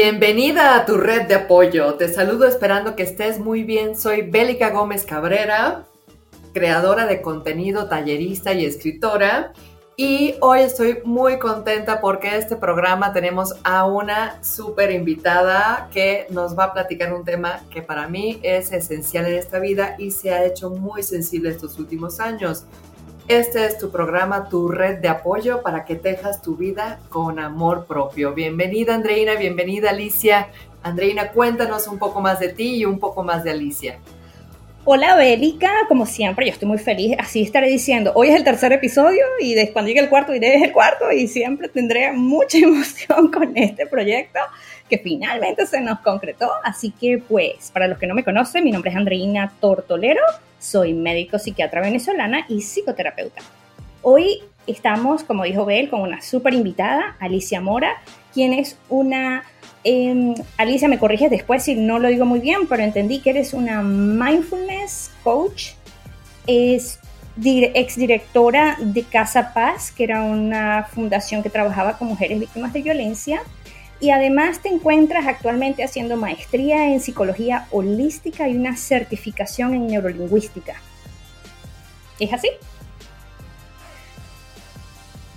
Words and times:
Bienvenida 0.00 0.76
a 0.76 0.86
tu 0.86 0.96
red 0.96 1.26
de 1.26 1.34
apoyo. 1.34 1.94
Te 1.94 2.06
saludo 2.06 2.46
esperando 2.46 2.94
que 2.94 3.02
estés 3.02 3.40
muy 3.40 3.64
bien. 3.64 3.98
Soy 3.98 4.22
Bélica 4.22 4.70
Gómez 4.70 5.04
Cabrera, 5.04 5.86
creadora 6.54 7.04
de 7.04 7.20
contenido, 7.20 7.88
tallerista 7.88 8.52
y 8.52 8.64
escritora. 8.64 9.52
Y 9.96 10.36
hoy 10.40 10.60
estoy 10.60 11.00
muy 11.02 11.40
contenta 11.40 12.00
porque 12.00 12.36
este 12.36 12.54
programa 12.54 13.12
tenemos 13.12 13.56
a 13.64 13.86
una 13.86 14.40
súper 14.44 14.92
invitada 14.92 15.90
que 15.92 16.28
nos 16.30 16.56
va 16.56 16.66
a 16.66 16.72
platicar 16.72 17.12
un 17.12 17.24
tema 17.24 17.62
que 17.68 17.82
para 17.82 18.06
mí 18.06 18.38
es 18.44 18.70
esencial 18.70 19.26
en 19.26 19.34
esta 19.34 19.58
vida 19.58 19.96
y 19.98 20.12
se 20.12 20.32
ha 20.32 20.44
hecho 20.44 20.70
muy 20.70 21.02
sensible 21.02 21.50
estos 21.50 21.76
últimos 21.76 22.20
años. 22.20 22.66
Este 23.28 23.66
es 23.66 23.76
tu 23.76 23.90
programa, 23.90 24.48
tu 24.48 24.68
red 24.68 25.00
de 25.00 25.08
apoyo 25.08 25.60
para 25.60 25.84
que 25.84 25.96
tejas 25.96 26.40
tu 26.40 26.56
vida 26.56 26.98
con 27.10 27.38
amor 27.38 27.84
propio. 27.84 28.32
Bienvenida 28.32 28.94
Andreina, 28.94 29.34
bienvenida 29.34 29.90
Alicia. 29.90 30.48
Andreina, 30.82 31.32
cuéntanos 31.32 31.88
un 31.88 31.98
poco 31.98 32.22
más 32.22 32.40
de 32.40 32.48
ti 32.48 32.76
y 32.76 32.84
un 32.86 32.98
poco 32.98 33.22
más 33.22 33.44
de 33.44 33.50
Alicia. 33.50 33.98
Hola 34.86 35.14
Bélica, 35.14 35.70
como 35.88 36.06
siempre, 36.06 36.46
yo 36.46 36.52
estoy 36.52 36.68
muy 36.68 36.78
feliz, 36.78 37.14
así 37.18 37.42
estaré 37.42 37.68
diciendo, 37.68 38.12
hoy 38.14 38.28
es 38.28 38.34
el 38.34 38.44
tercer 38.44 38.72
episodio 38.72 39.26
y 39.38 39.52
después 39.52 39.74
cuando 39.74 39.88
llegue 39.88 40.00
el 40.00 40.08
cuarto 40.08 40.32
diré 40.32 40.54
es 40.54 40.62
el 40.62 40.72
cuarto 40.72 41.12
y 41.12 41.28
siempre 41.28 41.68
tendré 41.68 42.10
mucha 42.12 42.56
emoción 42.62 43.30
con 43.30 43.54
este 43.54 43.84
proyecto 43.84 44.40
que 44.88 44.98
finalmente 44.98 45.66
se 45.66 45.80
nos 45.80 46.00
concretó. 46.00 46.50
Así 46.64 46.90
que 46.90 47.18
pues, 47.18 47.70
para 47.72 47.86
los 47.86 47.98
que 47.98 48.06
no 48.06 48.14
me 48.14 48.24
conocen, 48.24 48.64
mi 48.64 48.70
nombre 48.70 48.90
es 48.90 48.96
Andreina 48.96 49.52
Tortolero, 49.60 50.22
soy 50.58 50.94
médico 50.94 51.38
psiquiatra 51.38 51.80
venezolana 51.80 52.44
y 52.48 52.60
psicoterapeuta. 52.60 53.42
Hoy 54.02 54.42
estamos, 54.66 55.24
como 55.24 55.44
dijo 55.44 55.64
Bel, 55.64 55.88
con 55.88 56.00
una 56.00 56.20
súper 56.20 56.54
invitada, 56.54 57.16
Alicia 57.20 57.60
Mora, 57.60 58.00
quien 58.32 58.52
es 58.52 58.78
una... 58.88 59.44
Em, 59.84 60.34
Alicia, 60.56 60.88
me 60.88 60.98
corriges 60.98 61.30
después 61.30 61.62
si 61.62 61.74
no 61.76 61.98
lo 61.98 62.08
digo 62.08 62.24
muy 62.24 62.40
bien, 62.40 62.66
pero 62.68 62.82
entendí 62.82 63.20
que 63.20 63.30
eres 63.30 63.54
una 63.54 63.82
mindfulness 63.82 65.12
coach, 65.22 65.70
es 66.46 66.98
exdirectora 67.42 68.76
de 68.80 69.04
Casa 69.04 69.52
Paz, 69.54 69.92
que 69.92 70.04
era 70.04 70.22
una 70.22 70.84
fundación 70.92 71.42
que 71.42 71.50
trabajaba 71.50 71.96
con 71.96 72.08
mujeres 72.08 72.40
víctimas 72.40 72.72
de 72.72 72.82
violencia, 72.82 73.42
y 74.00 74.10
además 74.10 74.60
te 74.60 74.68
encuentras 74.68 75.26
actualmente 75.26 75.82
haciendo 75.82 76.16
maestría 76.16 76.92
en 76.92 77.00
psicología 77.00 77.66
holística 77.70 78.48
y 78.48 78.56
una 78.56 78.76
certificación 78.76 79.74
en 79.74 79.86
neurolingüística. 79.88 80.74
¿Es 82.20 82.32
así? 82.32 82.48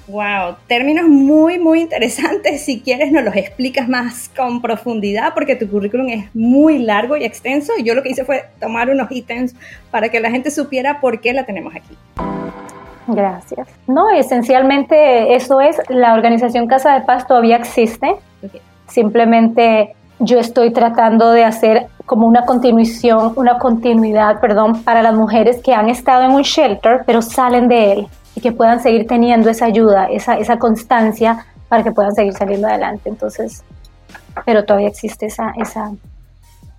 Wow, 0.07 0.57
términos 0.67 1.07
muy, 1.07 1.57
muy 1.57 1.81
interesantes. 1.81 2.65
Si 2.65 2.81
quieres, 2.81 3.11
nos 3.11 3.23
los 3.23 3.35
explicas 3.35 3.87
más 3.87 4.29
con 4.35 4.61
profundidad, 4.61 5.33
porque 5.33 5.55
tu 5.55 5.69
currículum 5.69 6.09
es 6.09 6.35
muy 6.35 6.79
largo 6.79 7.15
y 7.15 7.23
extenso. 7.23 7.71
Y 7.77 7.83
yo 7.83 7.95
lo 7.95 8.03
que 8.03 8.09
hice 8.09 8.25
fue 8.25 8.43
tomar 8.59 8.89
unos 8.89 9.09
ítems 9.09 9.55
para 9.89 10.09
que 10.09 10.19
la 10.19 10.29
gente 10.29 10.51
supiera 10.51 10.99
por 10.99 11.21
qué 11.21 11.33
la 11.33 11.45
tenemos 11.45 11.73
aquí. 11.75 11.95
Gracias. 13.07 13.67
No, 13.87 14.09
esencialmente 14.09 15.33
eso 15.33 15.61
es, 15.61 15.77
la 15.87 16.13
organización 16.13 16.67
Casa 16.67 16.93
de 16.93 17.05
Paz 17.05 17.25
todavía 17.25 17.55
existe. 17.55 18.15
Simplemente 18.87 19.95
yo 20.19 20.39
estoy 20.39 20.71
tratando 20.71 21.31
de 21.31 21.43
hacer 21.43 21.87
como 22.05 22.27
una 22.27 22.45
continuación, 22.45 23.33
una 23.35 23.57
continuidad, 23.57 24.39
perdón, 24.39 24.83
para 24.83 25.01
las 25.01 25.13
mujeres 25.13 25.61
que 25.63 25.73
han 25.73 25.89
estado 25.89 26.23
en 26.23 26.31
un 26.31 26.43
shelter, 26.43 27.03
pero 27.05 27.21
salen 27.21 27.67
de 27.67 27.93
él 27.93 28.07
y 28.35 28.41
que 28.41 28.51
puedan 28.51 28.81
seguir 28.81 29.07
teniendo 29.07 29.49
esa 29.49 29.65
ayuda, 29.65 30.05
esa, 30.05 30.37
esa 30.37 30.59
constancia 30.59 31.45
para 31.69 31.83
que 31.83 31.91
puedan 31.91 32.13
seguir 32.13 32.33
saliendo 32.33 32.67
adelante. 32.67 33.09
Entonces, 33.09 33.63
pero 34.45 34.63
todavía 34.65 34.89
existe 34.89 35.25
esa, 35.25 35.53
esa, 35.57 35.91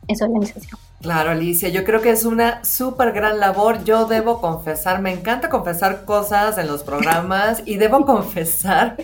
esa 0.07 0.25
organización. 0.27 0.79
Claro, 1.01 1.31
Alicia, 1.31 1.69
yo 1.69 1.83
creo 1.83 2.01
que 2.01 2.11
es 2.11 2.25
una 2.25 2.65
súper 2.65 3.13
gran 3.13 3.41
labor. 3.41 3.83
Yo 3.83 4.07
debo 4.07 4.41
confesar, 4.41 5.03
me 5.03 5.13
encanta 5.13 5.49
confesar 5.49 6.05
cosas 6.05 6.59
en 6.59 6.69
los 6.69 6.85
programas 6.85 7.63
y 7.65 7.77
debo 7.77 8.07
confesar 8.07 8.97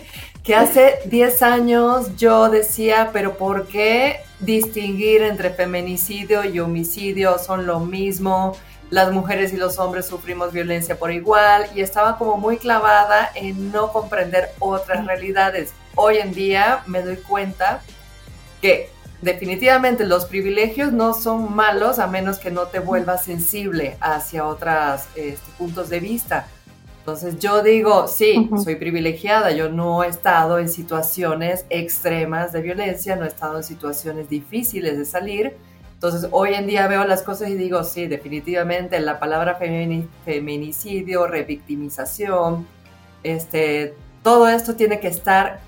que 0.49 0.55
hace 0.55 0.97
10 1.05 1.43
años 1.43 2.15
yo 2.17 2.49
decía, 2.49 3.11
pero 3.13 3.37
¿por 3.37 3.67
qué 3.67 4.21
distinguir 4.39 5.21
entre 5.21 5.51
feminicidio 5.51 6.43
y 6.43 6.59
homicidio? 6.59 7.37
Son 7.37 7.67
lo 7.67 7.81
mismo 7.81 8.57
las 8.89 9.11
mujeres 9.11 9.53
y 9.53 9.57
los 9.57 9.77
hombres 9.77 10.07
sufrimos 10.07 10.51
violencia 10.51 10.97
por 10.97 11.11
igual 11.11 11.67
y 11.75 11.81
estaba 11.81 12.17
como 12.17 12.37
muy 12.37 12.57
clavada 12.57 13.29
en 13.35 13.71
no 13.71 13.93
comprender 13.93 14.49
otras 14.57 15.05
realidades. 15.05 15.73
Hoy 15.93 16.17
en 16.17 16.33
día 16.33 16.81
me 16.87 17.03
doy 17.03 17.17
cuenta 17.17 17.81
que 18.59 18.89
definitivamente 19.21 20.03
los 20.03 20.25
privilegios 20.25 20.91
no 20.91 21.13
son 21.13 21.53
malos 21.53 21.99
a 21.99 22.07
menos 22.07 22.39
que 22.39 22.49
no 22.49 22.63
te 22.63 22.79
vuelvas 22.79 23.23
sensible 23.23 23.97
hacia 24.01 24.47
otros 24.47 25.01
este, 25.13 25.51
puntos 25.59 25.89
de 25.89 25.99
vista. 25.99 26.47
Entonces 27.09 27.39
yo 27.39 27.63
digo, 27.63 28.07
sí, 28.07 28.49
soy 28.63 28.75
privilegiada, 28.75 29.51
yo 29.51 29.69
no 29.69 30.03
he 30.03 30.07
estado 30.07 30.59
en 30.59 30.69
situaciones 30.69 31.65
extremas 31.69 32.53
de 32.53 32.61
violencia, 32.61 33.15
no 33.15 33.25
he 33.25 33.27
estado 33.27 33.57
en 33.57 33.63
situaciones 33.63 34.29
difíciles 34.29 34.97
de 34.97 35.05
salir, 35.05 35.55
entonces, 35.99 36.29
hoy 36.31 36.53
en 36.53 36.65
día 36.65 36.87
veo 36.87 37.03
las 37.03 37.23
cosas 37.23 37.49
y 37.49 37.55
digo, 37.55 37.83
sí, 37.83 38.07
definitivamente 38.07 38.97
la 39.01 39.19
palabra 39.19 39.59
feminicidio, 40.23 41.27
revictimización, 41.27 42.65
este, 43.21 43.95
todo 44.23 44.47
esto 44.47 44.77
tiene 44.77 45.01
que 45.01 45.09
estar, 45.09 45.59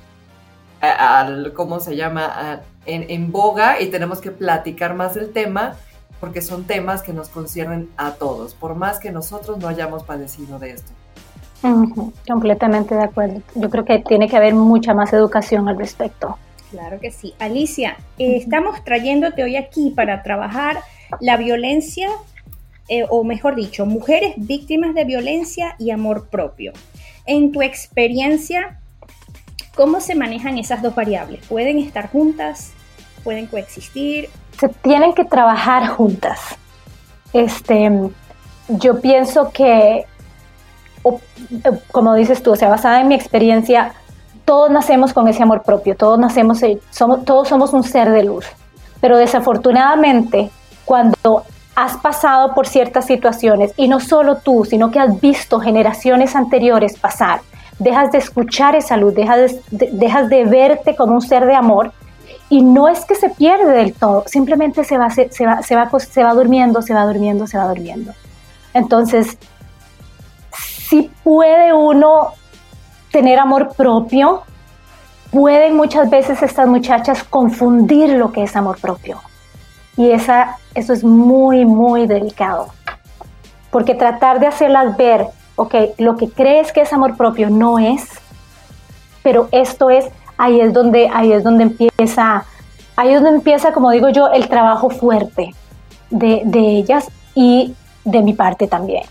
al, 0.79 1.51
¿cómo 1.51 1.81
se 1.81 1.97
llama?, 1.97 2.61
en, 2.85 3.31
boga 3.33 3.81
y 3.81 3.87
tenemos 3.87 4.21
que 4.21 4.31
platicar 4.31 4.95
más 4.95 5.15
del 5.15 5.33
tema 5.33 5.75
porque 6.21 6.41
son 6.41 6.63
temas 6.63 7.01
que 7.01 7.11
nos 7.11 7.27
conciernen 7.27 7.89
a 7.97 8.13
todos, 8.13 8.53
por 8.53 8.75
más 8.75 8.99
que 8.99 9.11
nosotros 9.11 9.57
no 9.57 9.67
hayamos 9.67 10.03
padecido 10.03 10.59
de 10.59 10.71
esto. 10.71 10.93
Completamente 12.27 12.95
de 12.95 13.03
acuerdo. 13.03 13.41
Yo 13.55 13.69
creo 13.69 13.85
que 13.85 13.99
tiene 13.99 14.27
que 14.27 14.37
haber 14.37 14.53
mucha 14.53 14.93
más 14.93 15.13
educación 15.13 15.67
al 15.69 15.77
respecto. 15.77 16.37
Claro 16.71 16.99
que 16.99 17.11
sí. 17.11 17.33
Alicia, 17.39 17.97
eh, 18.17 18.37
estamos 18.37 18.83
trayéndote 18.83 19.43
hoy 19.43 19.57
aquí 19.57 19.91
para 19.95 20.23
trabajar 20.23 20.77
la 21.19 21.37
violencia, 21.37 22.09
eh, 22.87 23.05
o 23.09 23.23
mejor 23.23 23.55
dicho, 23.55 23.85
mujeres 23.85 24.33
víctimas 24.37 24.95
de 24.95 25.03
violencia 25.03 25.75
y 25.77 25.91
amor 25.91 26.29
propio. 26.29 26.71
En 27.25 27.51
tu 27.51 27.61
experiencia, 27.61 28.79
¿cómo 29.75 29.99
se 29.99 30.15
manejan 30.15 30.57
esas 30.57 30.81
dos 30.81 30.95
variables? 30.95 31.45
¿Pueden 31.47 31.77
estar 31.77 32.09
juntas? 32.09 32.71
¿Pueden 33.23 33.47
coexistir? 33.47 34.29
Se 34.57 34.69
tienen 34.69 35.13
que 35.13 35.25
trabajar 35.25 35.87
juntas. 35.87 36.39
Este, 37.33 37.91
yo 38.69 39.01
pienso 39.01 39.51
que, 39.51 40.05
como 41.91 42.13
dices 42.15 42.43
tú, 42.43 42.51
o 42.51 42.55
sea, 42.55 42.69
basada 42.69 43.01
en 43.01 43.07
mi 43.07 43.15
experiencia, 43.15 43.93
todos 44.45 44.69
nacemos 44.69 45.13
con 45.13 45.27
ese 45.27 45.43
amor 45.43 45.63
propio, 45.63 45.95
todos 45.95 46.19
nacemos, 46.19 46.61
eh, 46.63 46.79
somos, 46.89 47.23
todos 47.25 47.47
somos 47.47 47.73
un 47.73 47.83
ser 47.83 48.11
de 48.11 48.23
luz. 48.23 48.45
Pero 48.99 49.17
desafortunadamente, 49.17 50.51
cuando 50.85 51.43
has 51.75 51.97
pasado 51.97 52.53
por 52.53 52.67
ciertas 52.67 53.05
situaciones, 53.05 53.73
y 53.77 53.87
no 53.87 53.99
solo 53.99 54.37
tú, 54.37 54.65
sino 54.65 54.91
que 54.91 54.99
has 54.99 55.19
visto 55.19 55.59
generaciones 55.59 56.35
anteriores 56.35 56.97
pasar, 56.97 57.41
dejas 57.79 58.11
de 58.11 58.19
escuchar 58.19 58.75
esa 58.75 58.97
luz, 58.97 59.15
dejas 59.15 59.53
de, 60.29 60.45
verte 60.45 60.95
como 60.95 61.13
un 61.13 61.21
ser 61.21 61.45
de 61.45 61.55
amor, 61.55 61.91
y 62.49 62.61
no 62.63 62.89
es 62.89 63.05
que 63.05 63.15
se 63.15 63.29
pierde 63.29 63.71
del 63.71 63.93
todo, 63.93 64.25
simplemente 64.27 64.83
se 64.83 64.97
va, 64.97 65.09
se, 65.09 65.29
se 65.31 65.45
va 65.45 66.33
durmiendo, 66.33 66.81
se 66.81 66.93
va 66.93 67.05
durmiendo, 67.05 67.47
se 67.47 67.57
va 67.57 67.67
durmiendo. 67.67 68.11
Entonces, 68.73 69.37
si 70.91 71.09
puede 71.23 71.71
uno 71.71 72.33
tener 73.13 73.39
amor 73.39 73.73
propio, 73.77 74.41
pueden 75.31 75.77
muchas 75.77 76.09
veces 76.09 76.43
estas 76.43 76.67
muchachas 76.67 77.23
confundir 77.23 78.09
lo 78.09 78.33
que 78.33 78.43
es 78.43 78.57
amor 78.57 78.77
propio. 78.77 79.21
Y 79.95 80.11
esa, 80.11 80.57
eso 80.75 80.91
es 80.91 81.05
muy, 81.05 81.63
muy 81.63 82.07
delicado. 82.07 82.73
Porque 83.69 83.95
tratar 83.95 84.41
de 84.41 84.47
hacerlas 84.47 84.97
ver, 84.97 85.27
ok, 85.55 85.75
lo 85.97 86.17
que 86.17 86.29
crees 86.29 86.73
que 86.73 86.81
es 86.81 86.91
amor 86.91 87.15
propio 87.15 87.49
no 87.49 87.79
es, 87.79 88.09
pero 89.23 89.47
esto 89.53 89.89
es, 89.89 90.09
ahí 90.37 90.59
es 90.59 90.73
donde, 90.73 91.09
ahí 91.13 91.31
es 91.31 91.41
donde 91.41 91.63
empieza, 91.63 92.43
ahí 92.97 93.13
es 93.13 93.21
donde 93.21 93.37
empieza, 93.37 93.71
como 93.71 93.91
digo 93.91 94.09
yo, 94.09 94.27
el 94.27 94.49
trabajo 94.49 94.89
fuerte 94.89 95.55
de, 96.09 96.41
de 96.43 96.59
ellas 96.59 97.09
y 97.33 97.73
de 98.03 98.21
mi 98.23 98.33
parte 98.33 98.67
también. 98.67 99.03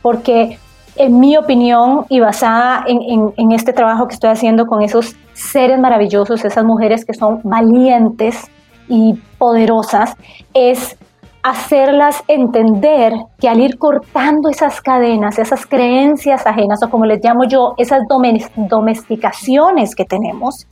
Porque 0.00 0.58
en 1.00 1.18
mi 1.18 1.34
opinión 1.38 2.04
y 2.10 2.20
basada 2.20 2.84
en, 2.86 3.52
este 3.52 3.72
trabajo 3.72 4.06
que 4.06 4.12
estoy 4.12 4.28
haciendo 4.28 4.66
con 4.66 4.82
esos 4.82 5.16
seres 5.32 5.78
maravillosos, 5.78 6.44
esas 6.44 6.62
mujeres 6.62 7.06
que 7.06 7.14
son 7.14 7.40
valientes 7.42 8.50
y 8.86 9.18
poderosas, 9.38 10.14
es 10.52 10.98
hacerlas 11.42 12.22
entender 12.28 13.14
que 13.38 13.48
al 13.48 13.60
ir 13.60 13.78
cortando 13.78 14.50
esas 14.50 14.82
cadenas, 14.82 15.38
esas 15.38 15.64
creencias 15.64 16.46
ajenas, 16.46 16.82
o 16.82 16.90
como 16.90 17.06
les 17.06 17.24
llamo 17.24 17.44
yo, 17.44 17.72
esas 17.78 18.02
domesticaciones 18.06 19.94
que 19.94 20.04
tenemos, 20.04 20.66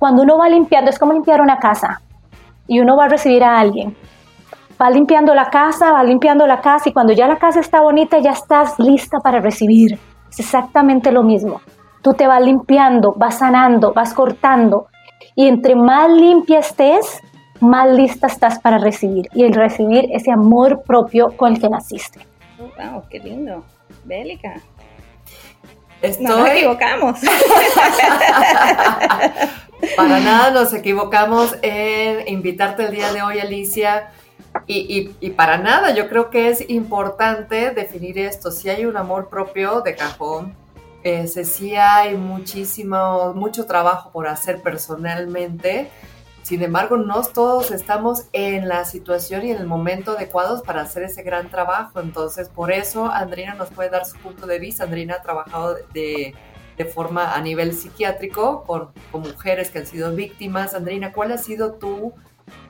cuando 0.00 0.24
uno 0.24 0.38
va 0.38 0.48
limpiando, 0.48 0.90
es 0.90 0.98
como 0.98 1.12
limpiar 1.12 1.40
una 1.40 1.58
casa 1.58 2.00
y 2.66 2.80
uno 2.80 2.96
va 2.96 3.04
a 3.04 3.08
recibir 3.10 3.44
a 3.44 3.60
alguien. 3.60 3.96
Va 4.82 4.90
limpiando 4.90 5.32
la 5.32 5.48
casa, 5.48 5.92
va 5.92 6.02
limpiando 6.02 6.44
la 6.44 6.60
casa 6.60 6.88
y 6.88 6.92
cuando 6.92 7.12
ya 7.12 7.28
la 7.28 7.38
casa 7.38 7.60
está 7.60 7.80
bonita 7.80 8.18
ya 8.18 8.32
estás 8.32 8.80
lista 8.80 9.20
para 9.20 9.38
recibir. 9.38 9.96
Es 10.28 10.40
exactamente 10.40 11.12
lo 11.12 11.22
mismo. 11.22 11.60
Tú 12.02 12.14
te 12.14 12.26
vas 12.26 12.42
limpiando, 12.42 13.14
vas 13.16 13.38
sanando, 13.38 13.92
vas 13.92 14.12
cortando 14.12 14.88
y 15.36 15.46
entre 15.46 15.76
más 15.76 16.10
limpia 16.10 16.58
estés, 16.58 17.20
más 17.60 17.92
lista 17.92 18.26
estás 18.26 18.58
para 18.58 18.78
recibir 18.78 19.28
y 19.34 19.44
el 19.44 19.54
recibir 19.54 20.06
ese 20.10 20.32
amor 20.32 20.82
propio 20.82 21.28
con 21.36 21.52
el 21.52 21.60
que 21.60 21.68
naciste. 21.68 22.26
Oh, 22.58 22.64
wow, 22.76 23.04
qué 23.08 23.20
lindo. 23.20 23.62
Bélica. 24.04 24.54
Estoy... 26.00 26.26
No 26.26 26.38
nos 26.38 26.48
equivocamos. 26.48 27.20
Para 29.96 30.20
nada 30.20 30.50
nos 30.50 30.72
equivocamos 30.74 31.56
en 31.62 32.26
invitarte 32.26 32.84
el 32.84 32.90
día 32.90 33.12
de 33.12 33.22
hoy, 33.22 33.38
Alicia. 33.38 34.10
Y, 34.66 35.30
para 35.30 35.58
nada, 35.58 35.94
yo 35.94 36.08
creo 36.08 36.30
que 36.30 36.48
es 36.48 36.68
importante 36.68 37.70
definir 37.70 38.18
esto. 38.18 38.50
Si 38.50 38.68
hay 38.68 38.86
un 38.86 38.96
amor 38.96 39.28
propio 39.28 39.80
de 39.80 39.94
cajón, 39.94 40.54
eh, 41.02 41.26
si 41.26 41.74
hay 41.76 42.16
muchísimo, 42.16 43.34
mucho 43.34 43.66
trabajo 43.66 44.10
por 44.10 44.28
hacer 44.28 44.62
personalmente. 44.62 45.90
Sin 46.42 46.62
embargo, 46.62 46.96
no 46.96 47.22
todos 47.22 47.70
estamos 47.70 48.26
en 48.32 48.68
la 48.68 48.84
situación 48.84 49.46
y 49.46 49.52
en 49.52 49.58
el 49.58 49.66
momento 49.66 50.12
adecuados 50.12 50.62
para 50.62 50.82
hacer 50.82 51.04
ese 51.04 51.22
gran 51.22 51.50
trabajo. 51.50 52.00
Entonces, 52.00 52.48
por 52.48 52.72
eso 52.72 53.06
Andrina 53.06 53.54
nos 53.54 53.70
puede 53.70 53.90
dar 53.90 54.04
su 54.04 54.16
punto 54.18 54.46
de 54.46 54.58
vista. 54.58 54.84
Andrina 54.84 55.14
ha 55.14 55.22
trabajado 55.22 55.76
de, 55.94 56.34
de 56.76 56.84
forma 56.84 57.34
a 57.34 57.40
nivel 57.40 57.72
psiquiátrico 57.74 58.64
con, 58.64 58.90
con, 59.12 59.22
mujeres 59.22 59.70
que 59.70 59.78
han 59.78 59.86
sido 59.86 60.12
víctimas. 60.14 60.74
Andrina, 60.74 61.12
¿cuál 61.12 61.30
ha 61.32 61.38
sido 61.38 61.74
tu 61.74 62.12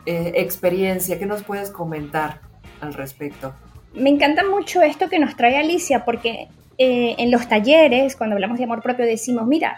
eh, 0.07 0.33
experiencia? 0.37 1.19
¿Qué 1.19 1.27
nos 1.27 1.43
puedes 1.43 1.71
comentar 1.71 2.41
al 2.81 2.95
respecto? 2.95 3.55
Me 3.95 4.11
encanta 4.11 4.43
mucho 4.45 4.83
esto 4.83 5.09
que 5.09 5.19
nos 5.19 5.37
trae 5.37 5.57
Alicia 5.57 6.05
porque 6.05 6.49
eh, 6.79 7.15
en 7.19 7.31
los 7.31 7.49
talleres, 7.49 8.17
cuando 8.17 8.35
hablamos 8.35 8.59
de 8.59 8.65
amor 8.65 8.83
propio, 8.83 9.05
decimos, 9.05 9.47
mira, 9.47 9.77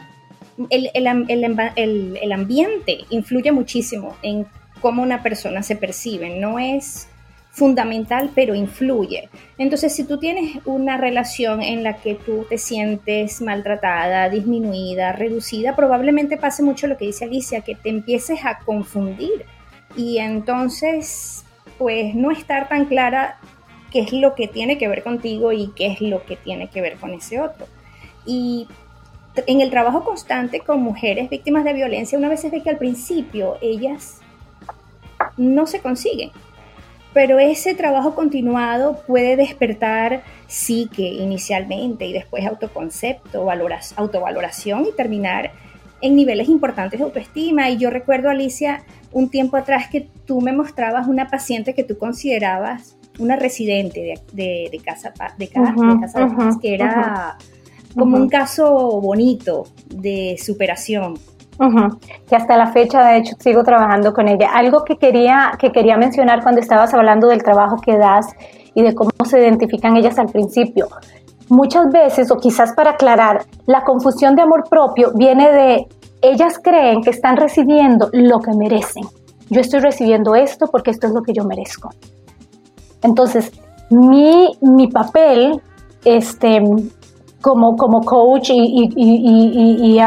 el, 0.70 0.90
el, 0.94 2.18
el, 2.22 2.32
ambiente 2.32 2.98
influye 3.10 3.50
muchísimo 3.50 4.16
en 4.22 4.46
cómo 4.80 5.02
una 5.02 5.22
persona 5.22 5.62
se 5.62 5.76
percibe, 5.76 6.38
no 6.38 6.58
es 6.58 7.08
fundamental, 7.50 8.30
pero 8.34 8.54
influye. 8.54 9.28
Entonces, 9.58 9.94
si 9.94 10.04
tú 10.04 10.18
tienes 10.18 10.58
una 10.64 10.96
relación 10.96 11.62
en 11.62 11.82
la 11.82 11.98
que 11.98 12.14
tú 12.14 12.46
te 12.48 12.58
sientes 12.58 13.40
maltratada, 13.40 14.28
disminuida, 14.28 15.12
reducida, 15.12 15.76
probablemente 15.76 16.36
pase 16.36 16.62
mucho 16.62 16.86
lo 16.86 16.96
que 16.96 17.06
dice 17.06 17.24
Alicia, 17.24 17.60
que 17.60 17.74
te 17.74 17.90
empieces 17.90 18.44
a 18.44 18.58
confundir 18.58 19.44
y 19.96 20.18
entonces, 20.18 21.44
pues 21.78 22.14
no 22.14 22.30
estar 22.30 22.68
tan 22.68 22.86
clara 22.86 23.38
qué 23.90 24.00
es 24.00 24.12
lo 24.12 24.34
que 24.34 24.48
tiene 24.48 24.76
que 24.76 24.88
ver 24.88 25.02
contigo 25.02 25.52
y 25.52 25.68
qué 25.76 25.86
es 25.86 26.00
lo 26.00 26.24
que 26.24 26.36
tiene 26.36 26.68
que 26.68 26.80
ver 26.80 26.96
con 26.96 27.14
ese 27.14 27.40
otro. 27.40 27.66
Y 28.26 28.66
en 29.46 29.60
el 29.60 29.70
trabajo 29.70 30.04
constante 30.04 30.60
con 30.60 30.82
mujeres 30.82 31.30
víctimas 31.30 31.64
de 31.64 31.72
violencia, 31.72 32.18
una 32.18 32.28
vez 32.28 32.48
ve 32.50 32.62
que 32.62 32.70
al 32.70 32.78
principio 32.78 33.56
ellas 33.60 34.20
no 35.36 35.66
se 35.66 35.80
consiguen, 35.80 36.30
pero 37.12 37.38
ese 37.38 37.74
trabajo 37.74 38.14
continuado 38.14 39.02
puede 39.06 39.36
despertar 39.36 40.22
psique 40.46 41.02
inicialmente 41.02 42.06
y 42.06 42.12
después 42.12 42.44
autoconcepto, 42.46 43.48
autovaloración 43.96 44.86
y 44.86 44.92
terminar 44.92 45.52
en 46.00 46.16
niveles 46.16 46.48
importantes 46.48 46.98
de 46.98 47.04
autoestima. 47.04 47.70
Y 47.70 47.78
yo 47.78 47.90
recuerdo, 47.90 48.30
Alicia, 48.30 48.82
un 49.14 49.30
tiempo 49.30 49.56
atrás 49.56 49.88
que 49.90 50.08
tú 50.26 50.40
me 50.40 50.52
mostrabas 50.52 51.06
una 51.06 51.28
paciente 51.28 51.72
que 51.72 51.84
tú 51.84 51.96
considerabas 51.96 52.96
una 53.18 53.36
residente 53.36 54.20
de, 54.32 54.68
de, 54.70 54.78
casa, 54.80 55.12
de, 55.38 55.48
casa, 55.48 55.74
que 56.60 56.74
era 56.74 57.38
como 57.96 58.16
un 58.16 58.28
caso 58.28 59.00
bonito 59.00 59.64
de 59.88 60.36
superación. 60.38 61.14
Que 62.28 62.34
hasta 62.34 62.56
la 62.56 62.72
fecha, 62.72 63.06
de 63.06 63.18
hecho, 63.18 63.36
sigo 63.38 63.62
trabajando 63.62 64.12
con 64.12 64.26
ella. 64.26 64.50
Algo 64.52 64.84
que 64.84 64.96
quería, 64.96 65.52
que 65.60 65.70
quería 65.70 65.96
mencionar 65.96 66.42
cuando 66.42 66.60
estabas 66.60 66.92
hablando 66.92 67.28
del 67.28 67.44
trabajo 67.44 67.76
que 67.76 67.96
das 67.96 68.26
y 68.74 68.82
de 68.82 68.92
cómo 68.96 69.12
se 69.24 69.38
identifican 69.38 69.96
ellas 69.96 70.18
al 70.18 70.26
principio. 70.26 70.88
Muchas 71.48 71.92
veces, 71.92 72.32
o 72.32 72.38
quizás 72.38 72.72
para 72.72 72.92
aclarar, 72.92 73.44
la 73.66 73.84
confusión 73.84 74.34
de 74.34 74.42
amor 74.42 74.64
propio 74.68 75.12
viene 75.14 75.52
de 75.52 75.86
ellas 76.24 76.58
creen 76.62 77.02
que 77.02 77.10
están 77.10 77.36
recibiendo 77.36 78.08
lo 78.12 78.40
que 78.40 78.52
merecen. 78.52 79.04
Yo 79.50 79.60
estoy 79.60 79.80
recibiendo 79.80 80.34
esto 80.34 80.66
porque 80.70 80.90
esto 80.90 81.06
es 81.06 81.12
lo 81.12 81.22
que 81.22 81.32
yo 81.32 81.44
merezco. 81.44 81.90
Entonces, 83.02 83.52
mi, 83.90 84.56
mi 84.62 84.88
papel 84.88 85.60
este, 86.04 86.62
como, 87.40 87.76
como 87.76 88.00
coach 88.00 88.50
y, 88.50 88.90
y, 88.96 90.00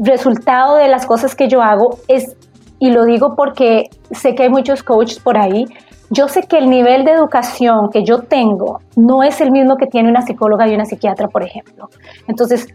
resultado 0.00 0.76
de 0.76 0.88
las 0.88 1.06
cosas 1.06 1.34
que 1.34 1.48
yo 1.48 1.62
hago 1.62 1.98
es, 2.08 2.36
y 2.78 2.90
lo 2.90 3.04
digo 3.04 3.34
porque 3.36 3.90
sé 4.10 4.34
que 4.34 4.44
hay 4.44 4.48
muchos 4.50 4.82
coaches 4.82 5.20
por 5.20 5.38
ahí, 5.38 5.64
yo 6.10 6.26
sé 6.26 6.42
que 6.42 6.58
el 6.58 6.70
nivel 6.70 7.04
de 7.04 7.12
educación 7.12 7.90
que 7.90 8.02
yo 8.02 8.22
tengo 8.22 8.80
no 8.96 9.22
es 9.22 9.40
el 9.40 9.50
mismo 9.50 9.76
que 9.76 9.86
tiene 9.86 10.08
una 10.08 10.22
psicóloga 10.22 10.66
y 10.66 10.74
una 10.74 10.86
psiquiatra, 10.86 11.28
por 11.28 11.42
ejemplo. 11.42 11.88
Entonces, 12.26 12.68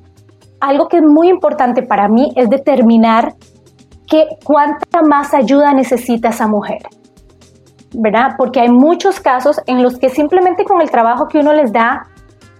algo 0.63 0.87
que 0.87 0.97
es 0.97 1.03
muy 1.03 1.27
importante 1.27 1.83
para 1.83 2.07
mí 2.07 2.31
es 2.35 2.49
determinar 2.49 3.33
que, 4.07 4.27
cuánta 4.43 5.01
más 5.01 5.33
ayuda 5.33 5.73
necesita 5.73 6.29
esa 6.29 6.47
mujer. 6.47 6.81
¿verdad? 7.95 8.31
Porque 8.37 8.59
hay 8.59 8.69
muchos 8.69 9.19
casos 9.19 9.61
en 9.67 9.83
los 9.83 9.99
que 9.99 10.09
simplemente 10.09 10.63
con 10.63 10.81
el 10.81 10.89
trabajo 10.89 11.27
que 11.27 11.37
uno 11.39 11.53
les 11.53 11.71
da 11.71 12.07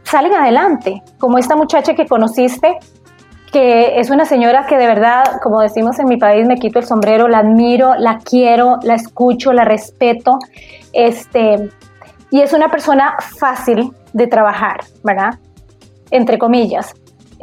salen 0.03 0.33
adelante, 0.35 1.01
como 1.17 1.37
esta 1.37 1.55
muchacha 1.55 1.95
que 1.95 2.05
conociste, 2.05 2.77
que 3.51 3.99
es 3.99 4.11
una 4.11 4.25
señora 4.25 4.65
que 4.67 4.77
de 4.77 4.85
verdad, 4.85 5.23
como 5.41 5.61
decimos 5.61 5.97
en 5.97 6.07
mi 6.07 6.17
país, 6.17 6.45
me 6.47 6.57
quito 6.57 6.79
el 6.79 6.85
sombrero, 6.85 7.27
la 7.27 7.39
admiro, 7.39 7.95
la 7.95 8.19
quiero, 8.19 8.77
la 8.83 8.95
escucho, 8.95 9.53
la 9.53 9.63
respeto, 9.63 10.37
este, 10.91 11.69
y 12.29 12.41
es 12.41 12.53
una 12.53 12.69
persona 12.69 13.15
fácil 13.39 13.91
de 14.11 14.27
trabajar, 14.27 14.81
¿verdad? 15.03 15.39
Entre 16.11 16.37
comillas. 16.37 16.93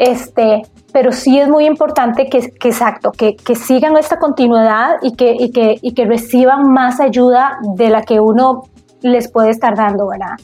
Este, 0.01 0.63
pero 0.95 1.13
sí 1.13 1.39
es 1.39 1.47
muy 1.47 1.67
importante 1.67 2.31
que, 2.31 2.39
exacto, 2.39 3.13
que, 3.13 3.37
sigan 3.55 3.99
esta 3.99 4.19
continuidad 4.19 4.97
y 5.03 5.15
que, 5.15 5.37
y 5.39 5.53
que, 5.53 5.79
y 5.83 5.93
que 5.93 6.07
reciban 6.07 6.73
más 6.73 7.01
ayuda 7.01 7.59
de 7.77 7.91
la 7.91 8.01
que 8.01 8.19
uno 8.19 8.63
les 9.03 9.31
puede 9.31 9.51
estar 9.51 9.77
dando, 9.77 10.09
¿verdad? 10.09 10.39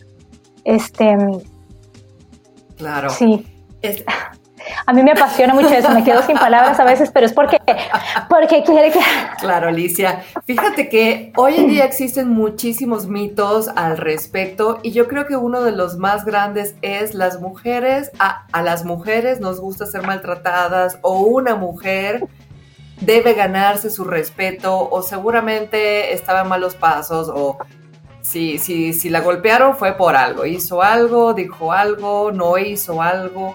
Este, 0.62 1.16
claro. 2.76 3.08
Sí. 3.08 3.46
A 4.86 4.92
mí 4.92 5.02
me 5.02 5.12
apasiona 5.12 5.54
mucho 5.54 5.68
eso, 5.68 5.90
me 5.90 6.04
quedo 6.04 6.22
sin 6.22 6.36
palabras 6.36 6.78
a 6.80 6.84
veces, 6.84 7.10
pero 7.12 7.26
es 7.26 7.32
porque, 7.32 7.60
porque 8.28 8.62
quiere 8.64 8.90
que... 8.90 9.00
Claro, 9.38 9.68
Alicia. 9.68 10.22
Fíjate 10.44 10.88
que 10.88 11.32
hoy 11.36 11.56
en 11.56 11.68
día 11.68 11.84
existen 11.84 12.28
muchísimos 12.28 13.06
mitos 13.06 13.68
al 13.74 13.96
respecto 13.96 14.78
y 14.82 14.92
yo 14.92 15.08
creo 15.08 15.26
que 15.26 15.36
uno 15.36 15.62
de 15.62 15.72
los 15.72 15.96
más 15.96 16.24
grandes 16.24 16.74
es 16.82 17.14
las 17.14 17.40
mujeres, 17.40 18.10
a, 18.18 18.46
a 18.52 18.62
las 18.62 18.84
mujeres 18.84 19.40
nos 19.40 19.60
gusta 19.60 19.86
ser 19.86 20.02
maltratadas 20.06 20.98
o 21.02 21.20
una 21.20 21.54
mujer 21.54 22.26
debe 23.00 23.34
ganarse 23.34 23.90
su 23.90 24.04
respeto 24.04 24.88
o 24.90 25.02
seguramente 25.02 26.14
estaba 26.14 26.42
en 26.42 26.48
malos 26.48 26.74
pasos 26.74 27.28
o 27.28 27.58
si, 28.22 28.58
si, 28.58 28.92
si 28.92 29.08
la 29.08 29.20
golpearon 29.20 29.76
fue 29.76 29.92
por 29.92 30.16
algo, 30.16 30.46
hizo 30.46 30.82
algo, 30.82 31.32
dijo 31.32 31.72
algo, 31.72 32.32
no 32.32 32.58
hizo 32.58 33.00
algo. 33.00 33.54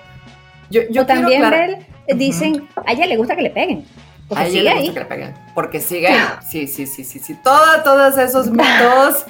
Yo, 0.71 1.05
también, 1.05 1.49
Bel, 1.49 1.77
dicen, 2.15 2.67
a 2.85 2.93
ella 2.93 3.05
le 3.05 3.17
gusta 3.17 3.35
que 3.35 3.41
le 3.41 3.49
peguen. 3.49 3.85
a 4.33 4.47
ella 4.47 4.75
le 4.75 4.81
gusta 4.81 4.93
que 4.93 4.99
le 4.99 5.05
peguen. 5.05 5.33
Porque 5.53 5.79
sigue 5.79 6.07
ahí. 6.07 6.19
Sí, 6.49 6.67
sí, 6.67 6.87
sí, 6.87 7.03
sí, 7.03 7.19
sí. 7.19 7.37
todos 7.43 8.17
esos 8.17 8.47
mitos, 8.51 9.25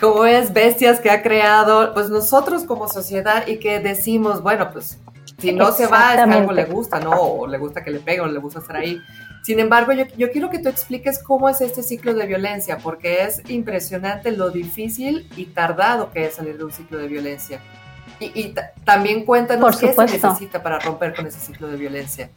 como 0.00 0.24
es 0.24 0.52
bestias 0.52 1.00
que 1.00 1.10
ha 1.10 1.22
creado, 1.22 1.94
pues 1.94 2.10
nosotros 2.10 2.64
como 2.64 2.88
sociedad 2.88 3.46
y 3.46 3.58
que 3.58 3.78
decimos, 3.78 4.42
bueno, 4.42 4.70
pues 4.72 4.98
si 5.38 5.52
no 5.52 5.72
se 5.72 5.86
va 5.86 6.14
es 6.14 6.24
que 6.24 6.30
algo 6.30 6.52
le 6.52 6.64
gusta, 6.64 7.00
¿no? 7.00 7.10
O 7.10 7.46
le 7.46 7.58
gusta 7.58 7.82
que 7.82 7.90
le 7.90 7.98
peguen, 7.98 8.22
o 8.22 8.26
le 8.26 8.38
gusta 8.38 8.60
estar 8.60 8.76
ahí. 8.76 9.00
Sin 9.42 9.58
embargo, 9.58 9.92
yo, 9.92 10.04
yo, 10.16 10.30
quiero 10.30 10.50
que 10.50 10.60
tú 10.60 10.68
expliques 10.68 11.20
cómo 11.20 11.48
es 11.48 11.60
este 11.60 11.82
ciclo 11.82 12.14
de 12.14 12.26
violencia, 12.26 12.78
porque 12.78 13.24
es 13.24 13.42
impresionante 13.48 14.30
lo 14.30 14.50
difícil 14.50 15.28
y 15.36 15.46
tardado 15.46 16.12
que 16.12 16.26
es 16.26 16.34
salir 16.34 16.58
de 16.58 16.64
un 16.64 16.72
ciclo 16.72 16.98
de 16.98 17.08
violencia. 17.08 17.60
Y, 18.22 18.54
también 18.84 19.24
cuéntanos 19.24 19.76
qué 19.76 19.92
se 19.92 20.02
necesita 20.02 20.62
para 20.62 20.78
romper 20.78 21.14
con 21.14 21.26
ese 21.26 21.38
ciclo 21.38 21.68
de 21.68 21.76
violencia. 21.76 22.30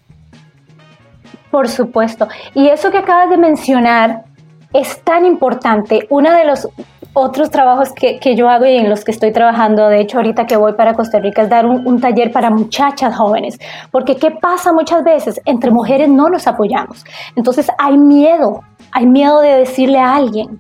Por 1.51 1.69
supuesto. 1.69 2.27
Y 2.53 2.67
eso 2.67 2.91
que 2.91 2.97
acabas 2.97 3.29
de 3.29 3.37
mencionar 3.37 4.25
es 4.73 5.01
tan 5.03 5.25
importante. 5.25 6.05
Una 6.09 6.37
de 6.37 6.45
los 6.45 6.67
otros 7.13 7.49
trabajos 7.49 7.93
que, 7.93 8.19
que, 8.19 8.35
yo 8.35 8.49
hago 8.49 8.65
y 8.65 8.75
en 8.75 8.89
los 8.89 9.05
que 9.05 9.11
estoy 9.11 9.31
trabajando, 9.31 9.87
de 9.87 10.01
hecho 10.01 10.17
ahorita 10.17 10.45
que 10.45 10.57
voy 10.57 10.73
para 10.73 10.95
Costa 10.95 11.19
Rica, 11.19 11.43
es 11.43 11.49
dar 11.49 11.65
un, 11.65 11.87
un, 11.87 12.01
taller 12.01 12.31
para 12.33 12.49
muchachas 12.49 13.15
jóvenes. 13.15 13.57
Porque 13.89 14.17
¿qué 14.17 14.31
pasa 14.31 14.73
muchas 14.73 15.03
veces? 15.05 15.39
Entre 15.45 15.71
mujeres 15.71 16.09
no 16.09 16.27
nos 16.27 16.45
apoyamos. 16.45 17.05
Entonces 17.37 17.69
hay 17.77 17.97
miedo, 17.97 18.61
hay 18.91 19.05
miedo 19.05 19.39
de 19.39 19.59
decirle 19.59 19.97
a 19.97 20.15
alguien, 20.15 20.59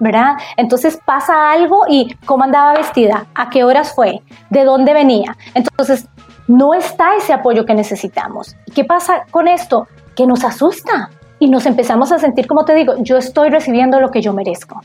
¿verdad? 0.00 0.34
Entonces 0.56 0.98
pasa 1.04 1.50
algo 1.50 1.84
y 1.88 2.14
cómo 2.24 2.44
andaba 2.44 2.74
vestida, 2.74 3.26
a 3.34 3.50
qué 3.50 3.64
horas 3.64 3.94
fue, 3.94 4.20
de 4.50 4.64
dónde 4.64 4.94
venía. 4.94 5.36
Entonces 5.54 6.08
no 6.46 6.74
está 6.74 7.16
ese 7.16 7.32
apoyo 7.32 7.66
que 7.66 7.74
necesitamos. 7.74 8.56
¿Qué 8.74 8.84
pasa 8.84 9.24
con 9.30 9.48
esto? 9.48 9.86
Que 10.16 10.26
nos 10.26 10.44
asusta 10.44 11.10
y 11.38 11.48
nos 11.48 11.66
empezamos 11.66 12.12
a 12.12 12.18
sentir, 12.18 12.46
como 12.46 12.64
te 12.64 12.74
digo, 12.74 12.94
yo 13.00 13.16
estoy 13.16 13.50
recibiendo 13.50 14.00
lo 14.00 14.10
que 14.10 14.20
yo 14.20 14.32
merezco. 14.32 14.80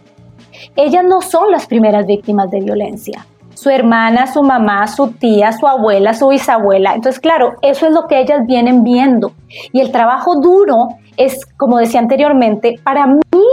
ellas 0.78 1.04
no 1.04 1.22
son 1.22 1.52
las 1.52 1.68
primeras 1.68 2.06
víctimas 2.06 2.50
de 2.50 2.62
violencia 2.62 3.26
su 3.54 3.72
hermana, 3.72 4.28
su 4.28 4.44
mamá, 4.44 4.86
su 4.86 5.14
tía, 5.14 5.52
su 5.52 5.66
abuela, 5.66 6.14
su 6.14 6.28
bisabuela. 6.28 6.94
Entonces, 6.94 7.20
claro, 7.20 7.56
eso 7.64 7.88
es 7.88 7.92
lo 7.92 8.06
que 8.06 8.20
ellas 8.20 8.46
vienen 8.46 8.84
viendo. 8.84 9.32
Y 9.74 9.82
el 9.82 9.92
trabajo 9.92 10.40
duro 10.40 10.90
es, 11.18 11.44
como 11.58 11.80
decía 11.80 12.00
anteriormente, 12.00 12.76
para 12.84 13.08
mí 13.08 13.48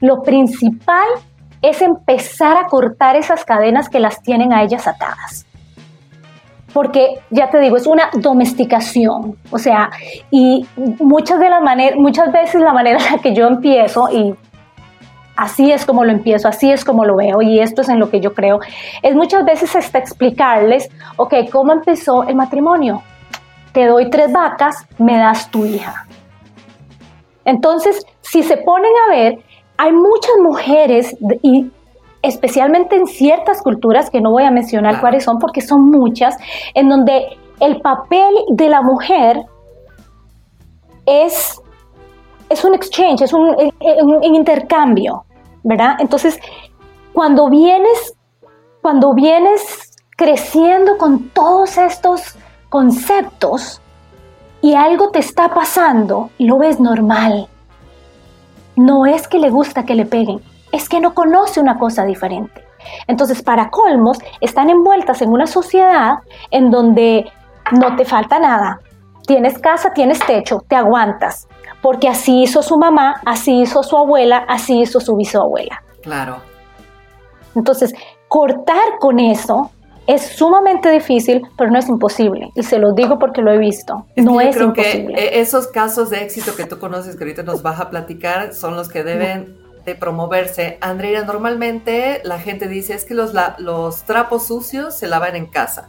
lo 0.00 0.22
principal 0.22 1.08
es 1.62 1.80
empezar 1.80 2.58
a 2.58 2.68
cortar 2.68 3.16
esas 3.16 3.46
cadenas 3.46 3.88
que 3.88 3.98
las 3.98 4.20
tienen 4.20 4.52
a 4.52 4.62
ellas 4.62 4.86
atadas. 4.86 5.46
Porque 6.76 7.20
ya 7.30 7.48
te 7.48 7.58
digo, 7.58 7.78
es 7.78 7.86
una 7.86 8.10
domesticación. 8.12 9.38
O 9.50 9.56
sea, 9.56 9.88
y 10.30 10.66
muchas 11.00 11.40
de 11.40 11.48
las 11.48 11.62
maneras, 11.62 11.98
muchas 11.98 12.30
veces 12.30 12.60
la 12.60 12.74
manera 12.74 12.98
en 12.98 13.12
la 13.12 13.18
que 13.22 13.32
yo 13.34 13.46
empiezo, 13.46 14.10
y 14.12 14.34
así 15.36 15.72
es 15.72 15.86
como 15.86 16.04
lo 16.04 16.12
empiezo, 16.12 16.48
así 16.48 16.70
es 16.70 16.84
como 16.84 17.06
lo 17.06 17.16
veo 17.16 17.40
y 17.40 17.60
esto 17.60 17.80
es 17.80 17.88
en 17.88 17.98
lo 17.98 18.10
que 18.10 18.20
yo 18.20 18.34
creo, 18.34 18.60
es 19.00 19.14
muchas 19.14 19.46
veces 19.46 19.74
hasta 19.74 19.96
explicarles, 19.96 20.90
ok, 21.16 21.48
¿cómo 21.50 21.72
empezó 21.72 22.24
el 22.24 22.34
matrimonio? 22.34 23.02
Te 23.72 23.86
doy 23.86 24.10
tres 24.10 24.30
vacas, 24.30 24.86
me 24.98 25.16
das 25.16 25.50
tu 25.50 25.64
hija. 25.64 26.06
Entonces, 27.46 28.04
si 28.20 28.42
se 28.42 28.58
ponen 28.58 28.92
a 29.06 29.10
ver, 29.12 29.38
hay 29.78 29.92
muchas 29.92 30.36
mujeres 30.42 31.16
y 31.40 31.70
especialmente 32.22 32.96
en 32.96 33.06
ciertas 33.06 33.62
culturas 33.62 34.10
que 34.10 34.20
no 34.20 34.30
voy 34.30 34.44
a 34.44 34.50
mencionar 34.50 35.00
cuáles 35.00 35.24
son 35.24 35.38
porque 35.38 35.60
son 35.60 35.90
muchas, 35.90 36.36
en 36.74 36.88
donde 36.88 37.38
el 37.60 37.80
papel 37.80 38.34
de 38.50 38.68
la 38.68 38.82
mujer 38.82 39.44
es 41.06 41.60
es 42.48 42.64
un 42.64 42.74
exchange, 42.74 43.22
es 43.22 43.32
un, 43.32 43.56
intercambio, 44.22 45.24
¿verdad? 45.62 45.96
Entonces, 45.98 46.38
cuando 47.12 47.50
vienes, 47.50 48.14
cuando 48.82 49.14
vienes 49.14 49.92
creciendo 50.16 50.96
con 50.96 51.28
todos 51.30 51.76
estos 51.76 52.36
conceptos 52.68 53.80
y 54.60 54.74
algo 54.74 55.10
te 55.10 55.18
está 55.18 55.52
pasando, 55.54 56.30
lo 56.38 56.58
ves 56.58 56.80
normal. 56.80 57.48
No 58.76 59.06
es 59.06 59.26
que 59.26 59.38
le 59.38 59.50
gusta 59.50 59.84
que 59.84 59.94
le 59.94 60.06
peguen, 60.06 60.40
es 60.76 60.88
que 60.88 61.00
no 61.00 61.14
conoce 61.14 61.60
una 61.60 61.78
cosa 61.78 62.04
diferente. 62.04 62.64
Entonces, 63.06 63.42
para 63.42 63.70
colmos, 63.70 64.18
están 64.40 64.70
envueltas 64.70 65.22
en 65.22 65.30
una 65.30 65.46
sociedad 65.46 66.18
en 66.50 66.70
donde 66.70 67.30
no 67.72 67.96
te 67.96 68.04
falta 68.04 68.38
nada. 68.38 68.80
Tienes 69.26 69.58
casa, 69.58 69.92
tienes 69.92 70.20
techo, 70.20 70.62
te 70.68 70.76
aguantas 70.76 71.48
porque 71.86 72.08
así 72.08 72.42
hizo 72.42 72.62
su 72.62 72.78
mamá, 72.78 73.20
así 73.24 73.60
hizo 73.60 73.82
su 73.84 73.96
abuela, 73.96 74.44
así 74.48 74.80
hizo 74.80 74.98
su 74.98 75.14
bisabuela. 75.14 75.82
Claro. 76.02 76.38
Entonces, 77.54 77.94
cortar 78.26 78.98
con 78.98 79.20
eso 79.20 79.70
es 80.08 80.22
sumamente 80.22 80.90
difícil, 80.90 81.42
pero 81.56 81.70
no 81.70 81.78
es 81.78 81.88
imposible. 81.88 82.50
Y 82.56 82.64
se 82.64 82.80
lo 82.80 82.92
digo 82.92 83.20
porque 83.20 83.40
lo 83.40 83.52
he 83.52 83.58
visto. 83.58 84.04
no 84.16 84.40
es 84.40 84.56
imposible. 84.56 85.14
Que 85.14 85.40
esos 85.40 85.68
casos 85.68 86.10
de 86.10 86.24
éxito 86.24 86.56
que 86.56 86.64
tú 86.64 86.80
conoces, 86.80 87.14
que 87.14 87.22
ahorita 87.22 87.44
nos 87.44 87.62
vas 87.62 87.78
a 87.78 87.88
platicar, 87.88 88.52
son 88.52 88.74
los 88.74 88.88
que 88.88 89.04
deben 89.04 89.56
de 89.86 89.94
promoverse. 89.94 90.76
Andrea, 90.82 91.22
normalmente 91.22 92.20
la 92.24 92.38
gente 92.38 92.68
dice 92.68 92.92
es 92.92 93.04
que 93.04 93.14
los, 93.14 93.32
los 93.58 94.02
trapos 94.02 94.48
sucios 94.48 94.94
se 94.94 95.06
lavan 95.06 95.36
en 95.36 95.46
casa. 95.46 95.88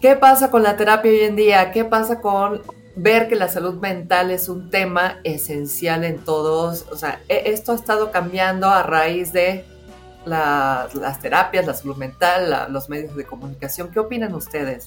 ¿Qué 0.00 0.16
pasa 0.16 0.50
con 0.50 0.62
la 0.62 0.76
terapia 0.76 1.10
hoy 1.10 1.20
en 1.20 1.36
día? 1.36 1.72
¿Qué 1.72 1.84
pasa 1.84 2.20
con 2.20 2.62
ver 2.96 3.28
que 3.28 3.36
la 3.36 3.48
salud 3.48 3.74
mental 3.80 4.30
es 4.30 4.48
un 4.48 4.70
tema 4.70 5.20
esencial 5.24 6.04
en 6.04 6.18
todos, 6.18 6.86
o 6.90 6.96
sea, 6.96 7.20
e, 7.28 7.44
esto 7.46 7.72
ha 7.72 7.76
estado 7.76 8.10
cambiando 8.10 8.68
a 8.68 8.82
raíz 8.82 9.32
de 9.32 9.64
las 10.24 11.20
terapias, 11.20 11.66
la 11.66 11.74
salud 11.74 11.96
mental, 11.96 12.70
los 12.70 12.88
medios 12.90 13.16
de 13.16 13.24
comunicación. 13.24 13.90
¿Qué 13.90 14.00
opinan 14.00 14.34
ustedes? 14.34 14.86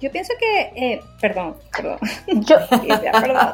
Yo 0.00 0.10
pienso 0.10 0.32
que, 0.38 0.72
eh, 0.74 1.00
perdón, 1.20 1.56
perdón. 1.76 1.98
Yo, 2.26 2.56
perdón. 2.68 3.52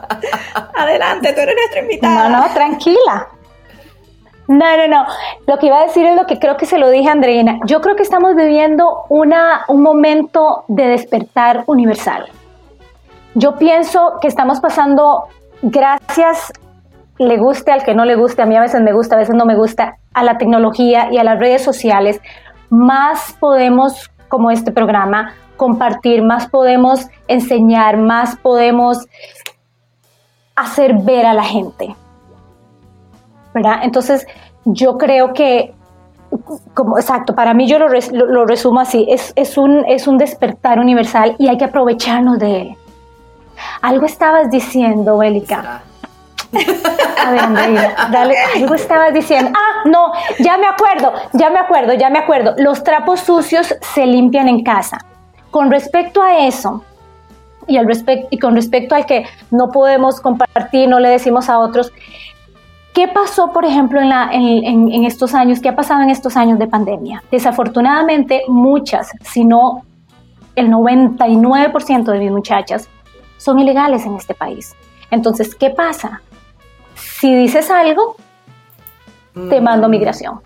Adelante, 0.75 1.33
tú 1.33 1.41
eres 1.41 1.57
nuestra 1.57 1.81
invitada. 1.81 2.29
No, 2.29 2.41
no, 2.41 2.55
tranquila. 2.55 3.29
No, 4.49 4.77
no, 4.77 4.87
no. 4.87 5.07
Lo 5.47 5.59
que 5.59 5.67
iba 5.67 5.81
a 5.81 5.87
decir 5.87 6.07
es 6.07 6.15
lo 6.15 6.27
que 6.27 6.39
creo 6.39 6.57
que 6.57 6.67
se 6.67 6.79
lo 6.79 6.89
dije 6.91 7.09
a 7.09 7.13
Andreina. 7.13 7.59
Yo 7.67 7.81
creo 7.81 7.97
que 7.97 8.05
estamos 8.05 8.37
viviendo 8.37 9.05
una, 9.09 9.65
un 9.67 9.83
momento 9.83 10.65
de 10.69 10.87
despertar 10.87 11.65
universal. 11.67 12.27
Yo 13.35 13.57
pienso 13.57 14.15
que 14.21 14.29
estamos 14.29 14.61
pasando, 14.61 15.25
gracias, 15.63 16.53
le 17.19 17.37
guste 17.39 17.73
al 17.73 17.83
que 17.83 17.95
no 17.95 18.05
le 18.05 18.15
guste, 18.15 18.43
a 18.43 18.47
mí 18.47 18.57
a 18.57 18.61
veces 18.61 18.81
me 18.83 18.93
gusta, 18.93 19.17
a 19.17 19.19
veces 19.19 19.35
no 19.35 19.45
me 19.45 19.57
gusta, 19.57 19.99
a 20.15 20.23
la 20.23 20.39
tecnología 20.39 21.09
y 21.11 21.19
a 21.19 21.25
las 21.25 21.39
redes 21.39 21.63
sociales, 21.63 22.21
más 22.71 23.35
podemos, 23.41 24.11
como 24.37 24.51
este 24.51 24.71
programa, 24.71 25.33
compartir, 25.57 26.23
más 26.23 26.47
podemos 26.47 27.07
enseñar, 27.27 27.97
más 27.97 28.37
podemos 28.37 28.99
hacer 30.55 30.93
ver 30.93 31.25
a 31.25 31.33
la 31.33 31.43
gente. 31.43 31.97
¿Verdad? 33.55 33.79
Entonces, 33.83 34.27
yo 34.67 34.99
creo 34.99 35.33
que, 35.33 35.73
como 36.75 36.99
exacto, 36.99 37.35
para 37.35 37.55
mí 37.55 37.67
yo 37.67 37.79
lo, 37.79 38.45
resumo 38.45 38.81
así, 38.81 39.07
es, 39.09 39.33
es, 39.37 39.57
un, 39.57 39.87
es 39.87 40.07
un 40.07 40.19
despertar 40.19 40.79
universal 40.79 41.35
y 41.39 41.49
hay 41.49 41.57
que 41.57 41.65
aprovecharnos 41.65 42.39
de 42.39 42.61
él. 42.61 42.77
Algo 43.81 44.05
estabas 44.05 44.51
diciendo, 44.51 45.17
Bélica. 45.17 45.81
A 47.25 47.31
ver, 47.31 47.41
Andrea, 47.41 48.09
dale, 48.11 48.35
algo 48.57 48.75
estabas 48.75 49.13
diciendo. 49.13 49.51
Ah, 49.55 49.89
no, 49.89 50.13
ya 50.39 50.57
me 50.57 50.67
acuerdo, 50.67 51.13
ya 51.33 51.51
me 51.51 51.59
acuerdo, 51.59 51.95
ya 51.95 52.11
me 52.11 52.19
acuerdo. 52.19 52.55
Los 52.59 52.83
trapos 52.85 53.21
sucios 53.21 53.75
se 53.95 54.07
limpian 54.07 54.49
en 54.49 54.63
casa. 54.63 54.99
Con 55.51 55.71
respecto 55.71 56.23
a 56.23 56.47
eso, 56.47 56.85
y, 57.67 57.77
al 57.77 57.87
y 58.31 58.39
con 58.39 58.55
respecto 58.55 58.95
al 58.95 59.07
que 59.07 59.25
no 59.51 59.71
podemos 59.71 60.21
compartir, 60.21 60.89
no 60.89 61.01
le 61.01 61.09
decimos 61.09 61.49
a 61.49 61.59
otros, 61.59 61.93
¿qué 62.95 63.09
pasó, 63.09 63.53
por 63.53 63.65
ejemplo, 63.65 64.01
en, 64.01 64.09
la, 64.09 64.29
en, 64.33 64.93
en 64.93 65.05
estos 65.05 65.35
años? 65.35 65.61
¿Qué 65.61 65.69
ha 65.69 65.77
pasado 65.77 66.03
en 66.03 66.11
estos 66.11 66.37
años 66.37 66.59
de 66.59 66.67
pandemia? 66.67 67.23
Desafortunadamente, 67.31 68.43
muchas, 68.49 69.11
si 69.23 69.45
no 69.45 69.83
el 70.55 70.71
99% 70.71 72.05
de 72.05 72.19
mis 72.19 72.31
muchachas, 72.31 72.89
son 73.37 73.59
ilegales 73.59 74.07
en 74.07 74.17
este 74.17 74.35
país. 74.35 74.75
Entonces, 75.11 75.55
¿qué 75.55 75.71
pasa? 75.71 76.23
Si 76.97 77.35
dices 77.35 77.71
algo, 77.71 78.17
te 79.51 79.61
mando 79.61 79.87
a 79.87 79.89
migración 79.89 80.41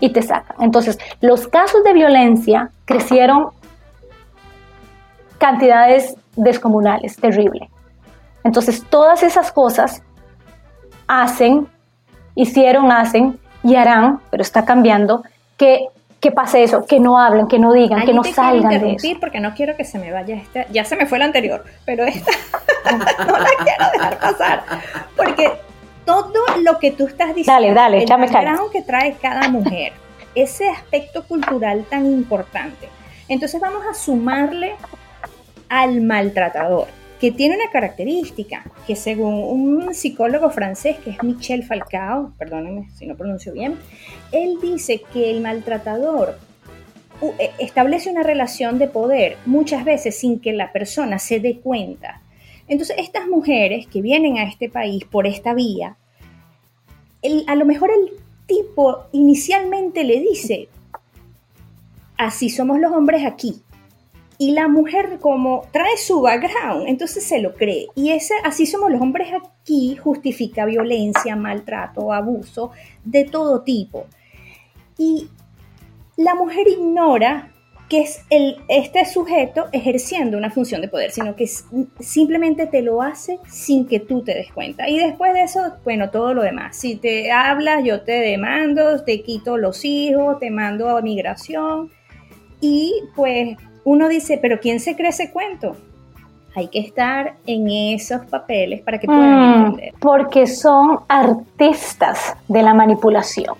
y 0.00 0.10
te 0.10 0.22
sacan. 0.22 0.56
Entonces, 0.60 0.98
los 1.20 1.46
casos 1.46 1.84
de 1.84 1.92
violencia 1.92 2.70
crecieron 2.84 3.50
cantidades 5.38 6.16
descomunales, 6.36 7.16
terrible. 7.16 7.70
Entonces, 8.44 8.84
todas 8.88 9.22
esas 9.22 9.52
cosas 9.52 10.02
hacen, 11.06 11.68
hicieron, 12.34 12.90
hacen 12.90 13.38
y 13.62 13.76
harán, 13.76 14.20
pero 14.30 14.42
está 14.42 14.64
cambiando, 14.64 15.22
que 15.56 15.86
que 16.20 16.30
pase 16.30 16.62
eso, 16.62 16.84
que 16.84 17.00
no 17.00 17.18
hablen, 17.18 17.48
que 17.48 17.58
no 17.58 17.72
digan, 17.72 18.04
que 18.04 18.12
no 18.12 18.22
salgan 18.22 18.80
de 18.80 18.92
eso. 18.92 19.08
porque 19.18 19.40
no 19.40 19.54
quiero 19.54 19.74
que 19.74 19.84
se 19.84 19.98
me 19.98 20.12
vaya 20.12 20.36
esta, 20.36 20.66
ya 20.68 20.84
se 20.84 20.94
me 20.94 21.06
fue 21.06 21.18
la 21.18 21.24
anterior, 21.24 21.64
pero 21.86 22.04
esta 22.04 22.30
no 23.26 23.38
la 23.38 23.48
quiero 23.64 23.90
dejar 23.92 24.18
pasar, 24.18 24.62
porque 25.16 25.50
todo 26.04 26.44
lo 26.62 26.78
que 26.78 26.90
tú 26.90 27.06
estás 27.06 27.34
diciendo, 27.34 27.52
dale, 27.52 27.74
dale, 27.74 28.02
el 28.02 28.08
background 28.08 28.70
que 28.70 28.82
trae 28.82 29.16
cada 29.20 29.48
mujer, 29.48 29.94
ese 30.34 30.68
aspecto 30.68 31.24
cultural 31.24 31.86
tan 31.88 32.04
importante, 32.04 32.88
entonces 33.28 33.58
vamos 33.58 33.82
a 33.90 33.94
sumarle 33.94 34.74
al 35.70 36.02
maltratador. 36.02 36.99
Que 37.20 37.30
tiene 37.30 37.54
una 37.56 37.70
característica 37.70 38.64
que 38.86 38.96
según 38.96 39.34
un 39.34 39.94
psicólogo 39.94 40.50
francés 40.50 40.96
que 40.98 41.10
es 41.10 41.22
Michel 41.22 41.64
Falcao, 41.64 42.32
perdónenme 42.38 42.88
si 42.94 43.06
no 43.06 43.14
pronuncio 43.14 43.52
bien, 43.52 43.76
él 44.32 44.56
dice 44.62 45.02
que 45.12 45.30
el 45.30 45.42
maltratador 45.42 46.38
e, 47.38 47.50
establece 47.58 48.10
una 48.10 48.22
relación 48.22 48.78
de 48.78 48.88
poder 48.88 49.36
muchas 49.44 49.84
veces 49.84 50.18
sin 50.18 50.40
que 50.40 50.54
la 50.54 50.72
persona 50.72 51.18
se 51.18 51.40
dé 51.40 51.58
cuenta. 51.58 52.22
Entonces, 52.68 52.96
estas 52.98 53.26
mujeres 53.26 53.86
que 53.86 54.00
vienen 54.00 54.38
a 54.38 54.44
este 54.44 54.70
país 54.70 55.04
por 55.04 55.26
esta 55.26 55.52
vía, 55.52 55.96
a 57.46 57.54
lo 57.54 57.66
mejor 57.66 57.90
el 57.90 58.16
tipo 58.46 59.04
inicialmente 59.12 60.04
le 60.04 60.20
dice, 60.20 60.68
así 62.16 62.48
somos 62.48 62.80
los 62.80 62.92
hombres 62.92 63.26
aquí, 63.26 63.60
y 64.40 64.52
la 64.52 64.68
mujer 64.68 65.18
como 65.20 65.64
trae 65.70 65.98
su 65.98 66.22
background, 66.22 66.88
entonces 66.88 67.22
se 67.22 67.40
lo 67.42 67.52
cree. 67.52 67.88
Y 67.94 68.12
ese, 68.12 68.32
así 68.42 68.64
somos 68.64 68.90
los 68.90 68.98
hombres 68.98 69.28
aquí, 69.34 69.96
justifica 69.96 70.64
violencia, 70.64 71.36
maltrato, 71.36 72.10
abuso 72.10 72.70
de 73.04 73.26
todo 73.26 73.60
tipo. 73.60 74.06
Y 74.96 75.28
la 76.16 76.34
mujer 76.34 76.66
ignora 76.68 77.52
que 77.90 78.00
es 78.00 78.24
el, 78.30 78.56
este 78.68 79.04
sujeto 79.04 79.68
ejerciendo 79.72 80.38
una 80.38 80.50
función 80.50 80.80
de 80.80 80.88
poder, 80.88 81.10
sino 81.10 81.36
que 81.36 81.46
simplemente 81.98 82.64
te 82.66 82.80
lo 82.80 83.02
hace 83.02 83.38
sin 83.46 83.86
que 83.86 84.00
tú 84.00 84.22
te 84.22 84.32
des 84.32 84.50
cuenta. 84.52 84.88
Y 84.88 84.98
después 84.98 85.34
de 85.34 85.42
eso, 85.42 85.74
bueno, 85.84 86.08
todo 86.08 86.32
lo 86.32 86.40
demás. 86.40 86.78
Si 86.78 86.96
te 86.96 87.30
hablas, 87.30 87.84
yo 87.84 88.04
te 88.04 88.12
demando, 88.12 89.04
te 89.04 89.20
quito 89.20 89.58
los 89.58 89.84
hijos, 89.84 90.38
te 90.38 90.50
mando 90.50 90.88
a 90.88 91.02
migración. 91.02 91.90
Y 92.62 92.94
pues 93.14 93.58
uno 93.84 94.08
dice, 94.08 94.38
pero 94.40 94.60
¿quién 94.60 94.80
se 94.80 94.96
cree 94.96 95.10
ese 95.10 95.30
cuento? 95.30 95.76
Hay 96.54 96.68
que 96.68 96.80
estar 96.80 97.36
en 97.46 97.68
esos 97.70 98.26
papeles 98.26 98.82
para 98.82 98.98
que 98.98 99.06
puedan 99.06 99.38
mm, 99.38 99.64
entender. 99.66 99.94
Porque 100.00 100.46
son 100.46 101.00
artistas 101.08 102.36
de 102.48 102.62
la 102.62 102.74
manipulación. 102.74 103.54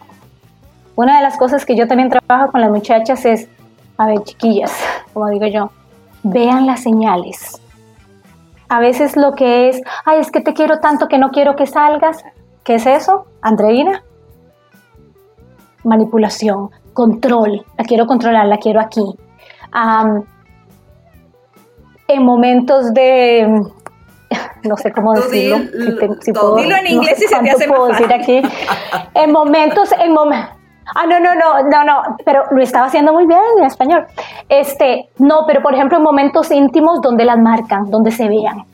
Una 0.97 1.17
de 1.17 1.23
las 1.23 1.37
cosas 1.37 1.65
que 1.65 1.77
yo 1.77 1.87
también 1.87 2.11
trabajo 2.11 2.51
con 2.51 2.61
las 2.61 2.71
muchachas 2.71 3.25
es, 3.25 3.49
a 3.97 4.07
ver, 4.07 4.23
chiquillas, 4.25 4.73
como 5.13 5.29
digo 5.31 5.47
yo, 5.47 5.71
vean 6.23 6.67
las 6.67 6.83
señales. 6.83 7.61
A 8.69 8.81
veces 8.81 9.17
lo 9.17 9.35
que 9.35 9.69
es, 9.69 9.81
ay, 10.05 10.21
es 10.21 10.31
que 10.31 10.41
te 10.41 10.53
quiero 10.53 10.81
tanto 10.81 11.09
que 11.09 11.19
no 11.19 11.31
quiero 11.31 11.57
que 11.57 11.67
salgas. 11.67 12.23
¿Qué 12.65 12.75
es 12.75 12.87
eso, 12.87 13.27
Andreina? 13.41 14.03
Manipulación, 15.85 16.71
control. 16.93 17.65
La 17.79 17.85
quiero 17.85 18.07
controlar, 18.07 18.47
la 18.47 18.59
quiero 18.59 18.81
aquí 18.81 19.17
en 22.09 22.25
momentos 22.25 22.93
de 22.93 23.47
no 24.65 24.77
sé 24.77 24.93
cómo 24.93 25.15
decirlo, 25.15 25.59
si, 26.21 26.33
puedo, 26.33 26.57
dilo 26.57 26.77
en 26.77 26.87
inglés 26.87 27.23
y 27.23 27.27
se 27.27 27.39
te 27.39 27.51
hace 27.51 27.69
puedo 27.69 27.87
decir 27.89 28.13
aquí. 28.13 28.43
En 29.15 29.33
momentos, 29.33 29.93
en 29.93 30.13
momentos, 30.13 30.51
ah, 30.95 31.07
no, 31.07 31.21
no, 31.21 31.35
no, 31.35 31.63
no, 31.69 31.85
no, 31.85 32.17
pero 32.25 32.45
lo 32.51 32.63
estaba 32.63 32.87
haciendo 32.87 33.13
muy 33.13 33.27
bien 33.27 33.41
en 33.59 33.65
español. 33.65 34.07
Este, 34.49 35.09
no, 35.19 35.45
pero 35.47 35.63
por 35.63 35.75
ejemplo 35.75 35.99
en 35.99 36.05
momentos 36.05 36.51
íntimos 36.51 37.01
donde 37.01 37.25
las 37.25 37.39
marcan, 37.39 37.91
donde 37.91 38.11
se 38.11 38.29
vean. 38.29 38.65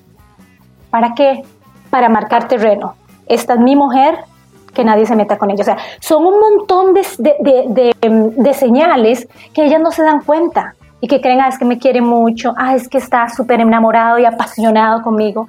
¿Para 0.91 1.15
qué? 1.15 1.43
Para 1.91 2.09
marcar 2.09 2.49
terreno. 2.49 2.95
Esta 3.27 3.55
es 3.55 3.61
mi 3.61 3.77
mujer, 3.77 4.19
que 4.73 4.85
nadie 4.85 5.07
se 5.07 5.17
meta 5.17 5.39
con 5.39 5.51
ella. 5.51 5.63
O 5.63 5.65
sea, 5.65 5.79
son 6.01 6.25
un 6.27 6.39
montón 6.39 6.93
de, 6.93 7.03
de, 7.41 8.33
de 8.37 8.55
señales 8.55 9.27
que 9.55 9.65
ellas 9.65 9.81
no 9.81 9.91
se 9.91 10.03
dan 10.03 10.21
cuenta 10.23 10.75
y 11.07 11.09
que 11.09 11.21
creen, 11.21 11.41
ah, 11.41 11.47
es 11.47 11.57
que 11.57 11.65
me 11.65 11.79
quiere 11.79 12.01
mucho, 12.01 12.53
ah, 12.59 12.75
es 12.75 12.89
que 12.89 12.99
está 12.99 13.29
súper 13.29 13.61
enamorado 13.61 14.19
y 14.19 14.25
apasionado 14.25 15.03
conmigo. 15.03 15.47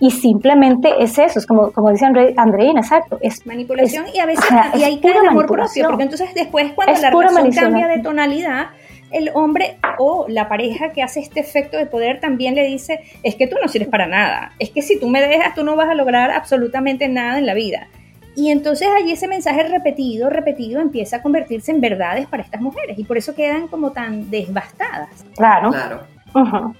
Y 0.00 0.10
simplemente 0.10 0.94
es 0.98 1.18
eso, 1.18 1.38
es 1.38 1.46
como, 1.46 1.72
como 1.72 1.90
dice 1.90 2.06
Andreina, 2.06 2.80
exacto. 2.80 3.18
Es 3.20 3.46
manipulación 3.46 4.06
y 4.14 4.18
a 4.20 4.24
veces 4.24 4.46
y 4.74 4.82
hay 4.82 4.98
cae 5.00 5.12
el 5.12 5.26
amor 5.26 5.46
propio, 5.46 5.88
porque 5.88 6.04
entonces 6.04 6.30
después 6.34 6.72
cuando 6.72 6.98
la 6.98 7.10
relación 7.10 7.52
cambia 7.52 7.86
de 7.86 7.98
tonalidad, 7.98 8.68
el 9.10 9.30
hombre 9.34 9.76
o 9.98 10.24
la 10.26 10.48
pareja 10.48 10.88
que 10.88 11.02
hace 11.02 11.20
este 11.20 11.40
efecto 11.40 11.76
de 11.76 11.84
poder 11.84 12.18
también 12.20 12.54
le 12.54 12.64
dice, 12.64 13.00
es 13.22 13.34
que 13.34 13.46
tú 13.46 13.56
no 13.60 13.68
sirves 13.68 13.88
para 13.88 14.06
nada, 14.06 14.52
es 14.58 14.70
que 14.70 14.80
si 14.80 14.98
tú 14.98 15.10
me 15.10 15.20
dejas, 15.20 15.54
tú 15.54 15.64
no 15.64 15.76
vas 15.76 15.90
a 15.90 15.94
lograr 15.94 16.30
absolutamente 16.30 17.08
nada 17.08 17.38
en 17.38 17.44
la 17.44 17.52
vida. 17.52 17.88
Y 18.36 18.50
entonces 18.50 18.88
allí 18.96 19.12
ese 19.12 19.28
mensaje 19.28 19.62
repetido, 19.64 20.28
repetido, 20.28 20.80
empieza 20.80 21.16
a 21.16 21.22
convertirse 21.22 21.70
en 21.70 21.80
verdades 21.80 22.26
para 22.26 22.42
estas 22.42 22.60
mujeres 22.60 22.98
y 22.98 23.04
por 23.04 23.16
eso 23.16 23.34
quedan 23.34 23.68
como 23.68 23.92
tan 23.92 24.30
desbastadas. 24.30 25.24
Claro. 25.36 25.70
claro. 25.70 26.74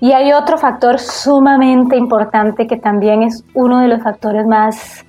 Y 0.00 0.12
hay 0.12 0.32
otro 0.32 0.58
factor 0.58 0.98
sumamente 0.98 1.96
importante 1.96 2.66
que 2.66 2.76
también 2.76 3.22
es 3.22 3.44
uno 3.54 3.80
de 3.80 3.88
los 3.88 4.02
factores 4.02 4.46
más, 4.46 5.04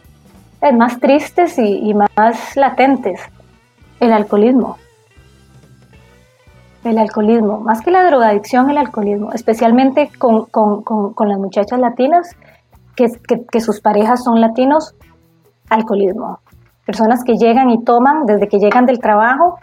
eh, 0.62 0.72
más 0.72 1.00
tristes 1.00 1.58
y, 1.58 1.94
más 1.94 2.10
latentes, 2.56 3.20
el 4.00 4.14
alcoholismo. 4.14 4.78
El 6.84 6.98
alcoholismo, 6.98 7.62
más 7.62 7.82
que 7.82 7.92
la 7.92 8.04
drogadicción, 8.04 8.70
el 8.70 8.78
alcoholismo, 8.78 9.32
especialmente 9.32 10.12
con, 10.18 10.48
las 11.18 11.40
muchachas 11.40 11.80
latinas, 11.80 12.36
que, 12.96 13.08
que 13.50 13.62
sus 13.62 13.80
parejas 13.80 14.24
son 14.24 14.42
latinos, 14.42 14.94
alcoholismo. 15.70 16.40
Personas 16.86 17.24
que 17.24 17.38
llegan 17.38 17.70
y 17.70 17.84
toman 17.84 18.26
desde 18.26 18.48
que 18.48 18.60
llegan 18.60 18.86
del 18.86 19.00
trabajo 19.00 19.58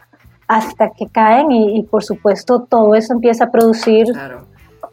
hasta 0.49 0.91
que 0.91 1.07
caen 1.07 1.53
y, 1.53 1.83
por 1.85 2.03
supuesto 2.03 2.67
todo 2.69 2.95
eso 2.95 3.13
empieza 3.13 3.45
a 3.45 3.51
producir... 3.51 4.07
Claro. 4.07 4.47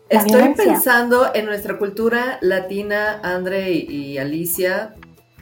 Estoy 0.10 0.54
pensando 0.56 1.32
en 1.34 1.48
nuestra 1.48 1.78
cultura 1.78 2.38
latina, 2.40 3.20
Andre 3.24 3.72
y, 3.72 4.18
Alicia, 4.18 4.96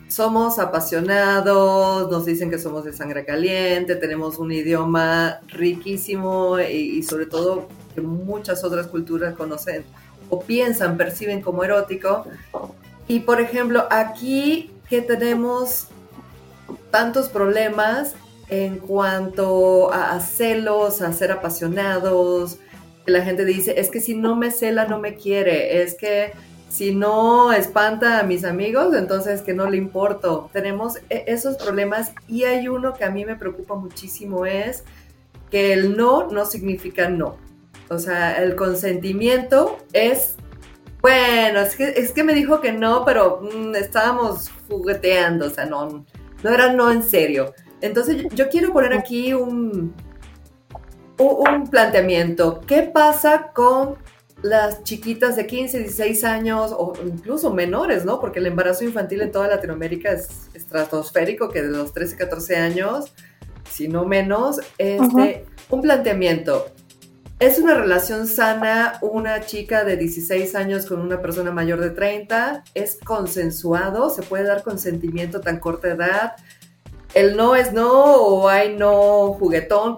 somos 0.08 0.58
apasionados, 0.58 2.10
nos 2.10 2.26
dicen 2.26 2.50
que 2.50 2.58
somos 2.58 2.84
de 2.84 2.92
sangre 2.92 3.26
caliente, 3.26 3.96
tenemos 3.96 4.40
un 4.40 4.52
idioma 4.52 5.40
riquísimo 5.50 6.60
y, 6.60 6.98
y, 6.98 7.04
sobre 7.04 7.28
todo 7.28 7.68
que 7.94 8.02
muchas 8.02 8.64
otras 8.64 8.88
culturas 8.88 9.36
conocen 9.36 9.84
o 10.30 10.40
piensan, 10.40 10.98
perciben 10.98 11.42
como 11.42 11.64
erótico. 11.64 12.26
Y 13.08 13.20
por 13.20 13.40
ejemplo, 13.40 13.86
aquí 13.92 14.72
que 14.90 15.02
tenemos 15.02 15.88
tantos 16.92 17.30
problemas 17.30 18.14
en 18.50 18.78
cuanto 18.78 19.92
a, 19.94 20.20
celos, 20.20 21.02
a 21.02 21.12
ser 21.14 21.32
apasionados. 21.32 22.60
La 23.06 23.24
gente 23.24 23.46
dice, 23.46 23.80
es 23.80 23.90
que 23.90 24.00
si 24.00 24.16
no 24.16 24.36
me 24.36 24.52
cela, 24.52 24.86
no 24.86 25.00
me 25.00 25.16
quiere. 25.16 25.82
Es 25.82 25.96
que 25.96 26.34
si 26.70 26.94
no 26.94 27.54
espanta 27.54 28.20
a 28.20 28.24
mis 28.24 28.44
amigos, 28.44 28.96
entonces 28.96 29.42
que 29.42 29.54
no 29.54 29.70
le 29.70 29.78
importo. 29.78 30.50
Tenemos 30.54 30.98
e, 31.10 31.24
esos 31.28 31.58
problemas 31.58 32.12
y 32.28 32.44
hay 32.44 32.68
uno 32.68 32.94
que 32.94 33.06
a 33.06 33.12
mí 33.12 33.26
me 33.26 33.36
preocupa 33.36 33.76
muchísimo 33.76 34.46
es 34.46 34.84
que 35.50 35.74
el 35.74 35.96
no 35.96 36.28
no 36.28 36.46
significa 36.46 37.10
no. 37.10 37.38
O 37.90 38.00
sea, 38.00 38.42
el 38.44 38.56
consentimiento 38.56 39.78
es 39.94 40.36
bueno, 41.06 41.60
es 41.60 41.76
que, 41.76 41.94
es 41.98 42.12
que 42.14 42.24
me 42.24 42.34
dijo 42.34 42.62
que 42.62 42.72
no, 42.72 43.06
pero 43.06 43.40
mm, 43.40 43.76
estábamos 43.76 44.50
jugueteando, 44.68 45.46
o 45.46 45.50
sea, 45.52 45.68
no, 45.68 46.04
no 46.42 46.50
era 46.50 46.74
no 46.74 46.90
en 46.90 47.04
serio. 47.04 47.54
Entonces 47.80 48.26
yo 48.34 48.50
quiero 48.50 48.74
poner 48.74 48.92
aquí 48.94 49.32
un, 49.32 49.94
un 51.20 51.68
planteamiento. 51.70 52.60
¿Qué 52.66 52.82
pasa 52.82 53.52
con 53.54 53.98
las 54.42 54.82
chiquitas 54.82 55.36
de 55.36 55.46
15, 55.46 55.78
16 55.78 56.24
años 56.24 56.74
o 56.76 56.94
incluso 57.06 57.54
menores, 57.54 58.04
¿no? 58.04 58.20
Porque 58.20 58.40
el 58.40 58.48
embarazo 58.48 58.84
infantil 58.84 59.22
en 59.22 59.32
toda 59.32 59.48
Latinoamérica 59.48 60.12
es 60.12 60.50
estratosférico, 60.56 61.50
que 61.50 61.62
de 61.62 61.70
los 61.70 61.94
13, 61.94 62.18
14 62.18 62.56
años, 62.56 63.14
si 63.70 63.88
no 63.88 64.06
menos, 64.06 64.60
este, 64.80 65.46
un 65.70 65.84
planteamiento. 65.84 66.66
¿Es 67.38 67.60
una 67.60 67.74
relación 67.74 68.28
sana 68.28 68.98
una 69.02 69.42
chica 69.42 69.84
de 69.84 69.98
16 69.98 70.56
años 70.56 70.86
con 70.86 71.02
una 71.02 71.22
persona 71.22 71.52
mayor 71.52 71.82
de 71.82 71.90
30? 71.90 72.64
¿Es 72.74 72.98
consensuado? 73.04 74.10
¿Se 74.10 74.24
puede 74.24 74.46
dar 74.46 74.64
consentimiento 74.64 75.42
tan 75.42 75.60
corta 75.60 75.90
edad? 75.90 76.36
¿El 77.14 77.36
no 77.36 77.58
es 77.58 77.74
no 77.74 77.92
o 77.92 78.48
hay 78.48 78.78
no 78.78 79.34
juguetón? 79.34 79.98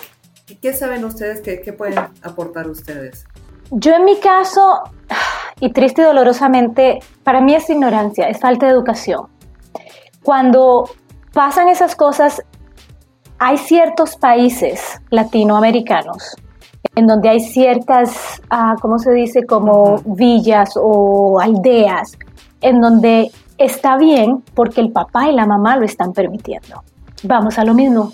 ¿Qué 0.59 0.73
saben 0.73 1.05
ustedes? 1.05 1.41
¿Qué, 1.41 1.61
qué 1.61 1.73
pueden 1.73 1.99
aportar 2.23 2.67
ustedes? 2.67 3.27
Yo 3.69 3.93
en 3.93 4.05
mi 4.05 4.19
caso, 4.19 4.81
y 5.59 5.71
triste 5.73 6.01
y 6.01 6.05
dolorosamente, 6.05 7.01
para 7.23 7.39
mí 7.39 7.53
es 7.53 7.69
ignorancia, 7.69 8.29
es 8.29 8.39
falta 8.39 8.65
de 8.65 8.71
educación. 8.71 9.27
Cuando 10.23 10.89
pasan 11.33 11.69
esas 11.69 11.95
cosas, 11.95 12.41
hay 13.37 13.59
ciertos 13.59 14.15
países 14.15 14.99
latinoamericanos 15.11 16.35
en 16.95 17.05
donde 17.05 17.29
hay 17.29 17.39
ciertas, 17.39 18.41
ah, 18.49 18.75
¿cómo 18.81 18.97
se 18.97 19.11
dice?, 19.11 19.45
como 19.45 19.97
villas 20.05 20.71
o 20.75 21.39
aldeas, 21.39 22.17
en 22.61 22.79
donde 22.79 23.29
está 23.57 23.97
bien 23.97 24.43
porque 24.55 24.81
el 24.81 24.91
papá 24.91 25.29
y 25.29 25.35
la 25.35 25.45
mamá 25.45 25.77
lo 25.77 25.85
están 25.85 26.11
permitiendo. 26.11 26.81
Vamos 27.23 27.57
a 27.57 27.65
lo 27.65 27.73
mismo, 27.73 28.11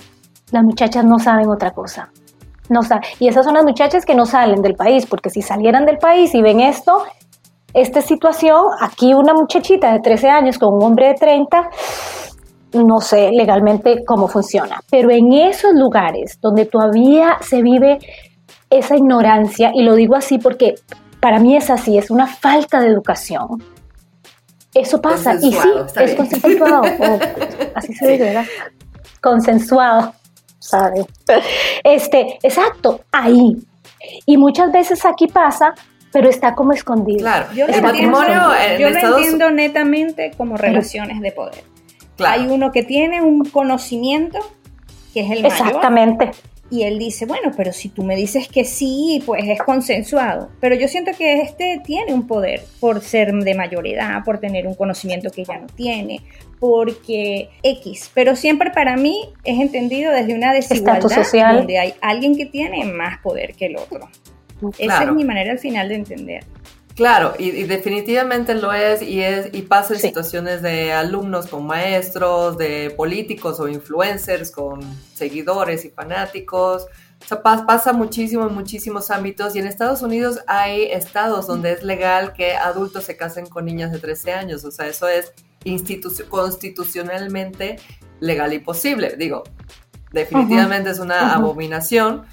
las 0.51 0.63
muchachas 0.63 1.03
no 1.05 1.19
saben 1.19 1.49
otra 1.49 1.71
cosa. 1.71 2.09
No 2.69 2.79
y 3.19 3.27
esas 3.27 3.45
son 3.45 3.55
las 3.55 3.65
muchachas 3.65 4.05
que 4.05 4.15
no 4.15 4.25
salen 4.25 4.61
del 4.61 4.75
país, 4.75 5.05
porque 5.05 5.29
si 5.29 5.41
salieran 5.41 5.85
del 5.85 5.97
país 5.97 6.33
y 6.33 6.41
ven 6.41 6.61
esto, 6.61 7.03
esta 7.73 8.01
situación, 8.01 8.61
aquí 8.79 9.13
una 9.13 9.33
muchachita 9.33 9.91
de 9.91 9.99
13 9.99 10.29
años 10.29 10.57
con 10.57 10.75
un 10.75 10.83
hombre 10.83 11.07
de 11.07 11.13
30, 11.15 11.69
no 12.73 13.01
sé 13.01 13.31
legalmente 13.31 14.03
cómo 14.05 14.27
funciona, 14.27 14.79
pero 14.89 15.11
en 15.11 15.33
esos 15.33 15.73
lugares 15.73 16.39
donde 16.41 16.65
todavía 16.65 17.37
se 17.41 17.61
vive 17.61 17.99
esa 18.77 18.95
ignorancia, 18.95 19.71
y 19.73 19.83
lo 19.83 19.95
digo 19.95 20.15
así 20.15 20.37
porque 20.37 20.75
para 21.19 21.39
mí 21.39 21.55
es 21.55 21.69
así, 21.69 21.97
es 21.97 22.09
una 22.09 22.27
falta 22.27 22.81
de 22.81 22.87
educación. 22.87 23.63
Eso 24.73 25.01
pasa, 25.01 25.35
y 25.35 25.53
sí, 25.53 25.69
es 26.01 26.15
consensuado, 26.15 26.81
así 27.75 27.93
se 27.93 28.07
dice, 28.07 28.23
¿verdad? 28.23 28.45
Consensuado, 29.21 30.13
¿sabe? 30.59 31.05
Este, 31.83 32.39
exacto, 32.41 33.01
ahí. 33.11 33.55
Y 34.25 34.37
muchas 34.37 34.71
veces 34.71 35.05
aquí 35.05 35.27
pasa 35.27 35.73
pero 36.13 36.29
está 36.29 36.53
como 36.53 36.71
escondido. 36.71 37.21
Claro, 37.21 37.47
yo 37.53 37.65
el 37.65 37.81
matrimonio 37.81 38.39
yo 38.79 38.89
lo 38.91 38.99
entiendo 38.99 39.49
netamente 39.49 40.31
como 40.37 40.55
relaciones 40.55 41.19
de 41.19 41.31
poder. 41.31 41.63
Hay 42.19 42.45
uno 42.47 42.71
que 42.71 42.83
tiene 42.83 43.21
un 43.21 43.43
conocimiento, 43.45 44.37
que 45.13 45.21
es 45.21 45.31
el 45.31 45.41
mayor. 45.41 45.81
Y 46.73 46.81
él 46.81 46.97
dice, 46.97 47.27
bueno, 47.27 47.51
pero 47.55 47.71
si 47.71 47.89
tú 47.89 48.03
me 48.03 48.15
dices 48.15 48.47
que 48.47 48.65
sí, 48.65 49.21
pues 49.27 49.47
es 49.47 49.61
consensuado. 49.61 50.49
Pero 50.59 50.73
yo 50.73 50.87
siento 50.87 51.11
que 51.15 51.41
este 51.43 51.79
tiene 51.85 52.15
un 52.15 52.25
poder 52.25 52.63
por 52.79 53.01
ser 53.01 53.31
de 53.31 53.53
mayor 53.53 53.85
edad, 53.85 54.23
por 54.25 54.39
tener 54.39 54.65
un 54.65 54.73
conocimiento 54.73 55.29
que 55.29 55.45
ya 55.45 55.59
no 55.59 55.67
tiene, 55.67 56.21
porque 56.59 57.49
X. 57.61 58.09
Pero 58.15 58.35
siempre 58.35 58.71
para 58.71 58.97
mí 58.97 59.29
es 59.43 59.59
entendido 59.59 60.11
desde 60.11 60.33
una 60.33 60.51
desigualdad 60.51 61.07
social. 61.07 61.57
donde 61.57 61.77
hay 61.77 61.93
alguien 62.01 62.35
que 62.35 62.47
tiene 62.47 62.83
más 62.85 63.19
poder 63.19 63.53
que 63.53 63.67
el 63.67 63.77
otro. 63.77 64.09
Esa 64.79 65.03
es 65.03 65.11
mi 65.11 65.25
manera 65.25 65.51
al 65.51 65.59
final 65.59 65.89
de 65.89 65.95
entender. 65.95 66.43
Claro, 66.95 67.33
y, 67.39 67.63
definitivamente 67.63 68.53
lo 68.53 68.71
es 68.71 69.01
y 69.01 69.21
es 69.21 69.49
y 69.51 69.63
pasa 69.63 69.95
en 69.95 69.99
situaciones 69.99 70.61
de 70.61 70.93
alumnos 70.93 71.47
con 71.47 71.65
maestros, 71.65 72.57
de 72.57 72.91
políticos 72.91 73.59
o 73.59 73.67
influencers 73.67 74.51
con 74.51 74.81
seguidores 75.15 75.85
y 75.85 75.89
fanáticos. 75.89 76.85
O 77.23 77.25
sea, 77.25 77.41
pasa 77.41 77.93
muchísimo 77.93 78.45
en 78.47 78.53
muchísimos 78.53 79.09
ámbitos 79.09 79.55
y 79.55 79.59
en 79.59 79.67
Estados 79.67 80.03
Unidos 80.03 80.41
hay 80.45 80.83
estados 80.83 81.47
donde 81.47 81.71
es 81.71 81.83
legal 81.83 82.33
que 82.33 82.55
adultos 82.55 83.05
se 83.05 83.17
casen 83.17 83.47
con 83.47 83.65
niñas 83.65 83.91
de 83.91 83.97
13 83.97 84.33
años. 84.33 84.63
O 84.63 84.69
sea, 84.69 84.87
eso 84.87 85.07
es 85.07 85.33
constitucionalmente 86.29 87.77
legal 88.19 88.53
y 88.53 88.59
posible. 88.59 89.15
Digo, 89.17 89.43
definitivamente 90.11 90.91
es 90.91 90.99
una 90.99 91.33
abominación 91.33 92.25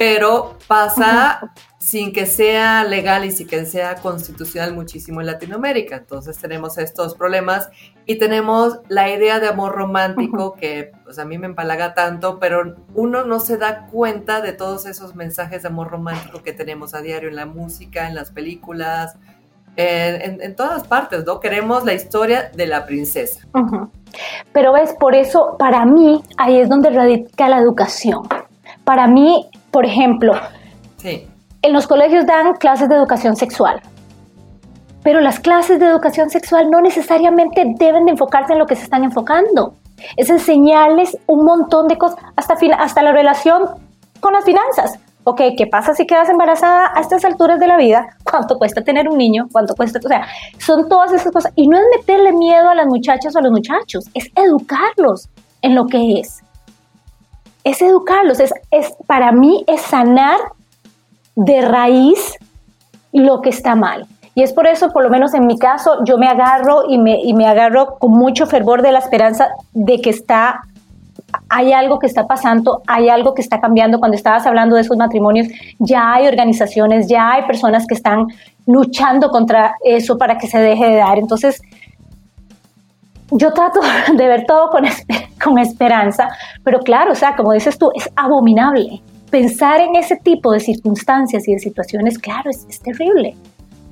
pero 0.00 0.56
pasa 0.66 1.52
sin 1.76 2.14
que 2.14 2.24
sea 2.24 2.84
legal 2.84 3.26
y 3.26 3.32
sin 3.32 3.46
que 3.46 3.66
sea 3.66 3.96
constitucional 3.96 4.72
muchísimo 4.72 5.20
en 5.20 5.26
Latinoamérica. 5.26 5.96
Entonces 5.96 6.38
tenemos 6.38 6.78
estos 6.78 7.14
problemas 7.14 7.68
y 8.06 8.14
tenemos 8.14 8.78
la 8.88 9.10
idea 9.10 9.40
de 9.40 9.48
amor 9.48 9.74
romántico 9.74 10.54
que 10.54 10.92
pues, 11.04 11.18
a 11.18 11.26
mí 11.26 11.36
me 11.36 11.48
empalaga 11.48 11.92
tanto, 11.92 12.38
pero 12.38 12.76
uno 12.94 13.26
no 13.26 13.40
se 13.40 13.58
da 13.58 13.88
cuenta 13.88 14.40
de 14.40 14.54
todos 14.54 14.86
esos 14.86 15.14
mensajes 15.14 15.64
de 15.64 15.68
amor 15.68 15.90
romántico 15.90 16.42
que 16.42 16.54
tenemos 16.54 16.94
a 16.94 17.02
diario 17.02 17.28
en 17.28 17.36
la 17.36 17.44
música, 17.44 18.08
en 18.08 18.14
las 18.14 18.30
películas, 18.30 19.18
en, 19.76 20.56
todas 20.56 20.86
partes, 20.86 21.26
¿no? 21.26 21.40
Queremos 21.40 21.84
la 21.84 21.92
historia 21.92 22.50
de 22.54 22.66
la 22.66 22.86
princesa. 22.86 23.46
Pero 24.54 24.78
es 24.78 24.94
por 24.94 25.14
eso, 25.14 25.56
para 25.58 25.84
mí, 25.84 26.22
ahí 26.38 26.58
es 26.58 26.70
donde 26.70 26.88
radica 26.88 27.50
la 27.50 27.58
educación. 27.58 28.26
Para 28.84 29.06
mí, 29.06 29.46
por 29.70 29.86
ejemplo, 29.86 30.32
en 31.02 31.72
los 31.72 31.86
colegios 31.86 32.26
dan 32.26 32.54
clases 32.54 32.88
de 32.88 32.96
educación 32.96 33.36
sexual, 33.36 33.80
pero 35.02 35.20
las 35.20 35.40
clases 35.40 35.78
de 35.80 35.86
educación 35.86 36.30
sexual 36.30 36.70
no 36.70 36.80
necesariamente 36.80 37.64
deben 37.78 38.04
de 38.04 38.12
enfocarse 38.12 38.52
en 38.52 38.58
lo 38.58 38.66
que 38.66 38.76
se 38.76 38.84
están 38.84 39.04
enfocando. 39.04 39.74
Es 40.16 40.30
enseñarles 40.30 41.16
un 41.26 41.44
montón 41.44 41.86
de 41.88 41.96
cosas, 41.96 42.18
hasta, 42.36 42.54
hasta 42.78 43.02
la 43.02 43.12
relación 43.12 43.62
con 44.20 44.32
las 44.32 44.44
finanzas. 44.44 44.98
Ok, 45.24 45.42
¿qué 45.56 45.66
pasa 45.66 45.92
si 45.92 46.06
quedas 46.06 46.30
embarazada 46.30 46.90
a 46.94 47.00
estas 47.00 47.24
alturas 47.24 47.60
de 47.60 47.66
la 47.66 47.76
vida? 47.76 48.06
¿Cuánto 48.24 48.56
cuesta 48.56 48.82
tener 48.82 49.06
un 49.08 49.18
niño? 49.18 49.46
¿Cuánto 49.52 49.74
cuesta? 49.74 49.98
O 50.02 50.08
sea, 50.08 50.26
son 50.58 50.88
todas 50.88 51.12
esas 51.12 51.30
cosas. 51.30 51.52
Y 51.56 51.68
no 51.68 51.76
es 51.76 51.84
meterle 51.98 52.32
miedo 52.32 52.68
a 52.70 52.74
las 52.74 52.86
muchachas 52.86 53.36
o 53.36 53.38
a 53.38 53.42
los 53.42 53.52
muchachos, 53.52 54.04
es 54.14 54.30
educarlos 54.34 55.28
en 55.60 55.74
lo 55.74 55.86
que 55.86 56.20
es 56.20 56.42
es 57.64 57.82
educarlos, 57.82 58.40
es, 58.40 58.52
es, 58.70 58.94
para 59.06 59.32
mí 59.32 59.64
es 59.66 59.80
sanar 59.82 60.38
de 61.36 61.60
raíz 61.60 62.36
lo 63.12 63.40
que 63.40 63.50
está 63.50 63.74
mal. 63.74 64.06
Y 64.34 64.42
es 64.42 64.52
por 64.52 64.66
eso, 64.66 64.90
por 64.90 65.02
lo 65.02 65.10
menos 65.10 65.34
en 65.34 65.46
mi 65.46 65.58
caso, 65.58 66.04
yo 66.04 66.16
me 66.16 66.28
agarro 66.28 66.84
y 66.88 66.98
me, 66.98 67.20
y 67.20 67.34
me 67.34 67.46
agarro 67.46 67.98
con 67.98 68.12
mucho 68.12 68.46
fervor 68.46 68.82
de 68.82 68.92
la 68.92 69.00
esperanza 69.00 69.48
de 69.72 70.00
que 70.00 70.10
está, 70.10 70.60
hay 71.48 71.72
algo 71.72 71.98
que 71.98 72.06
está 72.06 72.26
pasando, 72.26 72.82
hay 72.86 73.08
algo 73.08 73.34
que 73.34 73.42
está 73.42 73.60
cambiando. 73.60 73.98
Cuando 73.98 74.16
estabas 74.16 74.46
hablando 74.46 74.76
de 74.76 74.82
esos 74.82 74.96
matrimonios, 74.96 75.48
ya 75.78 76.12
hay 76.12 76.28
organizaciones, 76.28 77.08
ya 77.08 77.32
hay 77.32 77.42
personas 77.42 77.86
que 77.86 77.94
están 77.94 78.28
luchando 78.66 79.30
contra 79.30 79.74
eso 79.84 80.16
para 80.16 80.38
que 80.38 80.46
se 80.46 80.58
deje 80.58 80.86
de 80.86 80.96
dar. 80.96 81.18
Entonces, 81.18 81.60
yo 83.30 83.52
trato 83.52 83.80
de 84.16 84.26
ver 84.26 84.44
todo 84.46 84.70
con, 84.70 85.58
esperanza, 85.58 86.28
pero 86.64 86.80
claro, 86.80 87.12
o 87.12 87.14
sea, 87.14 87.36
como 87.36 87.52
dices 87.52 87.78
tú, 87.78 87.90
es 87.94 88.08
abominable. 88.16 89.02
Pensar 89.30 89.80
en 89.80 89.94
ese 89.94 90.16
tipo 90.16 90.52
de 90.52 90.60
circunstancias 90.60 91.46
y 91.46 91.52
de 91.52 91.58
situaciones, 91.60 92.18
claro, 92.18 92.50
es, 92.50 92.80
terrible, 92.80 93.36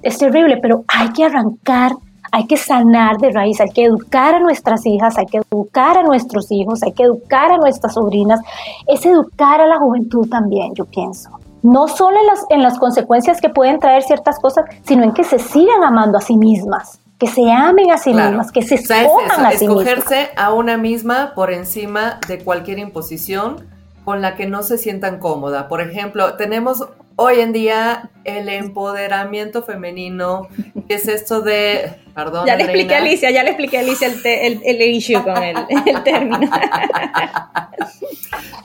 es 0.03 0.19
terrible, 0.19 0.59
pero 0.61 0.85
hay 0.89 1.11
que 1.13 1.25
arrancar 1.25 1.93
hay 2.31 2.47
que 2.47 2.59
sanar 2.59 3.17
de 3.17 3.31
raíz, 3.31 3.59
hay 3.59 3.71
que 3.71 3.85
educar 3.85 4.35
a 4.35 4.41
nuestras 4.41 4.85
hijas, 4.85 5.17
hay 5.17 5.25
que 5.25 5.39
educar 5.51 5.97
a 5.97 6.03
nuestros 6.03 6.53
hijos, 6.53 6.83
hay 6.83 6.93
que 6.93 7.05
educar 7.05 7.51
a 7.51 7.57
nuestras 7.57 7.95
sobrinas, 7.95 8.41
es 8.87 9.07
educar 9.07 9.63
a 9.63 9.67
la 9.67 9.79
juventud 9.79 10.29
también, 10.29 10.75
yo 10.75 10.85
pienso. 10.85 11.31
No 11.63 11.89
solo 11.89 12.19
en 12.51 12.63
las 12.63 12.79
consecuencias 12.79 13.41
que 13.41 13.49
pueden 13.49 13.79
traer 13.79 14.03
ciertas 14.03 14.39
cosas, 14.41 14.67
sino 14.83 15.05
en 15.05 15.13
que 15.13 15.25
se 15.25 15.39
sigan 15.39 15.83
amando 15.83 16.19
a 16.19 16.21
sí 16.21 16.37
mismas 16.37 17.01
que 17.19 17.27
se 17.27 17.51
amen 17.51 17.91
a 17.91 17.99
sí 17.99 18.15
mismas, 18.15 18.53
que 18.53 18.63
se 18.63 18.77
escojan 18.77 19.47
a 19.47 19.53
sí 19.53 19.67
mismas. 19.67 19.87
Escogerse 19.87 20.31
a 20.37 20.53
una 20.53 20.77
misma 20.77 21.33
por 21.35 21.53
encima 21.53 22.21
de 22.29 22.39
cualquier 22.39 22.79
imposición 22.79 23.67
con 24.05 24.23
la 24.23 24.37
que 24.37 24.47
no 24.47 24.63
se 24.63 24.79
sientan 24.79 25.19
cómoda. 25.19 25.69
Por 25.69 25.81
ejemplo, 25.81 26.35
tenemos 26.35 26.89
hoy 27.21 27.41
en 27.41 27.53
día 27.53 28.11
el 28.23 28.49
empoderamiento 28.49 29.65
femenino, 29.65 30.47
que 30.87 30.95
es 30.95 31.09
esto 31.09 31.43
de, 31.43 31.97
perdón. 32.15 32.47
Ya 32.47 32.55
le 32.55 32.63
expliqué 32.63 32.95
a 32.95 32.99
Alicia, 32.99 33.31
ya 33.33 33.43
le 33.43 33.51
expliqué 33.51 33.79
a 33.79 33.81
Alicia 33.81 34.07
el, 34.07 34.61
el, 34.65 34.83
issue 34.83 35.21
con 35.25 35.43
el, 35.43 35.57
el 35.85 36.03
término. 36.05 36.39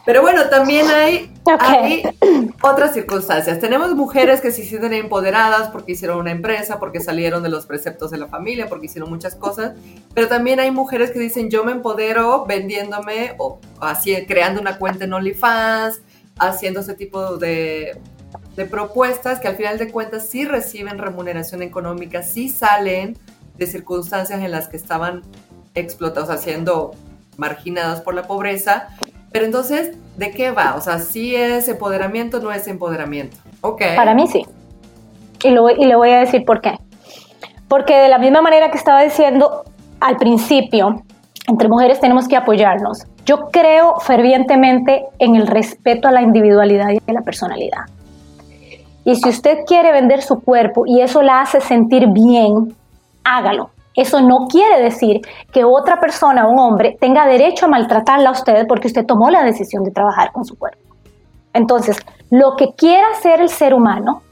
Pero 0.05 0.21
bueno, 0.21 0.49
también 0.49 0.85
hay, 0.87 1.33
hay, 1.59 2.03
otras 2.61 2.93
circunstancias. 2.93 3.59
Tenemos 3.59 3.95
mujeres 3.95 4.39
que 4.41 4.51
se 4.51 4.63
sienten 4.63 4.93
empoderadas 4.93 5.69
porque 5.69 5.93
hicieron 5.93 6.19
una 6.19 6.31
empresa, 6.31 6.77
porque 6.77 6.99
salieron 6.99 7.41
de 7.41 7.49
los 7.49 7.65
preceptos 7.65 8.11
de 8.11 8.17
la 8.17 8.27
familia, 8.27 8.67
porque 8.67 8.85
hicieron 8.85 9.09
muchas 9.09 9.35
cosas. 9.35 9.73
Pero 10.13 10.27
también 10.27 10.59
hay 10.59 10.69
mujeres 10.69 11.09
que 11.09 11.19
dicen 11.19 11.49
yo 11.49 11.63
me 11.63 11.71
empodero 11.71 12.45
vendiéndome 12.45 13.33
o 13.39 13.59
así, 13.79 14.13
creando 14.27 14.61
una 14.61 14.77
cuenta 14.77 15.05
en 15.05 15.13
OnlyFans, 15.13 16.01
haciendo 16.37 16.81
ese 16.81 16.95
tipo 16.95 17.37
de, 17.37 17.97
de 18.55 18.65
propuestas 18.65 19.39
que 19.39 19.47
al 19.47 19.55
final 19.55 19.77
de 19.77 19.91
cuentas 19.91 20.27
sí 20.27 20.45
reciben 20.45 20.97
remuneración 20.97 21.61
económica, 21.61 22.23
sí 22.23 22.49
salen 22.49 23.17
de 23.57 23.67
circunstancias 23.67 24.41
en 24.41 24.51
las 24.51 24.67
que 24.67 24.77
estaban 24.77 25.21
explotados, 25.75 26.29
haciendo 26.29 26.91
marginados 27.37 28.01
por 28.01 28.13
la 28.13 28.23
pobreza 28.23 28.89
pero 29.33 29.45
entonces, 29.45 29.97
¿de 30.15 30.29
qué 30.29 30.51
va? 30.51 30.75
O 30.77 30.81
sea, 30.81 30.99
¿sí 30.99 31.35
es 31.35 31.67
empoderamiento 31.67 32.37
o 32.37 32.39
no 32.39 32.51
es 32.51 32.67
empoderamiento? 32.67 33.35
Ok. 33.61 33.81
Para 33.95 34.13
mí 34.13 34.27
sí. 34.27 34.45
Y, 35.43 35.49
lo, 35.49 35.71
y 35.71 35.85
le 35.85 35.95
voy 35.95 36.11
a 36.11 36.19
decir 36.19 36.45
por 36.45 36.61
qué. 36.61 36.77
Porque 37.67 37.97
de 37.97 38.09
la 38.09 38.19
misma 38.19 38.43
manera 38.43 38.69
que 38.69 38.77
estaba 38.77 39.01
diciendo 39.01 39.63
al 39.99 40.17
principio, 40.17 41.01
entre 41.47 41.67
mujeres 41.67 41.99
tenemos 41.99 42.27
que 42.27 42.37
apoyarnos. 42.37 43.07
Yo 43.25 43.49
creo 43.51 43.99
fervientemente 44.01 45.03
en 45.17 45.35
el 45.35 45.47
respeto 45.47 46.07
a 46.07 46.11
la 46.11 46.21
individualidad 46.21 46.89
y 46.91 47.09
a 47.09 47.13
la 47.13 47.21
personalidad. 47.21 47.85
Y 49.05 49.15
si 49.15 49.29
usted 49.29 49.59
quiere 49.65 49.91
vender 49.91 50.21
su 50.21 50.41
cuerpo 50.41 50.83
y 50.85 51.01
eso 51.01 51.21
la 51.21 51.41
hace 51.41 51.59
sentir 51.61 52.07
bien, 52.09 52.75
hágalo. 53.23 53.69
Eso 53.95 54.21
no 54.21 54.47
quiere 54.47 54.81
decir 54.81 55.21
que 55.51 55.63
otra 55.63 55.99
persona, 55.99 56.47
un 56.47 56.57
hombre, 56.57 56.97
tenga 56.99 57.27
derecho 57.27 57.65
a 57.65 57.69
maltratarla 57.69 58.29
a 58.29 58.31
usted 58.31 58.65
porque 58.67 58.87
usted 58.87 59.05
tomó 59.05 59.29
la 59.29 59.43
decisión 59.43 59.83
de 59.83 59.91
trabajar 59.91 60.31
con 60.31 60.45
su 60.45 60.57
cuerpo. 60.57 60.79
Entonces, 61.53 61.97
lo 62.31 62.55
que 62.55 62.73
quiera 62.75 63.05
hacer 63.11 63.39
el 63.41 63.49
ser 63.49 63.73
humano, 63.73 64.23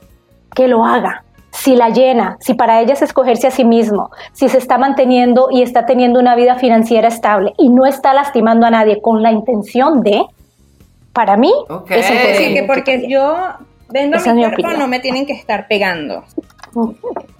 que 0.55 0.67
lo 0.67 0.83
haga. 0.83 1.23
Si 1.51 1.75
la 1.75 1.89
llena, 1.89 2.37
si 2.39 2.53
para 2.53 2.79
ella 2.79 2.93
es 2.93 3.01
escogerse 3.01 3.47
a 3.47 3.51
sí 3.51 3.65
mismo, 3.65 4.09
si 4.31 4.47
se 4.47 4.57
está 4.57 4.77
manteniendo 4.77 5.49
y 5.51 5.61
está 5.61 5.85
teniendo 5.85 6.19
una 6.19 6.33
vida 6.35 6.55
financiera 6.55 7.09
estable 7.09 7.53
y 7.57 7.69
no 7.69 7.85
está 7.85 8.13
lastimando 8.13 8.65
a 8.65 8.71
nadie 8.71 9.01
con 9.01 9.21
la 9.21 9.31
intención 9.31 10.01
de, 10.01 10.23
para 11.13 11.35
mí, 11.35 11.51
es 11.89 12.09
decir, 12.09 12.53
que 12.53 12.63
porque 12.63 13.05
yo 13.07 13.35
vendo 13.91 14.17
mi 14.17 14.43
cuerpo 14.43 14.71
no 14.77 14.87
me 14.87 14.99
tienen 14.99 15.25
que 15.25 15.33
estar 15.33 15.67
pegando. 15.67 16.23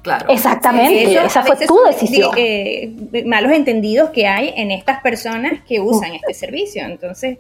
Claro. 0.02 0.26
Exactamente, 0.30 1.14
esa 1.24 1.44
fue 1.44 1.56
tu 1.66 1.80
decisión. 1.86 2.32
Eh, 2.36 3.24
malos 3.26 3.52
entendidos 3.52 4.10
que 4.10 4.28
hay 4.28 4.54
en 4.58 4.72
estas 4.72 5.02
personas 5.02 5.62
que 5.68 5.80
usan 5.80 6.14
este 6.16 6.34
servicio. 6.34 6.84
Entonces, 6.84 7.38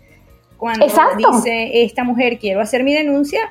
cuando 0.57 0.85
dice 1.17 1.83
esta 1.83 2.03
mujer 2.03 2.37
quiero 2.39 2.61
hacer 2.61 2.83
mi 2.83 2.93
denuncia, 2.93 3.41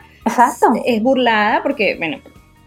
es 0.85 1.03
burlada 1.03 1.61
porque, 1.63 1.97
bueno, 1.99 2.19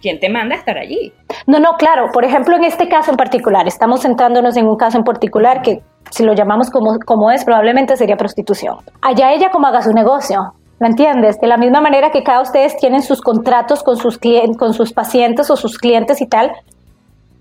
¿quién 0.01 0.19
te 0.19 0.29
manda 0.29 0.55
a 0.55 0.59
estar 0.59 0.77
allí? 0.77 1.13
No, 1.47 1.59
no, 1.59 1.77
claro. 1.77 2.11
Por 2.11 2.25
ejemplo, 2.25 2.55
en 2.57 2.65
este 2.65 2.87
caso 2.89 3.11
en 3.11 3.17
particular, 3.17 3.67
estamos 3.67 4.01
centrándonos 4.01 4.57
en 4.57 4.67
un 4.67 4.75
caso 4.75 4.97
en 4.97 5.03
particular 5.03 5.61
que, 5.61 5.81
si 6.11 6.23
lo 6.23 6.33
llamamos 6.33 6.69
como, 6.69 6.99
como 6.99 7.31
es, 7.31 7.45
probablemente 7.45 7.95
sería 7.95 8.17
prostitución. 8.17 8.77
Allá 9.01 9.31
ella 9.31 9.49
como 9.49 9.65
haga 9.65 9.81
su 9.81 9.93
negocio. 9.93 10.53
¿Me 10.83 10.89
entiendes? 10.89 11.39
De 11.39 11.47
la 11.47 11.55
misma 11.55 11.79
manera 11.79 12.11
que 12.11 12.23
cada 12.23 12.41
ustedes 12.41 12.75
tienen 12.75 13.03
sus 13.03 13.21
contratos 13.21 13.83
con 13.83 13.95
sus, 13.95 14.19
con 14.59 14.73
sus 14.73 14.91
pacientes 14.91 15.49
o 15.49 15.55
sus 15.55 15.77
clientes 15.77 16.19
y 16.19 16.27
tal, 16.27 16.51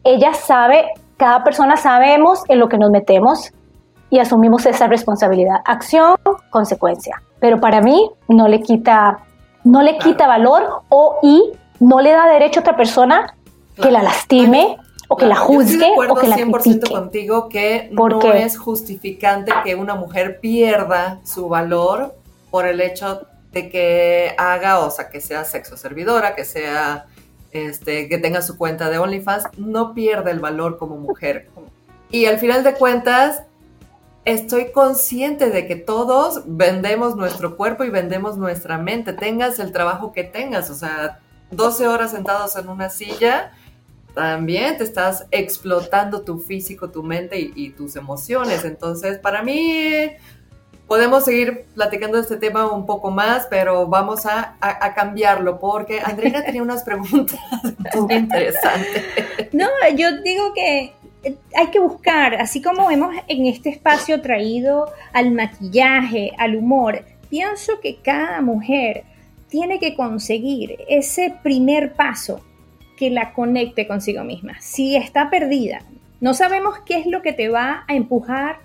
ella 0.05 0.33
sabe, 0.33 0.93
cada 1.17 1.43
persona 1.43 1.77
sabemos 1.77 2.45
en 2.47 2.61
lo 2.61 2.69
que 2.69 2.79
nos 2.79 2.93
metemos 2.93 3.51
y 4.11 4.21
asumimos 4.21 4.65
esa 4.67 4.87
responsabilidad. 4.87 5.57
Acción, 5.65 6.15
consecuencia. 6.51 7.21
Pero 7.41 7.59
para 7.59 7.81
mí 7.81 8.13
no 8.29 8.47
le 8.47 8.61
quita, 8.61 9.19
no 9.65 9.83
le 9.83 9.99
quita 9.99 10.29
valor 10.29 10.85
o 10.89 11.19
y 11.25 11.51
no 11.81 12.01
le 12.01 12.13
da 12.13 12.29
derecho 12.29 12.61
a 12.61 12.63
otra 12.63 12.77
persona 12.77 13.35
que 13.75 13.91
la 13.91 14.05
lastime 14.05 14.77
o 15.09 15.17
que 15.17 15.27
la 15.27 15.35
juzgue 15.35 15.91
o 16.09 16.15
que 16.15 16.29
la 16.29 16.37
100% 16.37 16.89
contigo 16.89 17.49
que 17.49 17.89
no 17.91 18.21
es 18.23 18.57
justificante 18.57 19.51
que 19.65 19.75
una 19.75 19.97
mujer 19.97 20.39
pierda 20.39 21.19
su 21.25 21.49
valor 21.49 22.15
por 22.53 22.67
el 22.67 22.81
hecho 22.81 23.23
de 23.53 23.69
que 23.69 24.35
haga, 24.38 24.81
o 24.81 24.91
sea, 24.91 25.11
que 25.11 25.21
sea 25.21 25.45
sexo 25.45 25.77
servidora, 25.77 26.35
que 26.35 26.45
sea, 26.45 27.07
este, 27.51 28.09
que 28.09 28.19
tenga 28.19 28.43
su 28.43 28.57
cuenta 28.57 28.88
de 28.91 28.99
OnlyFans, 28.99 29.45
no 29.59 29.95
pierde 29.95 30.31
el 30.31 30.41
valor 30.41 30.79
como 30.79 30.97
mujer. 30.97 31.49
Y 32.11 32.27
al 32.27 32.38
final 32.38 32.65
de 32.65 32.75
cuentas, 32.75 33.43
estoy 34.25 34.73
consciente 34.73 35.51
de 35.51 35.67
que 35.67 35.77
todos 35.77 36.43
vendemos 36.47 37.17
nuestro 37.17 37.57
cuerpo 37.57 37.85
y 37.85 37.91
vendemos 37.91 38.37
nuestra 38.37 38.79
mente, 38.79 39.12
tengas 39.12 39.59
el 39.59 39.73
trabajo 39.73 40.12
que 40.12 40.25
tengas, 40.25 40.71
o 40.71 40.75
sea, 40.75 41.21
12 41.51 41.88
horas 41.88 42.12
sentados 42.12 42.57
en 42.57 42.69
una 42.69 42.88
silla, 42.88 43.53
también 44.15 44.77
te 44.77 44.85
estás 44.85 45.27
explotando 45.31 46.23
tu 46.23 46.38
físico, 46.38 46.91
tu 46.91 47.03
mente 47.03 47.38
y, 47.55 47.71
tus 47.71 47.97
emociones. 47.97 48.65
Entonces, 48.65 49.19
para 49.19 49.43
mí, 49.43 50.11
podemos 50.93 51.25
seguir 51.25 51.65
platicando 51.75 52.19
de 52.19 52.23
este 52.25 52.37
tema 52.37 52.71
un 52.71 52.85
poco 52.85 53.11
más, 53.11 53.47
pero 53.49 53.87
vamos 53.87 54.27
a, 54.27 54.59
cambiarlo 54.95 55.59
porque 55.59 56.01
Andreina 56.05 56.45
tenía 56.45 56.63
unas 56.63 56.83
preguntas 56.83 57.41
muy 57.95 58.15
interesantes. 58.15 59.03
No, 59.53 59.69
yo 59.97 60.21
digo 60.21 60.53
que 60.53 60.93
hay 61.57 61.67
que 61.69 61.79
buscar, 61.79 62.35
así 62.35 62.61
como 62.61 62.91
hemos 62.91 63.17
en 63.27 63.47
este 63.47 63.71
espacio 63.71 64.21
traído 64.21 64.93
al 65.15 65.31
maquillaje, 65.31 66.33
al 66.37 66.57
humor, 66.57 67.07
pienso 67.31 67.81
que 67.81 67.97
cada 68.03 68.43
mujer 68.43 69.05
tiene 69.49 69.79
que 69.79 69.95
conseguir 69.95 70.77
ese 70.91 71.35
primer 71.43 71.95
paso 71.95 72.43
que 72.99 73.09
la 73.09 73.33
conecte 73.33 73.87
consigo 73.87 74.25
misma. 74.25 74.61
Si 74.61 74.95
está 74.95 75.31
perdida, 75.31 75.81
no 76.21 76.35
sabemos 76.35 76.81
qué 76.85 76.99
es 76.99 77.07
lo 77.07 77.23
que 77.23 77.33
te 77.33 77.49
va 77.49 77.87
a 77.89 77.95
empujar 77.95 78.59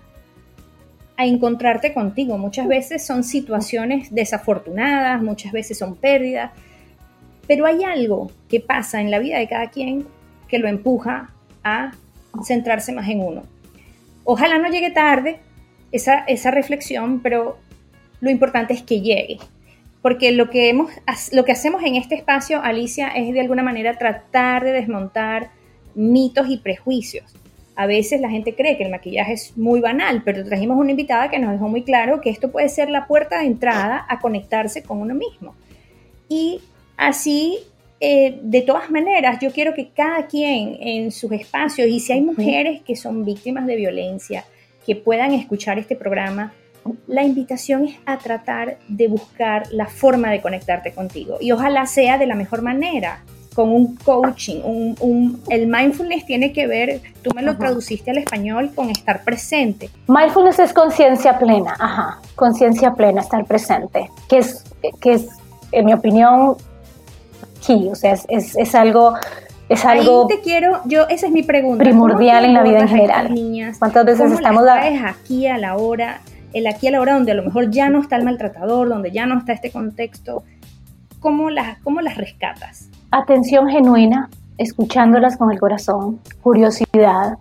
a 1.17 1.25
encontrarte 1.25 1.93
contigo. 1.93 2.37
Muchas 2.37 2.67
veces 2.67 3.05
son 3.05 3.23
situaciones 3.23 4.13
desafortunadas, 4.13 5.21
muchas 5.21 5.51
veces 5.51 5.77
son 5.77 5.95
pérdidas, 5.95 6.51
pero 7.47 7.65
hay 7.65 7.83
algo 7.83 8.31
que 8.49 8.59
pasa 8.59 9.01
en 9.01 9.11
la 9.11 9.19
vida 9.19 9.39
de 9.39 9.47
cada 9.47 9.69
quien 9.69 10.05
que 10.47 10.59
lo 10.59 10.67
empuja 10.67 11.31
a 11.63 11.91
centrarse 12.43 12.93
más 12.93 13.09
en 13.09 13.21
uno. 13.21 13.43
Ojalá 14.23 14.59
no 14.59 14.69
llegue 14.69 14.91
tarde 14.91 15.39
esa, 15.91 16.19
esa 16.19 16.51
reflexión, 16.51 17.21
pero 17.21 17.57
lo 18.21 18.29
importante 18.29 18.73
es 18.73 18.83
que 18.83 19.01
llegue 19.01 19.39
porque 20.07 20.31
lo 20.31 20.49
que, 20.49 20.69
hemos, 20.69 20.89
lo 21.33 21.43
que 21.43 21.51
hacemos 21.51 21.83
en 21.83 21.95
este 21.95 22.15
espacio, 22.15 22.61
Alicia, 22.63 23.09
es 23.09 23.33
de 23.33 23.41
alguna 23.41 23.61
manera 23.61 23.97
tratar 23.97 24.63
de 24.63 24.71
desmontar 24.71 25.49
mitos 25.95 26.47
y 26.49 26.59
prejuicios. 26.59 27.35
A 27.79 27.85
veces 27.85 28.19
la 28.19 28.29
gente 28.29 28.55
cree 28.55 28.75
que 28.75 28.83
el 28.83 28.89
maquillaje 28.89 29.33
es 29.33 29.55
muy 29.55 29.79
banal, 29.81 30.23
pero 30.25 30.43
trajimos 30.43 30.79
una 30.79 30.89
invitada 30.89 31.29
que 31.29 31.37
nos 31.37 31.51
dejó 31.51 31.69
muy 31.69 31.83
claro 31.83 32.21
que 32.21 32.31
esto 32.31 32.51
puede 32.51 32.69
ser 32.69 32.89
la 32.89 33.05
puerta 33.05 33.37
de 33.37 33.45
entrada 33.45 34.03
a 34.09 34.19
conectarse 34.19 34.81
con 34.81 34.99
uno 34.99 35.13
mismo. 35.13 35.53
Y 36.27 36.59
así, 36.97 37.59
eh, 37.99 38.39
de 38.41 38.61
todas 38.63 38.89
maneras, 38.89 39.37
yo 39.39 39.51
quiero 39.51 39.75
que 39.75 39.89
cada 39.89 40.25
quien 40.25 40.75
en 40.81 41.11
sus 41.11 41.31
espacios, 41.31 41.87
y 41.87 41.99
si 41.99 42.13
hay 42.13 42.21
mujeres 42.21 42.81
que 42.81 42.95
son 42.95 43.23
víctimas 43.23 43.67
de 43.67 43.75
violencia, 43.75 44.43
que 44.83 44.95
puedan 44.95 45.33
escuchar 45.33 45.77
este 45.77 45.95
programa, 45.95 46.53
la 47.05 47.23
invitación 47.23 47.85
es 47.85 47.97
a 48.07 48.17
tratar 48.17 48.79
de 48.87 49.07
buscar 49.07 49.71
la 49.71 49.85
forma 49.85 50.31
de 50.31 50.41
conectarte 50.41 50.93
contigo. 50.93 51.37
Y 51.39 51.51
ojalá 51.51 51.85
sea 51.85 52.17
de 52.17 52.25
la 52.25 52.33
mejor 52.33 52.63
manera, 52.63 53.23
con 53.57 53.69
un 53.69 53.95
coaching, 53.95 54.61
un, 54.63 55.41
el 55.49 55.65
mindfulness 55.65 56.27
tiene 56.27 56.53
que 56.53 56.67
ver, 56.67 57.01
tú 57.23 57.31
me 57.33 57.41
lo 57.41 57.57
traduciste 57.57 58.11
al 58.11 58.19
español 58.19 58.69
con 58.75 58.91
estar 58.91 59.23
presente. 59.23 59.89
Mindfulness 60.07 60.59
es 60.59 60.73
conciencia 60.73 61.39
plena, 61.39 61.73
ajá, 61.79 62.21
conciencia 62.35 62.93
plena, 62.93 63.21
estar 63.21 63.43
presente, 63.45 64.11
que 64.29 64.37
es, 64.37 64.63
que 65.01 65.13
es, 65.13 65.29
en 65.71 65.87
mi 65.87 65.93
opinión, 65.93 66.55
key, 67.65 67.89
o 67.89 67.95
sea, 67.95 68.13
es, 68.13 68.55
es, 68.55 68.75
algo... 68.75 69.15
Es 69.69 69.83
algo 69.85 70.27
Ahí 70.29 70.37
te 70.37 70.43
quiero, 70.43 70.79
yo, 70.85 71.07
esa 71.09 71.25
es 71.25 71.31
mi 71.31 71.41
pregunta. 71.41 71.83
Primordial 71.83 72.45
en 72.45 72.53
la 72.53 72.61
vida 72.61 72.81
en 72.81 72.87
general. 72.87 73.33
Niñas, 73.33 73.79
¿Cuántas 73.79 74.05
veces 74.05 74.33
estamos 74.33 74.63
las 74.63 75.03
aquí 75.03 75.47
a 75.47 75.57
la 75.57 75.77
hora 75.77 76.21
el 76.53 76.67
aquí 76.67 76.87
a 76.87 76.91
la 76.91 77.01
hora 77.01 77.15
donde 77.15 77.31
a 77.31 77.35
lo 77.35 77.43
mejor 77.43 77.71
ya 77.71 77.89
no 77.89 78.01
está 78.01 78.17
el 78.17 78.23
maltratador, 78.23 78.87
donde 78.87 79.11
ya 79.11 79.25
no 79.25 79.39
está 79.39 79.51
este 79.51 79.71
contexto, 79.71 80.43
¿cómo 81.19 81.49
las, 81.49 81.79
cómo 81.79 82.01
las 82.01 82.17
rescatas? 82.17 82.89
Atención 83.11 83.69
genuina, 83.69 84.29
escuchándolas 84.57 85.37
con 85.37 85.49
el 85.51 85.59
corazón, 85.59 86.19
curiosidad 86.41 87.37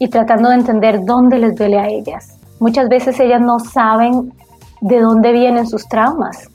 y 0.00 0.08
tratando 0.08 0.48
de 0.48 0.56
entender 0.56 1.04
dónde 1.04 1.38
les 1.38 1.54
duele 1.54 1.78
a 1.78 1.86
ellas. 1.86 2.36
Muchas 2.58 2.88
veces 2.88 3.20
ellas 3.20 3.40
no 3.40 3.60
saben 3.60 4.32
de 4.80 5.00
dónde 5.00 5.30
vienen 5.30 5.68
sus 5.68 5.86
traumas. 5.86 6.48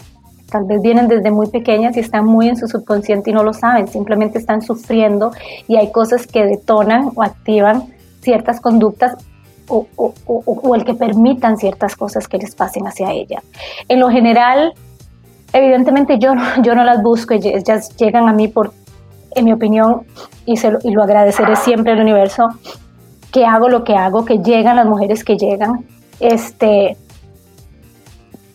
Tal 0.51 0.65
vez 0.65 0.81
vienen 0.81 1.07
desde 1.07 1.31
muy 1.31 1.47
pequeñas 1.47 1.95
y 1.95 2.01
están 2.01 2.25
muy 2.25 2.49
en 2.49 2.57
su 2.57 2.67
subconsciente 2.67 3.29
y 3.29 3.33
no 3.33 3.43
lo 3.43 3.53
saben, 3.53 3.87
simplemente 3.87 4.39
están 4.39 4.61
sufriendo 4.61 5.31
y 5.69 5.77
hay 5.77 5.91
cosas 5.93 6.27
que 6.27 6.43
detonan 6.43 7.11
o 7.15 7.23
activan 7.23 7.93
ciertas 8.21 8.59
conductas 8.59 9.15
o, 9.69 9.87
el 10.75 10.83
que 10.83 10.93
permitan 10.93 11.55
ciertas 11.55 11.95
cosas 11.95 12.27
que 12.27 12.37
les 12.37 12.53
pasen 12.55 12.85
hacia 12.85 13.11
ella. 13.13 13.41
En 13.87 14.01
lo 14.01 14.09
general, 14.09 14.73
evidentemente 15.53 16.17
yo, 16.19 16.33
yo 16.61 16.75
no 16.75 16.83
las 16.83 17.01
busco, 17.01 17.35
ellas 17.35 17.95
llegan 17.95 18.27
a 18.27 18.33
mí 18.33 18.47
por, 18.47 18.73
en 19.35 19.45
mi 19.45 19.53
opinión, 19.53 20.05
y, 20.45 20.57
se 20.57 20.71
lo, 20.71 21.03
agradeceré 21.03 21.55
siempre 21.55 21.93
al 21.93 22.01
universo, 22.01 22.49
que 23.31 23.45
hago 23.45 23.69
lo 23.69 23.83
que 23.83 23.95
hago, 23.95 24.25
que 24.25 24.39
llegan 24.39 24.75
las 24.75 24.85
mujeres 24.85 25.23
que 25.23 25.37
llegan, 25.37 25.85
este, 26.19 26.97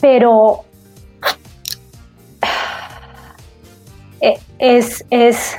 pero 0.01 0.65
eh, 4.21 4.39
es, 4.59 5.05
es, 5.11 5.57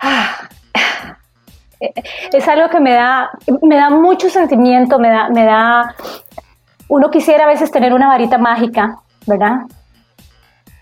ah, 0.00 0.48
es 2.32 2.48
algo 2.48 2.68
que 2.70 2.80
me 2.80 2.92
da, 2.92 3.30
me 3.62 3.76
da 3.76 3.90
mucho 3.90 4.30
sentimiento, 4.30 4.98
me 4.98 5.10
da, 5.10 5.28
me 5.28 5.44
da, 5.44 5.94
uno 6.88 7.10
quisiera 7.10 7.44
a 7.44 7.48
veces 7.48 7.70
tener 7.70 7.92
una 7.92 8.08
varita 8.08 8.38
mágica, 8.38 9.00
¿verdad? 9.26 9.62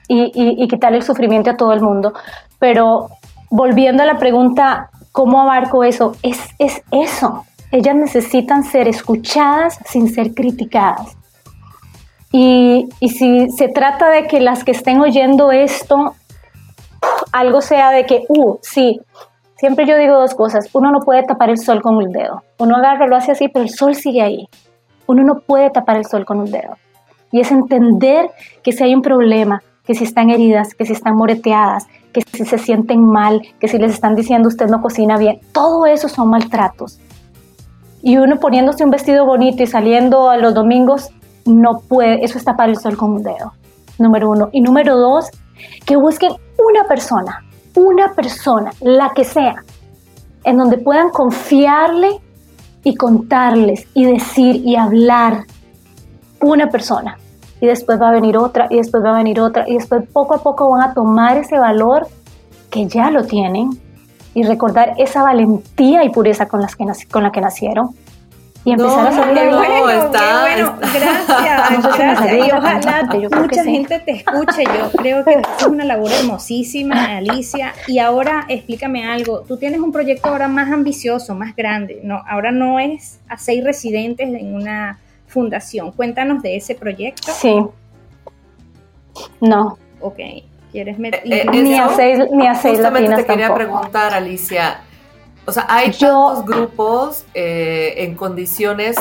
Y, 0.07 0.31
y, 0.35 0.69
quitarle 0.69 0.99
el 0.99 1.03
sufrimiento 1.03 1.51
a 1.51 1.57
todo 1.57 1.73
el 1.73 1.81
mundo. 1.81 2.13
Pero 2.59 3.09
volviendo 3.51 4.03
a 4.03 4.07
la 4.07 4.19
pregunta, 4.19 4.91
¿cómo 5.13 5.41
abarco 5.41 5.83
eso? 5.83 6.13
Es, 6.23 6.39
es 6.59 6.83
eso. 6.91 7.45
Ellas 7.73 7.97
necesitan 7.97 8.65
ser 8.65 8.87
escuchadas 8.87 9.79
sin 9.87 10.09
ser 10.09 10.35
criticadas. 10.35 11.17
Y, 12.33 12.89
y 13.01 13.09
si 13.09 13.49
se 13.51 13.69
trata 13.69 14.11
de 14.11 14.27
que 14.27 14.41
las 14.41 14.63
que 14.63 14.73
estén 14.73 15.01
oyendo 15.01 15.53
esto, 15.53 16.15
algo 17.33 17.63
sea 17.63 17.91
de 17.91 18.05
que, 18.05 18.25
uh, 18.29 18.59
sí, 18.61 19.01
Siempre 19.65 19.87
yo 19.87 19.97
digo 19.97 20.19
dos 20.19 20.35
cosas. 20.35 20.69
Uno 20.75 20.91
no 20.91 21.01
puede 21.01 21.23
tapar 21.23 21.49
el 21.49 21.57
sol 21.57 21.81
con 21.81 21.97
un 21.97 22.13
dedo. 22.13 22.43
Uno 22.59 22.77
agarra, 22.77 23.07
lo 23.07 23.17
hace 23.17 23.33
así, 23.33 23.49
pero 23.49 23.63
el 23.63 23.71
sol 23.71 23.95
sigue 23.95 24.21
ahí. 24.21 24.47
Uno 25.07 25.23
no 25.23 25.41
puede 25.41 25.71
tapar 25.71 25.97
el 25.97 26.05
sol 26.05 26.27
con 26.27 26.41
un 26.41 26.51
dedo. 26.51 26.77
Y 27.35 27.41
es 27.41 27.51
entender 27.51 28.31
que 28.63 28.71
si 28.71 28.85
hay 28.85 28.95
un 28.95 29.03
problema, 29.03 29.61
que 29.85 29.95
si 29.95 30.05
están 30.05 30.31
heridas, 30.31 30.75
que 30.75 30.87
si 30.87 30.93
están 30.93 31.17
moreteadas, 31.17 31.87
que 32.13 32.23
si 32.23 32.45
se 32.45 32.59
sienten 32.59 33.05
mal, 33.05 33.43
que 33.59 33.67
si 33.67 33.77
les 33.77 33.93
están 33.93 34.15
diciendo 34.15 34.49
usted 34.49 34.69
no 34.69 34.81
cocina 34.81 35.19
bien, 35.19 35.41
todo 35.53 35.85
eso 35.87 36.09
son 36.09 36.31
maltratos. 36.31 37.01
Y 38.03 38.19
uno 38.19 38.39
poniéndose 38.39 38.85
un 38.85 38.91
vestido 38.91 39.27
bonito 39.27 39.65
y 39.65 39.67
saliendo 39.67 40.31
a 40.31 40.37
los 40.37 40.55
domingos, 40.55 41.11
no 41.45 41.81
puede, 41.89 42.25
eso 42.25 42.39
es 42.39 42.45
tapar 42.45 42.69
el 42.69 42.77
sol 42.77 42.97
con 42.97 43.11
un 43.15 43.23
dedo, 43.25 43.53
número 43.99 44.31
uno. 44.31 44.49
Y 44.53 44.61
número 44.61 44.97
dos, 44.97 45.29
que 45.85 45.97
busquen 45.97 46.33
una 46.57 46.85
persona 46.85 47.45
una 47.77 48.13
persona, 48.15 48.73
la 48.81 49.13
que 49.15 49.25
sea, 49.25 49.57
en 50.45 50.57
donde 50.57 50.79
puedan 50.79 51.11
confiarle 51.11 52.21
y 52.83 52.95
contarles 52.95 53.87
y 53.95 54.05
decir 54.05 54.57
y 54.65 54.77
hablar 54.77 55.45
una 56.41 56.69
persona. 56.69 57.19
Y 57.65 57.67
después 57.67 57.99
va 57.99 58.11
a 58.11 58.13
venir 58.13 58.37
otra, 58.37 58.67
y 58.69 58.77
después 58.77 59.03
va 59.03 59.15
a 59.15 59.17
venir 59.17 59.41
otra, 59.41 59.67
y 59.67 59.73
después 59.73 60.05
poco 60.13 60.35
a 60.35 60.43
poco 60.43 60.69
van 60.69 60.91
a 60.91 60.93
tomar 60.93 61.39
ese 61.39 61.59
valor 61.59 62.07
que 62.69 62.87
ya 62.87 63.11
lo 63.11 63.25
tienen 63.25 63.71
y 64.35 64.43
recordar 64.43 64.93
esa 64.99 65.23
valentía 65.23 66.05
y 66.05 66.11
pureza 66.11 66.47
con, 66.47 66.61
las 66.61 66.77
que, 66.77 66.85
con 67.11 67.23
la 67.23 67.33
que 67.33 67.41
nacieron 67.41 67.95
y 68.67 68.73
empezar 68.73 69.07
a 69.07 69.13
salir 69.13 69.35
qué 69.35 69.49
bueno, 69.49 69.89
está, 69.89 70.41
bueno. 70.43 70.75
Gracias, 70.79 71.99
gracias. 71.99 72.33
Y 72.35 72.53
ojalá 72.53 73.09
mucha 73.41 73.65
gente 73.65 73.99
te 74.01 74.11
escuche. 74.13 74.65
Yo 74.65 74.91
creo 74.93 75.25
que 75.25 75.33
es 75.33 75.67
una 75.67 75.85
labor 75.85 76.13
hermosísima, 76.13 77.17
Alicia. 77.17 77.73
Y 77.87 77.99
ahora 77.99 78.45
explícame 78.49 79.07
algo. 79.11 79.41
Tú 79.41 79.57
tienes 79.57 79.81
un 79.81 79.91
proyecto 79.91 80.29
ahora 80.29 80.49
más 80.49 80.71
ambicioso, 80.71 81.35
más 81.35 81.57
grande. 81.57 82.01
No, 82.05 82.23
ahora 82.29 82.53
no 82.53 82.79
es 82.79 83.21
a 83.29 83.39
seis 83.39 83.65
residentes 83.65 84.29
en 84.29 84.55
una 84.55 84.99
fundación. 85.35 85.93
Cuéntanos 85.93 86.43
de 86.43 86.57
ese 86.57 86.75
proyecto. 86.75 87.31
Sí. 87.33 87.67
No. 89.41 89.77
Ok. 90.01 90.19
¿Quieres 90.73 90.99
meter? 90.99 91.21
Eh, 91.25 91.43
eh, 91.53 91.63
ni, 91.63 91.79
a 91.79 91.89
seis, 91.91 92.19
ni 92.33 92.47
a 92.47 92.55
seis 92.55 92.77
Justamente 92.77 93.15
te 93.17 93.27
quería 93.27 93.55
preguntar, 93.55 94.15
Alicia 94.15 94.81
o 95.47 95.53
sea, 95.53 95.67
hay 95.69 95.91
tantos 95.93 96.45
grupos 96.45 97.25
eh, 97.35 97.95
en 97.99 98.15
condiciones 98.15 98.97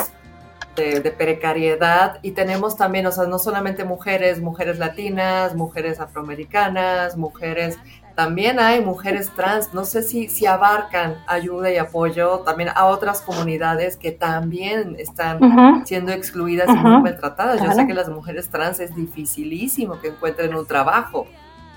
de, 0.76 1.12
precariedad 1.12 2.17
y 2.24 2.32
tenemos 2.32 2.76
también, 2.76 3.06
o 3.06 3.12
sea, 3.12 3.26
no 3.26 3.38
solamente 3.38 3.84
mujeres, 3.84 4.41
mujeres 4.41 4.80
latinas, 4.80 5.56
mujeres 5.56 6.00
afroamericanas, 6.00 7.15
mujeres, 7.15 7.78
también 8.15 8.60
hay 8.60 8.82
mujeres 8.82 9.32
trans, 9.36 9.73
no 9.73 9.86
sé 9.86 10.04
si, 10.04 10.30
si 10.30 10.45
abarcan 10.45 11.15
ayuda 11.26 11.71
y 11.71 11.78
apoyo 11.78 12.39
también 12.39 12.69
a 12.76 12.86
otras 12.86 13.21
comunidades 13.21 13.97
que 13.97 14.12
también 14.12 14.95
están 14.99 15.84
siendo 15.86 16.12
excluidas 16.12 16.69
y 16.69 16.73
muy 16.73 17.02
maltratadas. 17.02 17.62
Yo 17.62 17.71
sé 17.71 17.88
que 17.88 17.93
las 17.93 18.10
mujeres 18.10 18.49
trans 18.49 18.80
es 18.80 18.95
dificilísimo 18.95 19.99
que 19.99 20.10
encuentren 20.10 20.54
un 20.54 20.65
trabajo 20.65 21.28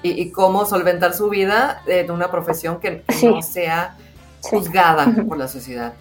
y, 0.02 0.30
cómo 0.30 0.66
solventar 0.66 1.14
su 1.14 1.28
vida 1.30 1.82
en 1.86 2.10
una 2.10 2.30
profesión 2.30 2.80
que, 2.80 3.02
no 3.22 3.42
sea 3.42 3.96
juzgada 4.42 5.06
por 5.26 5.38
la 5.38 5.48
sociedad. 5.48 5.94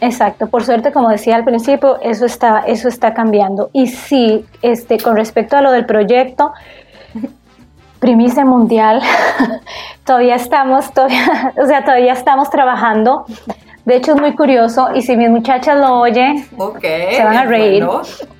Exacto, 0.00 0.48
por 0.48 0.64
suerte, 0.64 0.92
como 0.92 1.08
decía 1.08 1.36
al 1.36 1.44
principio, 1.44 2.00
eso 2.00 2.26
está, 2.26 2.60
eso 2.60 2.88
está 2.88 3.14
cambiando. 3.14 3.70
Y 3.72 3.86
sí, 3.86 4.44
este, 4.62 4.98
con 4.98 5.16
respecto 5.16 5.56
a 5.56 5.60
lo 5.62 5.70
del 5.70 5.86
proyecto, 5.86 6.52
primicia 8.04 8.44
mundial, 8.44 9.00
todavía 10.04 10.34
estamos, 10.34 10.92
todavía, 10.92 11.52
o 11.62 11.64
sea, 11.64 11.82
todavía 11.82 12.12
estamos 12.12 12.50
trabajando. 12.50 13.24
De 13.86 13.96
hecho, 13.96 14.12
es 14.12 14.20
muy 14.20 14.34
curioso, 14.34 14.88
y 14.94 15.00
si 15.00 15.16
mis 15.16 15.30
muchachas 15.30 15.78
lo 15.78 16.00
oyen, 16.00 16.44
se 16.80 17.24
van 17.24 17.36
a 17.36 17.44
reír. 17.44 17.86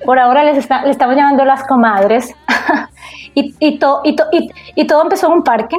Por 0.05 0.19
ahora 0.19 0.43
les, 0.43 0.57
está, 0.57 0.81
les 0.83 0.91
estamos 0.91 1.15
llamando 1.15 1.43
las 1.45 1.63
comadres. 1.63 2.31
y, 3.33 3.55
y, 3.59 3.79
y, 4.03 4.51
y 4.75 4.87
todo 4.87 5.01
empezó 5.01 5.27
en 5.27 5.33
un 5.33 5.43
parque 5.43 5.77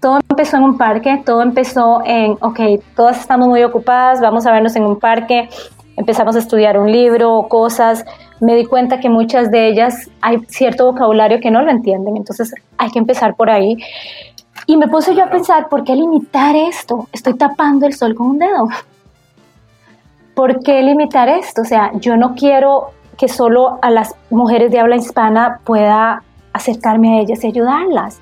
todo 0.00 0.18
empezó 0.28 0.58
en 0.58 0.64
un 0.64 0.76
parque, 0.76 1.22
todo 1.24 1.40
empezó 1.40 2.02
en, 2.04 2.32
ok, 2.42 2.60
todas 2.94 3.18
estamos 3.20 3.48
muy 3.48 3.62
ocupadas, 3.62 4.20
vamos 4.20 4.44
a 4.44 4.52
vernos 4.52 4.76
en 4.76 4.84
un 4.84 4.98
parque, 5.00 5.48
empezamos 5.96 6.36
a 6.36 6.40
estudiar 6.40 6.78
un 6.78 6.92
libro 6.92 7.32
o 7.32 7.48
cosas, 7.48 8.04
me 8.44 8.56
di 8.56 8.66
cuenta 8.66 9.00
que 9.00 9.08
muchas 9.08 9.50
de 9.50 9.68
ellas 9.68 10.10
hay 10.20 10.38
cierto 10.48 10.86
vocabulario 10.86 11.40
que 11.40 11.50
no 11.50 11.62
lo 11.62 11.70
entienden, 11.70 12.16
entonces 12.16 12.54
hay 12.78 12.90
que 12.90 12.98
empezar 12.98 13.34
por 13.34 13.50
ahí. 13.50 13.76
Y 14.66 14.76
me 14.76 14.88
puse 14.88 15.14
yo 15.14 15.24
a 15.24 15.30
pensar, 15.30 15.68
¿por 15.68 15.84
qué 15.84 15.94
limitar 15.94 16.54
esto? 16.54 17.08
Estoy 17.12 17.34
tapando 17.34 17.86
el 17.86 17.94
sol 17.94 18.14
con 18.14 18.28
un 18.28 18.38
dedo. 18.38 18.68
¿Por 20.34 20.62
qué 20.62 20.82
limitar 20.82 21.28
esto? 21.28 21.62
O 21.62 21.64
sea, 21.64 21.92
yo 21.94 22.16
no 22.16 22.34
quiero 22.34 22.90
que 23.16 23.28
solo 23.28 23.78
a 23.82 23.90
las 23.90 24.14
mujeres 24.30 24.70
de 24.70 24.80
habla 24.80 24.96
hispana 24.96 25.60
pueda 25.64 26.22
acercarme 26.52 27.18
a 27.18 27.20
ellas 27.22 27.44
y 27.44 27.48
ayudarlas. 27.48 28.20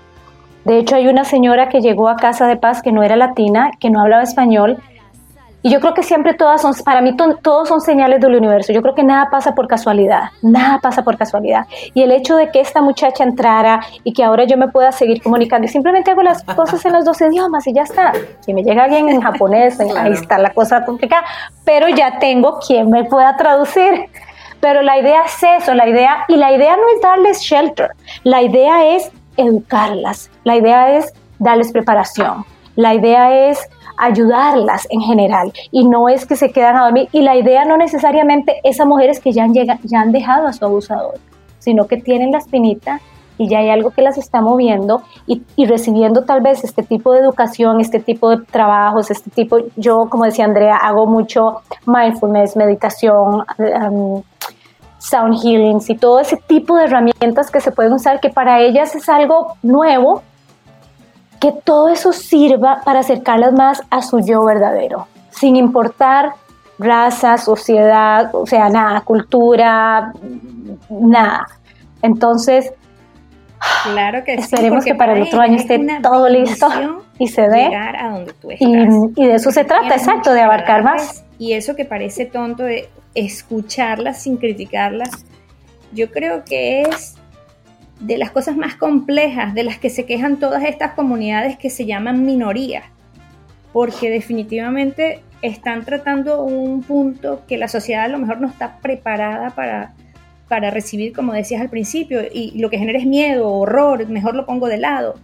De 0.65 0.79
hecho, 0.79 0.97
hay 0.97 1.09
una 1.09 1.25
señora 1.25 1.69
que 1.69 1.81
llegó 1.81 2.09
a 2.09 2.17
Casa 2.17 2.47
de 2.47 2.57
Paz 2.57 2.83
que 2.83 2.93
no 2.93 3.03
era 3.03 3.17
latina, 3.17 3.71
que 3.81 3.91
no 3.91 4.01
hablaba 4.01 4.23
español. 4.23 4.79
Y 5.63 5.71
yo 5.71 5.81
creo 5.81 5.95
que 5.95 6.03
siempre 6.03 6.35
todas 6.35 6.61
son, 6.61 6.75
para 6.85 7.01
mí 7.01 7.15
todos 7.17 7.69
son 7.69 7.81
señales 7.81 8.21
del 8.21 8.35
universo. 8.35 8.73
Yo 8.73 8.83
creo 8.83 8.95
que 8.95 9.05
nada 9.05 9.31
pasa 9.31 9.55
por 9.55 9.69
casualidad, 9.69 10.25
nada 10.43 10.81
pasa 10.81 11.05
por 11.05 11.17
casualidad. 11.17 11.67
Y 11.95 12.03
el 12.03 12.11
hecho 12.11 12.37
de 12.37 12.51
que 12.51 12.61
esta 12.61 12.83
muchacha 12.83 13.23
entrara 13.23 13.81
y 14.03 14.13
que 14.13 14.25
ahora 14.25 14.45
yo 14.45 14.57
me 14.57 14.69
pueda 14.69 14.91
seguir 14.91 15.23
comunicando 15.23 15.65
y 15.67 15.69
simplemente 15.69 16.11
hago 16.11 16.23
las 16.23 16.43
cosas 16.43 16.85
en 16.85 16.93
los 16.93 17.05
dos 17.05 17.21
idiomas 17.21 17.67
y 17.69 17.73
ya 17.73 17.83
está. 17.83 18.13
Si 18.41 18.53
me 18.53 18.65
llega 18.65 18.85
alguien 18.85 19.09
en 19.09 19.21
japonés, 19.21 19.79
ahí 19.79 20.13
está 20.13 20.39
la 20.39 20.53
cosa 20.53 20.85
complicada, 20.85 21.25
pero 21.65 21.89
ya 21.89 22.19
tengo 22.19 22.59
quien 22.59 22.91
me 22.91 23.05
pueda 23.05 23.37
traducir. 23.37 24.09
Pero 24.61 24.83
la 24.83 24.99
idea 24.99 25.23
es 25.23 25.43
eso, 25.61 25.75
la 25.75 25.89
idea, 25.89 26.25
y 26.29 26.37
la 26.37 26.53
idea 26.53 26.77
no 26.77 26.83
es 26.95 27.01
darles 27.03 27.41
shelter, 27.41 27.91
la 28.23 28.43
idea 28.43 28.95
es 28.95 29.11
educarlas, 29.37 30.31
la 30.45 30.55
idea 30.55 30.97
es 30.97 31.13
darles 31.41 31.73
preparación, 31.73 32.45
la 32.77 32.95
idea 32.95 33.49
es 33.49 33.69
ayudarlas 33.97 34.87
en 34.91 35.01
general. 35.01 35.53
Y 35.71 35.89
no 35.89 36.09
es 36.09 36.27
que 36.27 36.37
se 36.37 36.51
quedan 36.51 36.77
a 36.77 36.85
dormir. 36.85 37.09
Y 37.13 37.23
la 37.23 37.37
idea 37.37 37.65
no 37.65 37.77
necesariamente 37.77 38.61
es 38.65 38.85
mujeres 38.85 39.21
que 39.21 39.33
ya 39.33 39.45
han, 39.45 39.55
llegado, 39.55 39.81
ya 39.85 40.01
han 40.01 40.13
dejado 40.13 40.47
a 40.47 40.53
su 40.53 40.65
abusador, 40.65 41.15
sino 41.59 41.87
que 41.87 41.97
tienen 41.97 42.33
la 42.33 42.39
espinita 42.39 43.01
y 43.39 43.49
ya 43.49 43.59
hay 43.59 43.71
algo 43.71 43.91
que 43.91 44.03
las 44.03 44.19
está 44.19 44.41
moviendo 44.41 45.03
y, 45.27 45.43
recibiendo 45.67 46.25
tal 46.25 46.43
vez 46.43 46.65
este 46.65 46.83
tipo 46.83 47.13
de 47.13 47.21
educación, 47.21 47.81
este 47.81 47.99
tipo 47.99 48.31
de 48.31 48.45
trabajos, 48.45 49.11
este 49.11 49.31
tipo, 49.31 49.59
yo 49.77 50.09
como 50.09 50.25
decía 50.25 50.45
Andrea, 50.45 50.77
hago 50.77 51.07
mucho 51.07 51.63
mindfulness, 51.87 52.57
meditación, 52.57 53.45
um, 53.59 54.23
sound 54.99 55.43
healings 55.43 55.91
y 55.91 55.97
todo 55.97 56.21
ese 56.21 56.37
tipo 56.37 56.77
de 56.77 56.85
herramientas 56.85 57.51
que 57.51 57.61
se 57.61 57.73
pueden 57.73 57.93
usar, 57.93 58.21
que 58.21 58.31
para 58.31 58.61
ellas 58.61 58.95
es 58.95 59.09
algo 59.09 59.55
nuevo, 59.63 60.23
que 61.43 61.51
todo 61.65 61.89
eso 61.89 62.13
sirva 62.13 62.83
para 62.85 63.01
acercarlas 63.01 63.53
más 63.53 63.83
a 63.91 64.01
su 64.01 64.21
yo 64.21 64.45
verdadero, 64.45 65.09
sin 65.31 65.57
importar 65.57 66.35
raza, 66.79 67.37
sociedad, 67.37 68.33
o 68.33 68.47
sea, 68.47 68.69
nada, 68.69 69.01
cultura, 69.01 70.13
nada. 70.89 71.47
Entonces, 72.01 72.73
claro 73.83 74.23
que 74.23 74.35
esperemos 74.35 74.85
que 74.85 74.95
para 74.95 75.15
el 75.15 75.23
otro 75.23 75.41
año 75.41 75.57
esté 75.57 75.85
todo 76.01 76.29
listo 76.29 76.69
y 77.19 77.27
se 77.27 77.43
dé. 77.49 77.71
Y, 78.61 78.77
y, 79.17 79.27
de 79.27 79.35
eso 79.35 79.51
se 79.51 79.65
trata, 79.65 79.97
exacto, 79.97 80.33
de 80.33 80.43
abarcar 80.43 80.85
más. 80.85 81.25
Y 81.41 81.55
eso 81.55 81.75
que 81.75 81.85
parece 81.85 82.25
tonto 82.25 82.63
de 82.63 82.89
escucharlas 83.17 84.23
sin 84.23 84.37
criticarlas, 84.37 85.11
yo 85.93 86.09
creo 86.13 86.45
que 86.45 86.83
es 86.83 87.17
de 88.03 88.19
las 88.19 88.33
cosas 88.33 88.57
más 88.57 88.75
complejas 88.75 89.55
de 89.55 89.63
las 89.63 89.79
que 89.79 89.89
se 89.89 90.05
quejan 90.07 90.39
todas 90.39 90.65
estas 90.65 90.93
comunidades 90.93 91.57
que 91.57 91.71
se 91.71 91.87
llaman 91.87 92.27
minorías, 92.27 92.85
porque 93.73 94.11
definitivamente 94.11 95.21
están 95.41 95.85
tratando 95.85 96.43
un 96.43 96.83
punto 96.83 97.43
que 97.47 97.57
la 97.57 97.69
sociedad 97.69 98.05
a 98.05 98.09
lo 98.09 98.19
mejor 98.19 98.41
no 98.41 98.49
está 98.49 98.79
preparada 98.79 99.51
para, 99.51 99.95
para 100.49 100.71
recibir, 100.71 101.13
como 101.13 101.33
decías 101.33 101.61
al 101.61 101.71
principio, 101.71 102.21
y 102.33 102.59
lo 102.59 102.71
que 102.71 102.79
genera 102.79 102.99
es 102.99 103.07
miedo, 103.07 103.49
horror, 103.53 104.09
mejor 104.09 104.35
lo 104.35 104.47
pongo 104.47 104.67
de 104.67 104.79
lado. 104.79 105.15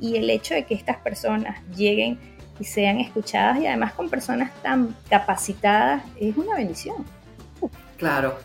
Y 0.00 0.16
el 0.16 0.28
hecho 0.28 0.54
de 0.54 0.64
que 0.64 0.74
estas 0.74 0.96
personas 0.98 1.60
lleguen 1.76 2.18
y 2.58 2.64
sean 2.64 2.98
escuchadas 2.98 3.60
y 3.60 3.66
además 3.66 3.92
con 3.92 4.10
personas 4.10 4.50
tan 4.62 4.94
capacitadas 5.08 6.02
es 6.18 6.36
una 6.36 6.56
bendición. 6.56 7.04
Claro. 7.96 8.36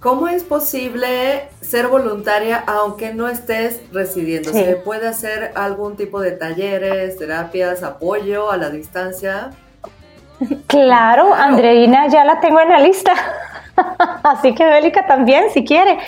¿Cómo 0.00 0.28
es 0.28 0.44
posible 0.44 1.48
ser 1.60 1.88
voluntaria 1.88 2.62
aunque 2.68 3.12
no 3.12 3.26
estés 3.26 3.82
residiendo? 3.92 4.52
¿Se 4.52 4.76
puede 4.76 5.08
hacer 5.08 5.50
algún 5.56 5.96
tipo 5.96 6.20
de 6.20 6.32
talleres, 6.32 7.16
terapias, 7.18 7.82
apoyo 7.82 8.52
a 8.52 8.56
la 8.56 8.70
distancia? 8.70 9.50
Claro, 10.68 11.34
Andreina 11.34 12.06
ya 12.06 12.24
la 12.24 12.38
tengo 12.38 12.60
en 12.60 12.68
la 12.68 12.78
lista. 12.78 13.12
Así 14.22 14.54
que 14.54 14.64
Bélica 14.66 15.04
también, 15.04 15.50
si 15.50 15.64
quiere. 15.64 15.98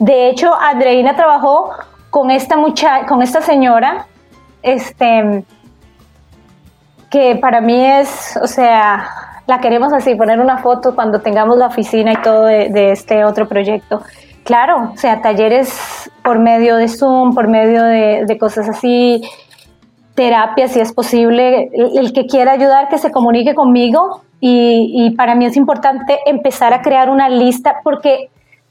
De 0.00 0.28
hecho, 0.28 0.52
Andreina 0.52 1.14
trabajó 1.14 1.70
con 2.10 2.32
esta 2.32 2.56
mucha 2.56 3.06
con 3.06 3.22
esta 3.22 3.42
señora, 3.42 4.06
este, 4.62 5.44
que 7.10 7.36
para 7.36 7.60
mí 7.60 7.86
es, 7.86 8.36
o 8.42 8.48
sea, 8.48 9.25
la 9.46 9.60
queremos 9.60 9.92
así, 9.92 10.14
poner 10.14 10.40
una 10.40 10.58
foto 10.58 10.94
cuando 10.94 11.20
tengamos 11.20 11.56
la 11.58 11.66
oficina 11.66 12.12
y 12.12 12.16
todo 12.16 12.44
de, 12.44 12.90
este 12.90 13.24
otro 13.24 13.48
proyecto. 13.48 14.02
Claro, 14.44 14.90
o 14.94 14.96
sea, 14.96 15.20
talleres 15.22 16.10
por 16.22 16.38
medio 16.38 16.76
de 16.76 16.88
Zoom, 16.88 17.34
por 17.34 17.48
medio 17.48 17.82
de, 17.82 18.36
cosas 18.38 18.68
así, 18.68 19.22
terapia 20.14 20.68
si 20.68 20.80
es 20.80 20.92
posible. 20.92 21.70
El, 21.72 22.12
que 22.12 22.26
quiera 22.26 22.52
ayudar, 22.52 22.88
que 22.88 22.98
se 22.98 23.10
comunique 23.10 23.54
conmigo. 23.54 24.22
Y, 24.38 24.92
y 24.94 25.16
para 25.16 25.34
mí 25.34 25.46
es 25.46 25.56
importante 25.56 26.18
empezar 26.26 26.74
a 26.74 26.82
crear 26.82 27.08
una 27.08 27.28
lista 27.28 27.76
porque 27.82 28.30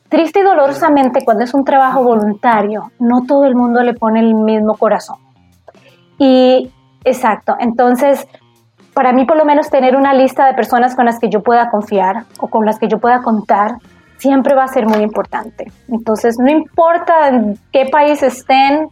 triste 0.10 0.42
y 0.42 0.44
dolorosamente 0.44 1.26
cuando 1.26 1.44
es 1.44 1.54
un 1.54 1.66
trabajo 1.66 2.04
voluntario, 2.04 2.92
no 3.00 3.24
todo 3.28 3.46
el 3.46 3.56
mundo 3.56 3.82
le 3.82 3.96
pone 3.96 4.20
el 4.20 4.36
mismo 4.36 4.76
corazón. 4.76 5.18
Y 6.20 6.72
Exacto. 7.06 7.56
Entonces, 7.60 8.28
para 8.96 9.12
mí 9.12 9.26
por 9.26 9.38
lo 9.38 9.46
menos 9.46 9.70
tener 9.70 9.96
una 9.96 10.14
lista 10.14 10.48
de 10.48 10.54
personas 10.54 10.96
con 10.96 11.06
las 11.06 11.20
que 11.20 11.30
yo 11.30 11.44
pueda 11.44 11.70
confiar 11.70 12.24
o 12.40 12.48
con 12.48 12.66
las 12.66 12.80
que 12.80 12.88
yo 12.88 12.98
pueda 12.98 13.22
contar 13.22 13.76
siempre 14.18 14.56
va 14.56 14.64
a 14.64 14.68
ser 14.70 14.88
muy 14.88 15.04
importante. 15.04 15.72
Entonces, 15.90 16.38
no 16.40 16.50
importa 16.50 17.28
en 17.28 17.60
qué 17.74 17.88
país 17.92 18.24
estén, 18.24 18.88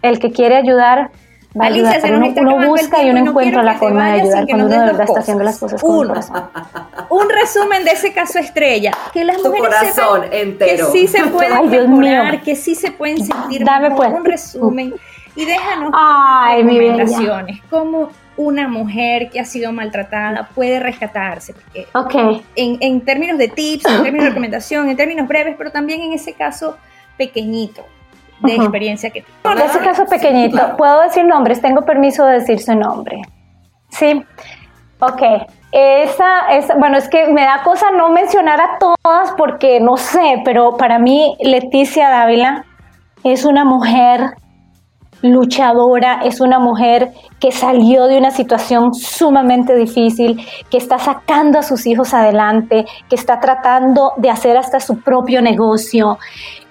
el 0.00 0.18
que 0.18 0.32
quiere 0.32 0.56
ayudar 0.56 1.10
va 1.58 1.66
a 1.66 1.68
ayudar. 1.68 2.00
uno, 2.40 2.66
busca 2.66 3.02
y 3.02 3.10
uno 3.10 3.20
encuentra 3.20 3.62
la 3.62 3.74
forma 3.74 4.12
de 4.12 4.20
ayudar 4.22 4.46
cuando 4.46 4.66
uno 4.66 4.78
de 4.80 4.86
verdad 4.86 5.02
está 5.02 5.20
haciendo 5.20 5.44
las 5.44 5.58
cosas 5.58 5.82
con 5.82 5.90
uno, 5.90 6.14
Un 7.10 7.28
resumen 7.28 7.84
de 7.84 7.90
ese 7.90 8.14
caso 8.14 8.38
estrella. 8.38 8.92
Que 9.12 9.24
las 9.24 9.42
tu 9.42 9.52
corazón 9.52 10.22
entero. 10.30 10.86
Que 10.86 10.92
sí 10.92 11.06
se 11.06 11.26
pueden 11.26 11.52
Ay, 11.52 11.68
mejorar, 11.68 12.40
que 12.40 12.56
sí 12.56 12.74
se 12.74 12.92
pueden 12.92 13.18
sentir 13.18 13.62
Dame 13.62 13.90
pues. 13.90 14.10
Un 14.10 14.24
resumen. 14.24 14.94
Y 15.36 15.44
déjanos 15.44 15.90
Ay, 15.94 16.62
recomendaciones. 16.62 17.60
Como 17.68 18.08
una 18.38 18.68
mujer 18.68 19.28
que 19.30 19.40
ha 19.40 19.44
sido 19.44 19.72
maltratada 19.72 20.48
puede 20.54 20.80
rescatarse. 20.80 21.54
Porque 21.92 22.40
en, 22.56 22.78
en 22.80 23.00
términos 23.02 23.36
de 23.36 23.48
tips, 23.48 23.84
en 23.84 24.02
términos 24.04 24.24
de 24.24 24.28
recomendación, 24.30 24.88
en 24.88 24.96
términos 24.96 25.28
breves, 25.28 25.56
pero 25.58 25.70
también 25.70 26.00
en 26.00 26.12
ese 26.12 26.32
caso 26.32 26.78
pequeñito 27.18 27.84
de 28.40 28.54
experiencia 28.54 29.10
que 29.10 29.24
En 29.44 29.58
ese 29.58 29.80
caso 29.80 30.06
pequeñito, 30.06 30.76
¿puedo 30.76 31.02
decir 31.02 31.24
nombres? 31.24 31.60
Tengo 31.60 31.82
permiso 31.82 32.24
de 32.24 32.34
decir 32.34 32.60
su 32.60 32.74
nombre. 32.74 33.20
Sí. 33.90 34.22
Ok. 35.00 35.22
Esa, 35.72 36.48
esa, 36.52 36.76
bueno, 36.76 36.96
es 36.96 37.08
que 37.08 37.26
me 37.26 37.42
da 37.42 37.62
cosa 37.62 37.90
no 37.90 38.08
mencionar 38.10 38.60
a 38.60 38.78
todas 38.78 39.32
porque 39.36 39.80
no 39.80 39.96
sé, 39.96 40.40
pero 40.44 40.76
para 40.76 40.98
mí 40.98 41.36
Leticia 41.40 42.08
Dávila 42.08 42.64
es 43.24 43.44
una 43.44 43.64
mujer 43.64 44.34
luchadora, 45.22 46.20
es 46.24 46.40
una 46.40 46.58
mujer 46.58 47.12
que 47.40 47.52
salió 47.52 48.04
de 48.04 48.18
una 48.18 48.30
situación 48.30 48.94
sumamente 48.94 49.74
difícil, 49.74 50.40
que 50.70 50.78
está 50.78 50.98
sacando 50.98 51.58
a 51.58 51.62
sus 51.62 51.86
hijos 51.86 52.14
adelante, 52.14 52.86
que 53.08 53.16
está 53.16 53.40
tratando 53.40 54.12
de 54.16 54.30
hacer 54.30 54.56
hasta 54.56 54.80
su 54.80 55.00
propio 55.00 55.42
negocio, 55.42 56.18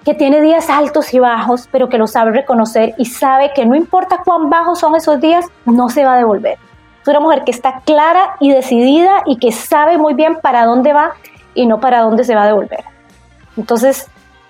que 0.04 0.14
tiene 0.14 0.40
días 0.40 0.70
altos 0.70 1.12
y 1.12 1.18
bajos, 1.18 1.68
pero 1.70 1.88
que 1.88 1.98
lo 1.98 2.06
sabe 2.06 2.32
reconocer 2.32 2.94
y 2.96 3.04
sabe 3.04 3.52
que 3.54 3.66
no 3.66 3.74
importa 3.74 4.22
cuán 4.24 4.48
bajos 4.48 4.78
son 4.78 4.94
esos 4.96 5.20
días, 5.20 5.44
no 5.66 5.88
se 5.88 6.04
va 6.04 6.14
a 6.14 6.18
devolver. 6.18 6.58
Es 7.02 7.08
una 7.08 7.20
mujer 7.20 7.44
que 7.44 7.50
está 7.50 7.80
clara 7.84 8.36
y 8.40 8.52
decidida 8.52 9.22
y 9.26 9.36
que 9.38 9.52
sabe 9.52 9.98
muy 9.98 10.14
bien 10.14 10.38
para 10.42 10.64
dónde 10.64 10.92
va 10.92 11.12
y 11.54 11.66
no 11.66 11.80
para 11.80 12.00
dónde 12.00 12.24
se 12.24 12.34
va 12.34 12.44
a 12.44 12.46
devolver. 12.46 12.84
Entonces, 13.56 14.08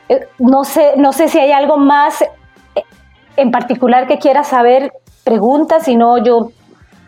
eh, 0.09 0.29
no 0.39 0.65
sé, 0.65 0.95
no 0.97 1.13
sé 1.13 1.29
si 1.29 1.39
hay 1.39 1.53
algo 1.53 1.77
más 1.77 2.25
en 3.39 3.51
particular 3.51 4.07
que 4.07 4.19
quiera 4.19 4.45
saber, 4.45 4.93
pregunta, 5.25 5.81
si 5.81 5.97
no 5.97 6.19
yo 6.19 6.51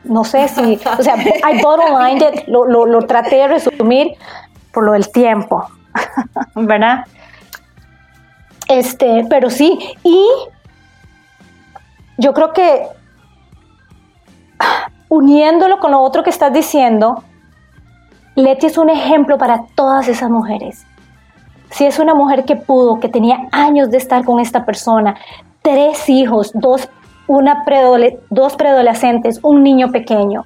no 0.04 0.24
sé 0.24 0.48
si, 0.48 0.80
o 0.98 1.02
sea, 1.02 1.16
I 1.52 1.60
bottom 1.60 2.00
line 2.02 2.44
lo, 2.46 2.64
lo, 2.64 2.86
lo 2.86 3.02
traté 3.02 3.36
de 3.36 3.48
resumir 3.48 4.14
por 4.72 4.84
lo 4.84 4.92
del 4.92 5.10
tiempo, 5.10 5.66
¿verdad? 6.54 7.04
Este, 8.68 9.26
pero 9.28 9.50
sí, 9.50 9.78
y 10.04 10.24
yo 12.16 12.32
creo 12.32 12.52
que 12.52 12.86
uniéndolo 15.08 15.80
con 15.80 15.90
lo 15.90 16.00
otro 16.00 16.22
que 16.22 16.30
estás 16.30 16.52
diciendo, 16.52 17.24
Leti 18.36 18.66
es 18.66 18.78
un 18.78 18.88
ejemplo 18.88 19.38
para 19.38 19.64
todas 19.74 20.06
esas 20.06 20.30
mujeres. 20.30 20.86
Si 21.70 21.84
es 21.84 21.98
una 21.98 22.14
mujer 22.14 22.44
que 22.44 22.56
pudo, 22.56 23.00
que 23.00 23.08
tenía 23.08 23.48
años 23.52 23.90
de 23.90 23.98
estar 23.98 24.24
con 24.24 24.38
esta 24.38 24.64
persona, 24.64 25.16
tres 25.62 26.08
hijos, 26.08 26.50
dos, 26.54 26.88
una 27.26 27.64
dos 28.30 28.56
preadolescentes, 28.56 29.40
un 29.42 29.62
niño 29.62 29.90
pequeño. 29.90 30.44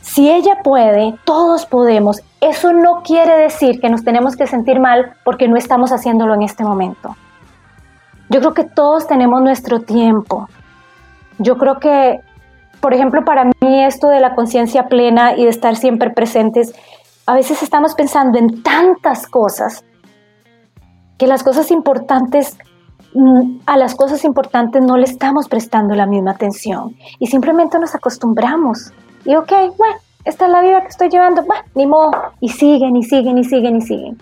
Si 0.00 0.30
ella 0.30 0.58
puede, 0.62 1.14
todos 1.24 1.64
podemos. 1.64 2.20
Eso 2.40 2.72
no 2.72 3.02
quiere 3.02 3.36
decir 3.38 3.80
que 3.80 3.88
nos 3.88 4.04
tenemos 4.04 4.36
que 4.36 4.46
sentir 4.46 4.78
mal 4.78 5.14
porque 5.24 5.48
no 5.48 5.56
estamos 5.56 5.92
haciéndolo 5.92 6.34
en 6.34 6.42
este 6.42 6.62
momento. 6.62 7.16
Yo 8.28 8.40
creo 8.40 8.52
que 8.52 8.64
todos 8.64 9.06
tenemos 9.06 9.40
nuestro 9.40 9.80
tiempo. 9.80 10.48
Yo 11.38 11.56
creo 11.56 11.78
que, 11.78 12.20
por 12.80 12.92
ejemplo, 12.92 13.24
para 13.24 13.44
mí 13.44 13.84
esto 13.84 14.08
de 14.08 14.20
la 14.20 14.34
conciencia 14.34 14.88
plena 14.88 15.36
y 15.36 15.44
de 15.44 15.50
estar 15.50 15.74
siempre 15.76 16.10
presentes, 16.10 16.74
a 17.26 17.34
veces 17.34 17.62
estamos 17.62 17.94
pensando 17.94 18.38
en 18.38 18.62
tantas 18.62 19.26
cosas 19.26 19.84
que 21.16 21.26
las 21.26 21.42
cosas 21.42 21.70
importantes, 21.70 22.58
a 23.66 23.76
las 23.76 23.94
cosas 23.94 24.24
importantes 24.24 24.82
no 24.82 24.96
le 24.96 25.04
estamos 25.04 25.48
prestando 25.48 25.94
la 25.94 26.06
misma 26.06 26.32
atención 26.32 26.96
y 27.18 27.26
simplemente 27.26 27.78
nos 27.78 27.94
acostumbramos. 27.94 28.92
Y 29.24 29.36
ok, 29.36 29.52
bueno, 29.78 29.96
esta 30.24 30.46
es 30.46 30.50
la 30.50 30.62
vida 30.62 30.80
que 30.80 30.88
estoy 30.88 31.08
llevando, 31.08 31.42
bueno, 31.44 31.62
ni 31.74 31.86
modo, 31.86 32.12
y 32.40 32.48
siguen 32.48 32.96
y 32.96 33.02
siguen 33.02 33.38
y 33.38 33.44
siguen 33.44 33.76
y 33.76 33.80
siguen. 33.82 34.18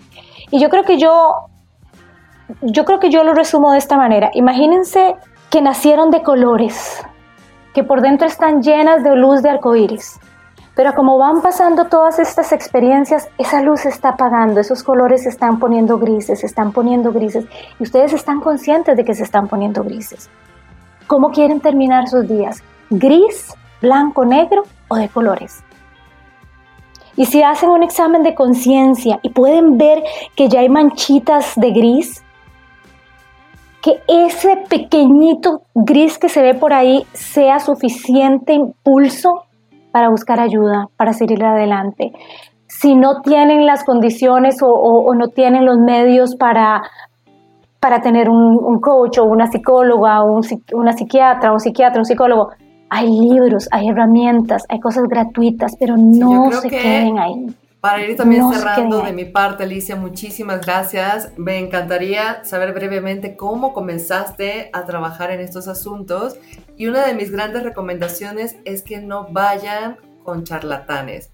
Y 0.51 0.59
yo 0.59 0.69
creo 0.69 0.83
que 0.83 0.97
yo 0.97 1.47
yo 2.61 2.85
creo 2.85 2.99
que 2.99 3.09
yo 3.09 3.23
lo 3.23 3.33
resumo 3.33 3.71
de 3.71 3.77
esta 3.77 3.97
manera. 3.97 4.29
Imagínense 4.33 5.15
que 5.49 5.61
nacieron 5.61 6.11
de 6.11 6.21
colores, 6.21 7.03
que 7.73 7.83
por 7.83 8.01
dentro 8.01 8.27
están 8.27 8.61
llenas 8.61 9.03
de 9.03 9.15
luz 9.15 9.41
de 9.41 9.49
arcoíris. 9.49 10.19
Pero 10.75 10.93
como 10.93 11.19
van 11.19 11.41
pasando 11.41 11.85
todas 11.85 12.17
estas 12.17 12.51
experiencias, 12.51 13.29
esa 13.37 13.61
luz 13.61 13.81
se 13.81 13.89
está 13.89 14.09
apagando, 14.09 14.59
esos 14.59 14.81
colores 14.81 15.23
se 15.23 15.29
están 15.29 15.59
poniendo 15.59 15.99
grises, 15.99 16.39
se 16.39 16.47
están 16.47 16.71
poniendo 16.71 17.11
grises, 17.11 17.45
y 17.79 17.83
ustedes 17.83 18.13
están 18.13 18.39
conscientes 18.39 18.97
de 18.97 19.05
que 19.05 19.13
se 19.13 19.23
están 19.23 19.47
poniendo 19.47 19.83
grises. 19.83 20.29
¿Cómo 21.05 21.29
quieren 21.29 21.59
terminar 21.59 22.07
sus 22.07 22.27
días? 22.27 22.63
¿Gris, 22.89 23.53
blanco, 23.81 24.25
negro 24.25 24.63
o 24.87 24.95
de 24.95 25.09
colores? 25.09 25.63
Y 27.15 27.25
si 27.25 27.43
hacen 27.43 27.69
un 27.69 27.83
examen 27.83 28.23
de 28.23 28.33
conciencia 28.33 29.19
y 29.21 29.29
pueden 29.29 29.77
ver 29.77 30.01
que 30.35 30.49
ya 30.49 30.61
hay 30.61 30.69
manchitas 30.69 31.53
de 31.55 31.71
gris, 31.71 32.23
que 33.83 34.01
ese 34.07 34.57
pequeñito 34.69 35.61
gris 35.75 36.17
que 36.17 36.29
se 36.29 36.41
ve 36.41 36.55
por 36.55 36.73
ahí 36.73 37.05
sea 37.13 37.59
suficiente 37.59 38.53
impulso 38.53 39.43
para 39.93 40.09
buscar 40.09 40.39
ayuda, 40.39 40.87
para 40.97 41.13
seguir 41.13 41.45
adelante. 41.45 42.11
Si 42.67 42.95
no 42.95 43.21
tienen 43.21 43.67
las 43.67 43.83
condiciones 43.83 44.57
o, 44.63 45.13
no 45.13 45.27
tienen 45.27 45.65
los 45.65 45.77
medios 45.77 46.35
para, 46.35 46.81
para 47.79 48.01
tener 48.01 48.27
un, 48.27 48.79
coach 48.81 49.19
o 49.19 49.25
una 49.25 49.45
psicóloga 49.45 50.23
o 50.23 50.41
una 50.73 50.93
psiquiatra 50.93 51.51
o 51.51 51.53
un 51.53 51.59
psiquiatra, 51.59 51.99
un 51.99 52.05
psicólogo, 52.05 52.49
hay 52.89 53.07
libros, 53.07 53.69
hay 53.71 53.87
herramientas, 53.87 54.63
hay 54.67 54.79
cosas 54.79 55.03
gratuitas, 55.07 55.73
pero 55.79 55.95
no 55.95 56.51
se 56.51 56.69
queden 56.69 57.19
ahí. 57.19 57.45
Para 57.83 58.01
ir 58.01 58.15
también 58.15 58.49
cerrando 58.49 59.01
de 59.01 59.11
mi 59.11 59.25
parte, 59.25 59.65
Alicia, 59.65 59.97
muchísimas 59.97 60.61
gracias. 60.61 61.33
Me 61.35 61.59
encantaría 61.59 62.45
saber 62.45 62.71
brevemente 62.71 63.35
cómo 63.35 63.73
comenzaste 63.73 64.69
a 64.71 64.85
trabajar 64.85 65.31
en 65.31 65.41
estos 65.41 65.67
asuntos. 65.67 66.37
Y 66.77 66.87
una 66.87 67.05
de 67.05 67.13
mis 67.13 67.29
grandes 67.29 67.63
recomendaciones 67.63 68.55
es 68.63 68.83
que 68.83 69.01
no 69.01 69.27
vayan 69.31 69.97
con 70.23 70.45
charlatanes. 70.45 71.31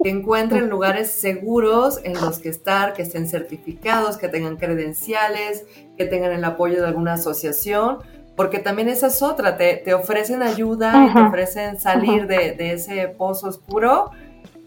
Que 0.00 0.10
encuentren 0.10 0.70
lugares 0.70 1.10
seguros 1.10 1.98
en 2.04 2.14
los 2.14 2.38
que 2.38 2.50
estar, 2.50 2.92
que 2.92 3.02
estén 3.02 3.26
certificados, 3.26 4.18
que 4.18 4.28
tengan 4.28 4.56
credenciales, 4.56 5.66
que 5.96 6.04
tengan 6.04 6.30
el 6.30 6.44
apoyo 6.44 6.80
de 6.80 6.86
alguna 6.86 7.14
asociación, 7.14 7.98
porque 8.36 8.60
también 8.60 8.88
esa 8.88 9.08
es 9.08 9.20
otra, 9.20 9.56
te, 9.56 9.92
ofrecen 9.94 10.44
ayuda 10.44 11.08
y 11.08 11.12
te 11.12 11.20
ofrecen 11.20 11.80
salir 11.80 12.28
de, 12.28 12.52
de 12.52 12.74
ese 12.74 13.08
pozo 13.08 13.48
oscuro 13.48 14.12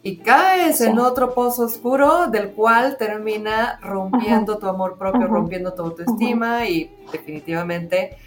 y 0.03 0.17
caes 0.17 0.81
en 0.81 0.97
otro 0.97 1.33
pozo 1.33 1.65
oscuro 1.65 2.27
del 2.27 2.51
cual 2.51 2.97
termina 2.97 3.79
rompiendo 3.81 4.57
tu 4.57 4.67
amor 4.67 4.97
propio, 4.97 5.27
rompiendo 5.27 5.73
tu 5.73 5.83
autoestima 5.83 6.67
y 6.67 6.89
definitivamente 7.11 8.17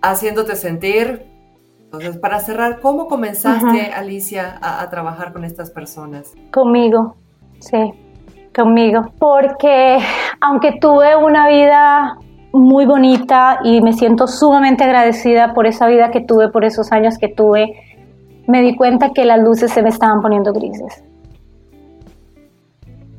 haciéndote 0.00 0.56
sentir. 0.56 1.26
Entonces, 1.84 2.16
para 2.16 2.40
cerrar, 2.40 2.80
¿cómo 2.80 3.06
comenzaste, 3.06 3.92
Alicia, 3.92 4.58
a, 4.62 4.88
trabajar 4.88 5.32
con 5.32 5.44
estas 5.44 5.70
personas? 5.70 6.32
Conmigo, 6.52 7.16
sí, 7.58 7.92
conmigo. 8.54 9.12
Porque 9.18 9.98
aunque 10.40 10.78
tuve 10.80 11.16
una 11.16 11.48
vida 11.48 12.16
muy 12.52 12.86
bonita 12.86 13.58
y 13.62 13.82
me 13.82 13.92
siento 13.92 14.26
sumamente 14.26 14.84
agradecida 14.84 15.52
por 15.52 15.66
esa 15.66 15.86
vida 15.86 16.10
que 16.10 16.20
tuve, 16.20 16.48
por 16.48 16.64
esos 16.64 16.92
años 16.92 17.18
que 17.18 17.28
tuve, 17.28 17.74
me 18.46 18.62
di 18.62 18.74
cuenta 18.74 19.10
que 19.10 19.24
las 19.24 19.40
luces 19.40 19.70
se 19.70 19.82
me 19.82 19.90
estaban 19.90 20.22
poniendo 20.22 20.52
grises 20.52 21.04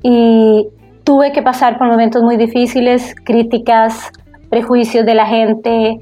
y 0.04 0.68
tuve 1.04 1.32
que 1.32 1.42
pasar 1.42 1.78
por 1.78 1.88
momentos 1.88 2.24
muy 2.24 2.38
difíciles, 2.38 3.16
críticas, 3.24 4.12
prejuicios 4.50 5.06
de 5.06 5.16
la 5.16 5.26
gente, 5.26 6.00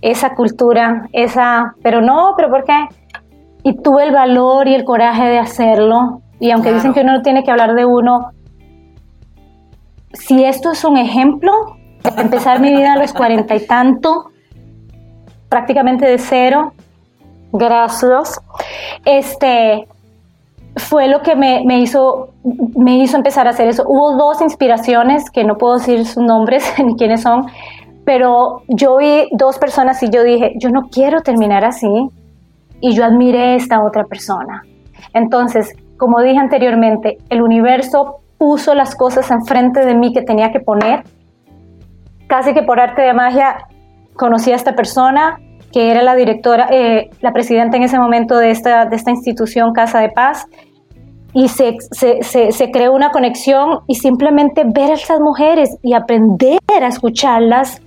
esa 0.00 0.34
cultura, 0.34 1.08
esa, 1.12 1.74
pero 1.82 2.00
no, 2.00 2.34
pero 2.36 2.50
¿por 2.50 2.64
qué? 2.64 2.86
Y 3.62 3.76
tuve 3.76 4.04
el 4.04 4.12
valor 4.12 4.68
y 4.68 4.74
el 4.74 4.84
coraje 4.84 5.24
de 5.24 5.38
hacerlo. 5.38 6.22
Y 6.40 6.50
aunque 6.50 6.72
dicen 6.72 6.92
que 6.92 7.02
uno 7.02 7.12
no 7.12 7.22
tiene 7.22 7.44
que 7.44 7.50
hablar 7.50 7.74
de 7.74 7.84
uno, 7.84 8.30
si 10.12 10.44
esto 10.44 10.72
es 10.72 10.84
un 10.84 10.96
ejemplo, 10.96 11.52
empezar 12.18 12.60
mi 12.60 12.70
vida 12.70 12.94
a 12.94 12.98
los 12.98 13.12
cuarenta 13.12 13.54
y 13.54 13.66
tanto, 13.66 14.30
prácticamente 15.48 16.06
de 16.06 16.18
cero, 16.18 16.72
Gracias. 17.52 18.40
Este 19.04 19.86
fue 20.76 21.08
lo 21.08 21.22
que 21.22 21.36
me, 21.36 21.80
hizo, 21.80 22.30
me 22.76 22.98
hizo 22.98 23.16
empezar 23.16 23.46
a 23.46 23.50
hacer 23.50 23.68
eso. 23.68 23.84
Hubo 23.86 24.16
dos 24.16 24.40
inspiraciones, 24.40 25.30
que 25.30 25.44
no 25.44 25.56
puedo 25.56 25.78
decir 25.78 26.06
sus 26.06 26.22
nombres 26.22 26.64
ni 26.84 26.96
quiénes 26.96 27.22
son, 27.22 27.46
pero 28.04 28.62
yo 28.68 28.96
vi 28.96 29.28
dos 29.32 29.58
personas 29.58 30.02
y 30.02 30.10
yo 30.10 30.22
dije, 30.22 30.54
yo 30.56 30.70
no 30.70 30.88
quiero 30.90 31.20
terminar 31.20 31.64
así. 31.64 32.08
Y 32.80 32.94
yo 32.94 33.04
admiré 33.04 33.38
a 33.38 33.54
esta 33.54 33.84
otra 33.84 34.04
persona. 34.04 34.64
Entonces, 35.14 35.72
como 35.96 36.20
dije 36.20 36.38
anteriormente, 36.38 37.18
el 37.28 37.42
universo 37.42 38.22
puso 38.38 38.74
las 38.74 38.96
cosas 38.96 39.30
enfrente 39.30 39.86
de 39.86 39.94
mí 39.94 40.12
que 40.12 40.22
tenía 40.22 40.50
que 40.50 40.58
poner. 40.58 41.04
Casi 42.26 42.54
que 42.54 42.64
por 42.64 42.80
arte 42.80 43.02
de 43.02 43.14
magia 43.14 43.68
conocí 44.14 44.50
a 44.50 44.56
esta 44.56 44.74
persona, 44.74 45.38
que 45.72 45.90
era 45.90 46.02
la 46.02 46.14
directora, 46.14 46.68
eh, 46.70 47.10
la 47.20 47.32
presidenta 47.32 47.76
en 47.76 47.82
ese 47.84 47.98
momento 47.98 48.36
de 48.36 48.50
esta, 48.50 48.84
de 48.84 48.96
esta 48.96 49.10
institución 49.10 49.72
Casa 49.72 50.00
de 50.00 50.10
Paz, 50.10 50.46
y 51.34 51.48
se, 51.48 51.76
se, 51.92 52.22
se, 52.22 52.52
se, 52.52 52.70
creó 52.70 52.92
una 52.92 53.10
conexión 53.10 53.80
y 53.86 53.94
simplemente 53.94 54.64
ver 54.66 54.90
a 54.90 54.94
estas 54.94 55.18
mujeres 55.18 55.78
y 55.82 55.94
aprender 55.94 56.58
a 56.68 56.88
escucharlas 56.88 57.80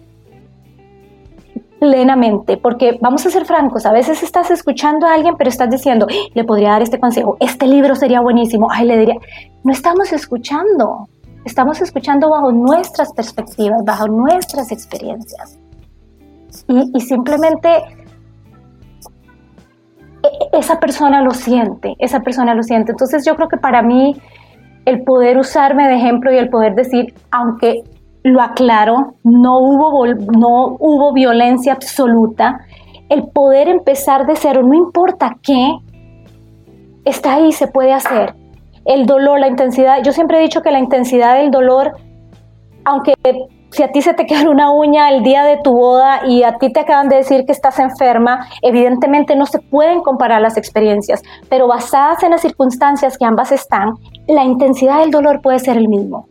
plenamente, 1.80 2.58
porque 2.58 2.98
vamos 3.00 3.24
a 3.28 3.30
ser 3.30 3.46
francos, 3.46 3.86
a 3.86 3.92
veces 3.92 4.24
estás 4.24 4.50
escuchando 4.50 5.06
a 5.06 5.14
alguien, 5.14 5.36
pero 5.38 5.50
estás 5.50 5.70
diciendo, 5.70 6.08
le 6.34 6.44
podría 6.44 6.72
dar 6.72 6.82
este 6.82 7.00
consejo, 7.00 7.38
este 7.40 7.68
libro 7.68 7.94
sería 7.96 8.22
buenísimo, 8.22 8.68
ay, 8.72 8.88
le 8.88 8.98
diría, 8.98 9.16
no 9.64 9.72
estamos 9.72 10.12
escuchando, 10.12 11.08
estamos 11.44 11.82
escuchando 11.82 12.32
bajo 12.32 12.52
nuestras 12.52 13.14
perspectivas, 13.14 13.84
bajo 13.86 14.08
nuestras 14.08 14.72
experiencias 14.72 15.60
y, 16.68 17.00
simplemente 17.00 17.70
e, 20.24 20.28
e, 20.28 20.60
esa 20.60 20.80
persona 20.80 21.22
lo 21.22 21.32
siente, 21.32 21.96
esa 22.00 22.22
persona 22.22 22.54
lo 22.54 22.64
siente. 22.64 22.92
Entonces 22.92 23.26
yo 23.26 23.36
creo 23.36 23.48
que 23.48 23.58
para 23.58 23.82
mí 23.82 24.16
el 24.86 25.04
poder 25.04 25.38
usarme 25.38 25.88
de 25.88 25.96
ejemplo 25.96 26.32
y 26.32 26.38
el 26.38 26.50
poder 26.50 26.76
decir, 26.76 27.14
aunque 27.32 27.84
lo 28.24 28.42
aclaro, 28.42 29.16
no 29.24 29.60
hubo, 29.60 30.06
no 30.08 30.78
hubo 30.80 31.14
violencia 31.14 31.74
absoluta, 31.74 32.60
el 33.10 33.28
poder 33.28 33.68
empezar 33.68 34.26
de 34.26 34.36
cero, 34.36 34.64
no 34.64 34.74
importa 34.74 35.38
qué, 35.44 35.78
está 37.04 37.36
ahí, 37.36 37.52
se 37.52 37.68
puede 37.68 37.94
hacer. 37.94 38.36
El 38.86 39.06
dolor, 39.06 39.40
la 39.40 39.48
intensidad, 39.48 40.02
yo 40.04 40.12
siempre 40.12 40.40
he 40.40 40.42
dicho 40.42 40.62
que 40.62 40.72
la 40.72 40.80
intensidad 40.80 41.38
del 41.38 41.52
dolor, 41.52 41.98
aunque 42.84 43.14
si 43.72 43.84
a 43.84 43.92
ti 43.92 44.02
se 44.02 44.14
te 44.14 44.26
queda 44.26 44.50
una 44.50 44.72
uña 44.72 45.10
el 45.10 45.24
día 45.24 45.44
de 45.44 45.58
tu 45.58 45.74
boda 45.74 46.26
y 46.26 46.44
a 46.44 46.58
ti 46.58 46.72
te 46.72 46.82
acaban 46.82 47.10
de 47.10 47.18
decir 47.18 47.46
que 47.46 47.52
estás 47.52 47.80
enferma, 47.80 48.48
evidentemente 48.62 49.36
no 49.36 49.46
se 49.46 49.60
pueden 49.60 50.02
comparar 50.02 50.42
las 50.42 50.58
experiencias, 50.58 51.22
pero 51.50 51.68
basadas 51.68 52.24
en 52.24 52.32
las 52.32 52.42
circunstancias 52.42 53.18
que 53.18 53.26
ambas 53.26 53.52
están, 53.52 53.96
la 54.28 54.44
intensidad 54.44 55.00
del 55.00 55.12
dolor 55.12 55.42
puede 55.42 55.60
ser 55.60 55.78
el 55.78 55.88
mismo. 55.88 56.28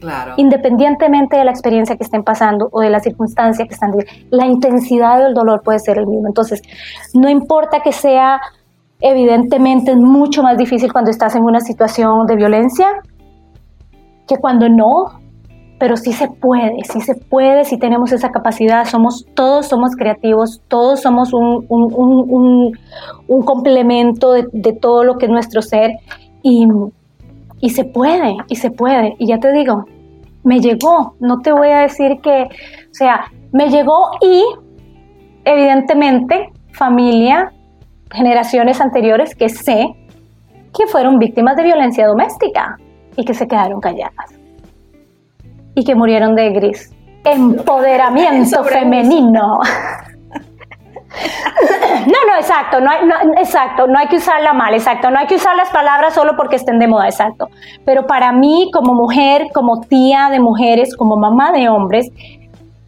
Claro. 0.00 0.34
Independientemente 0.36 1.36
de 1.36 1.44
la 1.44 1.52
experiencia 1.52 1.96
que 1.96 2.02
estén 2.02 2.24
pasando 2.24 2.68
o 2.72 2.80
de 2.80 2.90
la 2.90 2.98
circunstancia 2.98 3.64
que 3.66 3.74
están 3.74 3.92
viviendo, 3.92 4.36
la 4.36 4.46
intensidad 4.46 5.22
del 5.22 5.32
dolor 5.32 5.62
puede 5.62 5.78
ser 5.78 5.96
el 5.98 6.08
mismo. 6.08 6.26
Entonces, 6.26 6.60
no 7.14 7.28
importa 7.28 7.80
que 7.84 7.92
sea, 7.92 8.40
evidentemente 9.00 9.92
es 9.92 9.98
mucho 9.98 10.42
más 10.42 10.58
difícil 10.58 10.92
cuando 10.92 11.12
estás 11.12 11.36
en 11.36 11.44
una 11.44 11.60
situación 11.60 12.26
de 12.26 12.34
violencia 12.34 12.88
que 14.26 14.36
cuando 14.38 14.68
no, 14.68 15.21
pero 15.82 15.96
sí 15.96 16.12
se 16.12 16.28
puede, 16.28 16.76
sí 16.84 17.00
se 17.00 17.16
puede, 17.16 17.64
si 17.64 17.76
tenemos 17.76 18.12
esa 18.12 18.30
capacidad, 18.30 18.84
somos, 18.84 19.26
todos 19.34 19.66
somos 19.66 19.96
creativos, 19.96 20.62
todos 20.68 21.00
somos 21.00 21.32
un, 21.32 21.66
complemento 23.44 24.30
de, 24.30 24.72
todo 24.74 25.02
lo 25.02 25.18
que 25.18 25.26
es 25.26 25.32
nuestro 25.32 25.60
ser 25.60 25.90
y, 26.40 26.68
y 27.60 27.70
se 27.70 27.84
puede, 27.84 28.36
y 28.46 28.54
se 28.54 28.70
puede, 28.70 29.16
y 29.18 29.26
ya 29.26 29.38
te 29.38 29.50
digo, 29.50 29.86
me 30.44 30.60
llegó, 30.60 31.16
no 31.18 31.40
te 31.40 31.50
voy 31.50 31.70
a 31.70 31.80
decir 31.80 32.20
que, 32.22 32.44
o 32.44 32.94
sea, 32.94 33.24
me 33.50 33.68
llegó 33.68 34.12
y 34.20 34.44
evidentemente 35.44 36.52
familia, 36.70 37.52
generaciones 38.12 38.80
anteriores 38.80 39.34
que 39.34 39.48
sé 39.48 39.96
que 40.72 40.86
fueron 40.86 41.18
víctimas 41.18 41.56
de 41.56 41.64
violencia 41.64 42.06
doméstica 42.06 42.78
y 43.16 43.24
que 43.24 43.34
se 43.34 43.48
quedaron 43.48 43.80
calladas 43.80 44.41
y 45.74 45.84
que 45.84 45.94
murieron 45.94 46.34
de 46.34 46.50
gris. 46.50 46.92
Empoderamiento 47.24 48.64
femenino. 48.64 49.60
No, 52.06 52.18
no, 52.26 52.36
exacto, 52.38 52.80
no, 52.80 52.90
hay, 52.90 53.06
no, 53.06 53.34
exacto, 53.38 53.86
no 53.86 53.98
hay 53.98 54.06
que 54.08 54.16
usarla 54.16 54.52
mal, 54.54 54.74
exacto, 54.74 55.10
no 55.10 55.18
hay 55.18 55.26
que 55.26 55.34
usar 55.34 55.54
las 55.56 55.68
palabras 55.70 56.14
solo 56.14 56.36
porque 56.36 56.56
estén 56.56 56.78
de 56.78 56.88
moda, 56.88 57.06
exacto. 57.06 57.48
Pero 57.84 58.06
para 58.06 58.32
mí, 58.32 58.70
como 58.72 58.94
mujer, 58.94 59.48
como 59.52 59.82
tía 59.82 60.28
de 60.30 60.40
mujeres, 60.40 60.96
como 60.96 61.16
mamá 61.16 61.52
de 61.52 61.68
hombres, 61.68 62.10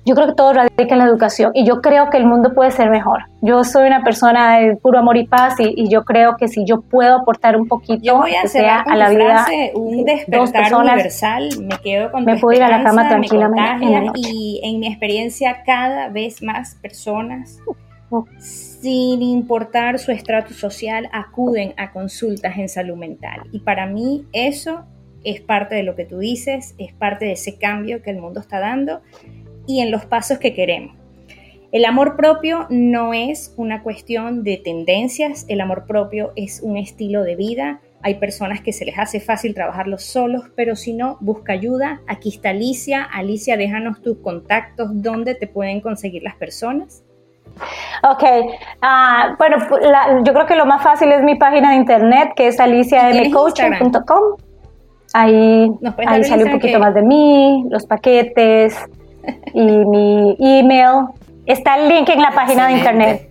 yo 0.04 0.14
creo 0.14 0.26
que 0.28 0.34
todo 0.34 0.52
radica 0.52 0.94
en 0.94 0.98
la 0.98 1.04
educación 1.06 1.52
y 1.54 1.66
yo 1.66 1.80
creo 1.80 2.10
que 2.10 2.18
el 2.18 2.26
mundo 2.26 2.52
puede 2.54 2.70
ser 2.70 2.90
mejor. 2.90 3.24
Yo 3.40 3.64
soy 3.64 3.86
una 3.86 4.02
persona 4.02 4.58
de 4.58 4.76
puro 4.76 4.98
amor 4.98 5.16
y 5.16 5.26
paz 5.26 5.54
y, 5.58 5.88
yo 5.88 6.04
creo 6.04 6.36
que 6.36 6.48
si 6.48 6.64
yo 6.64 6.82
puedo 6.82 7.20
aportar 7.20 7.56
un 7.56 7.68
poquito 7.68 8.22
a 8.22 8.48
sea 8.48 8.80
a 8.80 8.96
la 8.96 9.10
vida 9.10 9.46
un 9.74 10.04
despertar 10.04 10.74
universal, 10.74 11.48
me 11.60 11.78
quedo 11.78 12.10
con 12.10 12.24
me 12.24 12.38
puedo 12.38 12.56
ir 12.56 12.62
a 12.62 12.68
la 12.68 12.82
cama 12.82 13.08
tranquilamente 13.08 14.10
y 14.14 14.60
en 14.64 14.80
mi 14.80 14.88
experiencia 14.88 15.62
cada 15.64 16.08
vez 16.08 16.42
más 16.42 16.74
personas 16.76 17.58
sin 18.38 19.22
importar 19.22 19.98
su 19.98 20.12
estrato 20.12 20.54
social 20.54 21.08
acuden 21.12 21.74
a 21.76 21.90
consultas 21.90 22.56
en 22.58 22.68
salud 22.68 22.96
mental. 22.96 23.42
Y 23.50 23.60
para 23.60 23.86
mí 23.86 24.24
eso 24.32 24.84
es 25.24 25.40
parte 25.40 25.74
de 25.74 25.82
lo 25.82 25.96
que 25.96 26.04
tú 26.04 26.18
dices, 26.18 26.74
es 26.78 26.92
parte 26.92 27.24
de 27.24 27.32
ese 27.32 27.58
cambio 27.58 28.02
que 28.02 28.10
el 28.10 28.18
mundo 28.18 28.40
está 28.40 28.60
dando 28.60 29.00
y 29.66 29.80
en 29.80 29.90
los 29.90 30.04
pasos 30.06 30.38
que 30.38 30.54
queremos. 30.54 30.96
El 31.74 31.84
amor 31.86 32.14
propio 32.14 32.66
no 32.70 33.12
es 33.12 33.52
una 33.56 33.82
cuestión 33.82 34.44
de 34.44 34.58
tendencias, 34.58 35.44
el 35.48 35.60
amor 35.60 35.86
propio 35.86 36.32
es 36.36 36.60
un 36.62 36.76
estilo 36.76 37.24
de 37.24 37.34
vida. 37.34 37.80
Hay 38.00 38.14
personas 38.14 38.60
que 38.60 38.72
se 38.72 38.84
les 38.84 38.96
hace 38.96 39.18
fácil 39.18 39.54
trabajarlo 39.54 39.98
solos, 39.98 40.44
pero 40.54 40.76
si 40.76 40.92
no, 40.92 41.16
busca 41.20 41.52
ayuda. 41.52 42.00
Aquí 42.06 42.28
está 42.28 42.50
Alicia. 42.50 43.02
Alicia, 43.02 43.56
déjanos 43.56 44.02
tus 44.02 44.18
contactos, 44.18 44.90
dónde 45.02 45.34
te 45.34 45.48
pueden 45.48 45.80
conseguir 45.80 46.22
las 46.22 46.36
personas. 46.36 47.02
Ok, 48.08 48.22
uh, 48.22 49.36
bueno, 49.36 49.56
yo 50.24 50.32
creo 50.32 50.46
que 50.46 50.54
lo 50.54 50.66
más 50.66 50.80
fácil 50.80 51.10
es 51.10 51.24
mi 51.24 51.34
página 51.34 51.70
de 51.70 51.76
internet, 51.76 52.34
que 52.36 52.48
es 52.48 52.60
aliciamcoaching.com. 52.60 54.36
Ahí, 55.12 55.70
ahí 56.06 56.24
sale 56.24 56.44
un 56.44 56.52
poquito 56.52 56.78
más 56.78 56.94
de 56.94 57.02
mí, 57.02 57.64
los 57.68 57.86
paquetes, 57.86 58.76
y 59.54 59.62
mi 59.62 60.36
email. 60.38 61.06
Está 61.46 61.76
el 61.76 61.88
link 61.88 62.08
en 62.08 62.22
la 62.22 62.30
página 62.30 62.68
de 62.68 62.72
internet. 62.74 63.30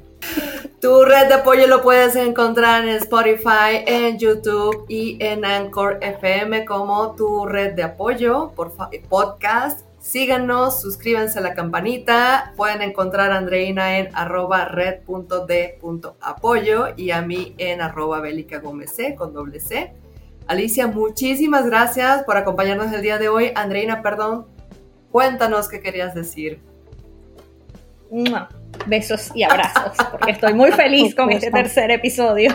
Tu 0.79 1.03
red 1.05 1.27
de 1.29 1.35
apoyo 1.35 1.65
lo 1.67 1.81
puedes 1.81 2.15
encontrar 2.17 2.83
en 2.83 2.89
Spotify, 2.97 3.85
en 3.87 4.19
YouTube 4.19 4.85
y 4.89 5.17
en 5.23 5.45
Anchor 5.45 5.99
FM 6.01 6.65
como 6.65 7.15
tu 7.15 7.45
red 7.45 7.73
de 7.73 7.83
apoyo 7.83 8.51
por 8.53 8.73
podcast. 9.07 9.85
Síganos, 9.99 10.81
suscríbanse 10.81 11.39
a 11.39 11.41
la 11.41 11.53
campanita. 11.53 12.51
Pueden 12.57 12.81
encontrar 12.81 13.31
a 13.31 13.37
Andreina 13.37 13.97
en 13.97 14.09
arroba 14.13 14.65
red.d.apoyo 14.65 15.77
y 16.97 17.11
a 17.11 17.21
mí 17.21 17.55
en 17.57 17.79
arroba 17.79 18.19
bélica 18.19 18.59
gómez 18.59 18.97
con 19.17 19.33
doble 19.33 19.61
C. 19.61 19.93
Alicia, 20.47 20.87
muchísimas 20.87 21.65
gracias 21.65 22.23
por 22.23 22.35
acompañarnos 22.35 22.91
el 22.91 23.01
día 23.01 23.17
de 23.17 23.29
hoy. 23.29 23.53
Andreina, 23.55 24.01
perdón, 24.01 24.47
Cuéntanos 25.14 25.70
qué 25.70 25.80
querías 25.80 26.16
decir. 26.16 26.59
Besos 28.88 29.30
y 29.36 29.43
abrazos, 29.43 29.95
porque 30.09 30.32
estoy 30.32 30.55
muy 30.55 30.72
feliz 30.72 31.14
con 31.14 31.32
este 31.32 31.51
tercer 31.51 31.91
episodio. 31.91 32.49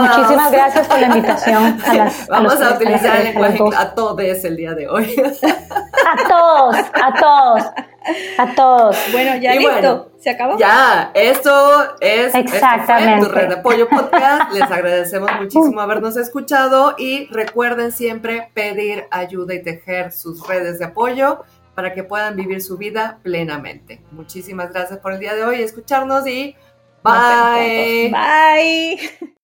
Muchísimas 0.00 0.50
gracias 0.50 0.88
por 0.88 0.98
la 0.98 1.08
invitación. 1.08 1.78
Vamos 2.30 2.58
a, 2.62 2.74
utilizar 2.76 3.18
el 3.18 3.24
lenguaje 3.24 3.58
a 3.76 3.94
todos 3.94 4.44
el 4.44 4.56
día 4.56 4.72
de 4.72 4.88
hoy. 4.88 5.14
A 6.06 6.26
todos, 6.26 6.76
a 6.94 7.14
todos, 7.20 7.64
a 8.38 8.54
todos. 8.54 8.96
Bueno, 9.12 9.36
ya 9.36 9.54
listo, 9.54 10.12
se 10.18 10.30
acabó. 10.30 10.58
Ya, 10.58 11.10
esto 11.14 11.96
es 12.00 12.34
Exactamente. 12.34 13.26
tu 13.26 13.32
red 13.32 13.48
de 13.48 13.54
apoyo 13.56 13.88
podcast. 13.88 14.52
Les 14.52 14.62
agradecemos 14.62 15.30
muchísimo 15.40 15.80
habernos 15.80 16.16
escuchado 16.16 16.94
y 16.98 17.26
recuerden 17.26 17.92
siempre 17.92 18.50
pedir 18.54 19.06
ayuda 19.10 19.54
y 19.54 19.62
tejer 19.62 20.12
sus 20.12 20.46
redes 20.46 20.78
de 20.78 20.86
apoyo 20.86 21.44
para 21.74 21.94
que 21.94 22.02
puedan 22.02 22.34
vivir 22.34 22.60
su 22.60 22.76
vida 22.76 23.18
plenamente. 23.22 24.02
Muchísimas 24.10 24.72
gracias 24.72 24.98
por 24.98 25.12
el 25.12 25.20
día 25.20 25.34
de 25.34 25.44
hoy, 25.44 25.62
escucharnos 25.62 26.26
y 26.26 26.56
bye. 27.04 28.10
Bye. 28.10 29.34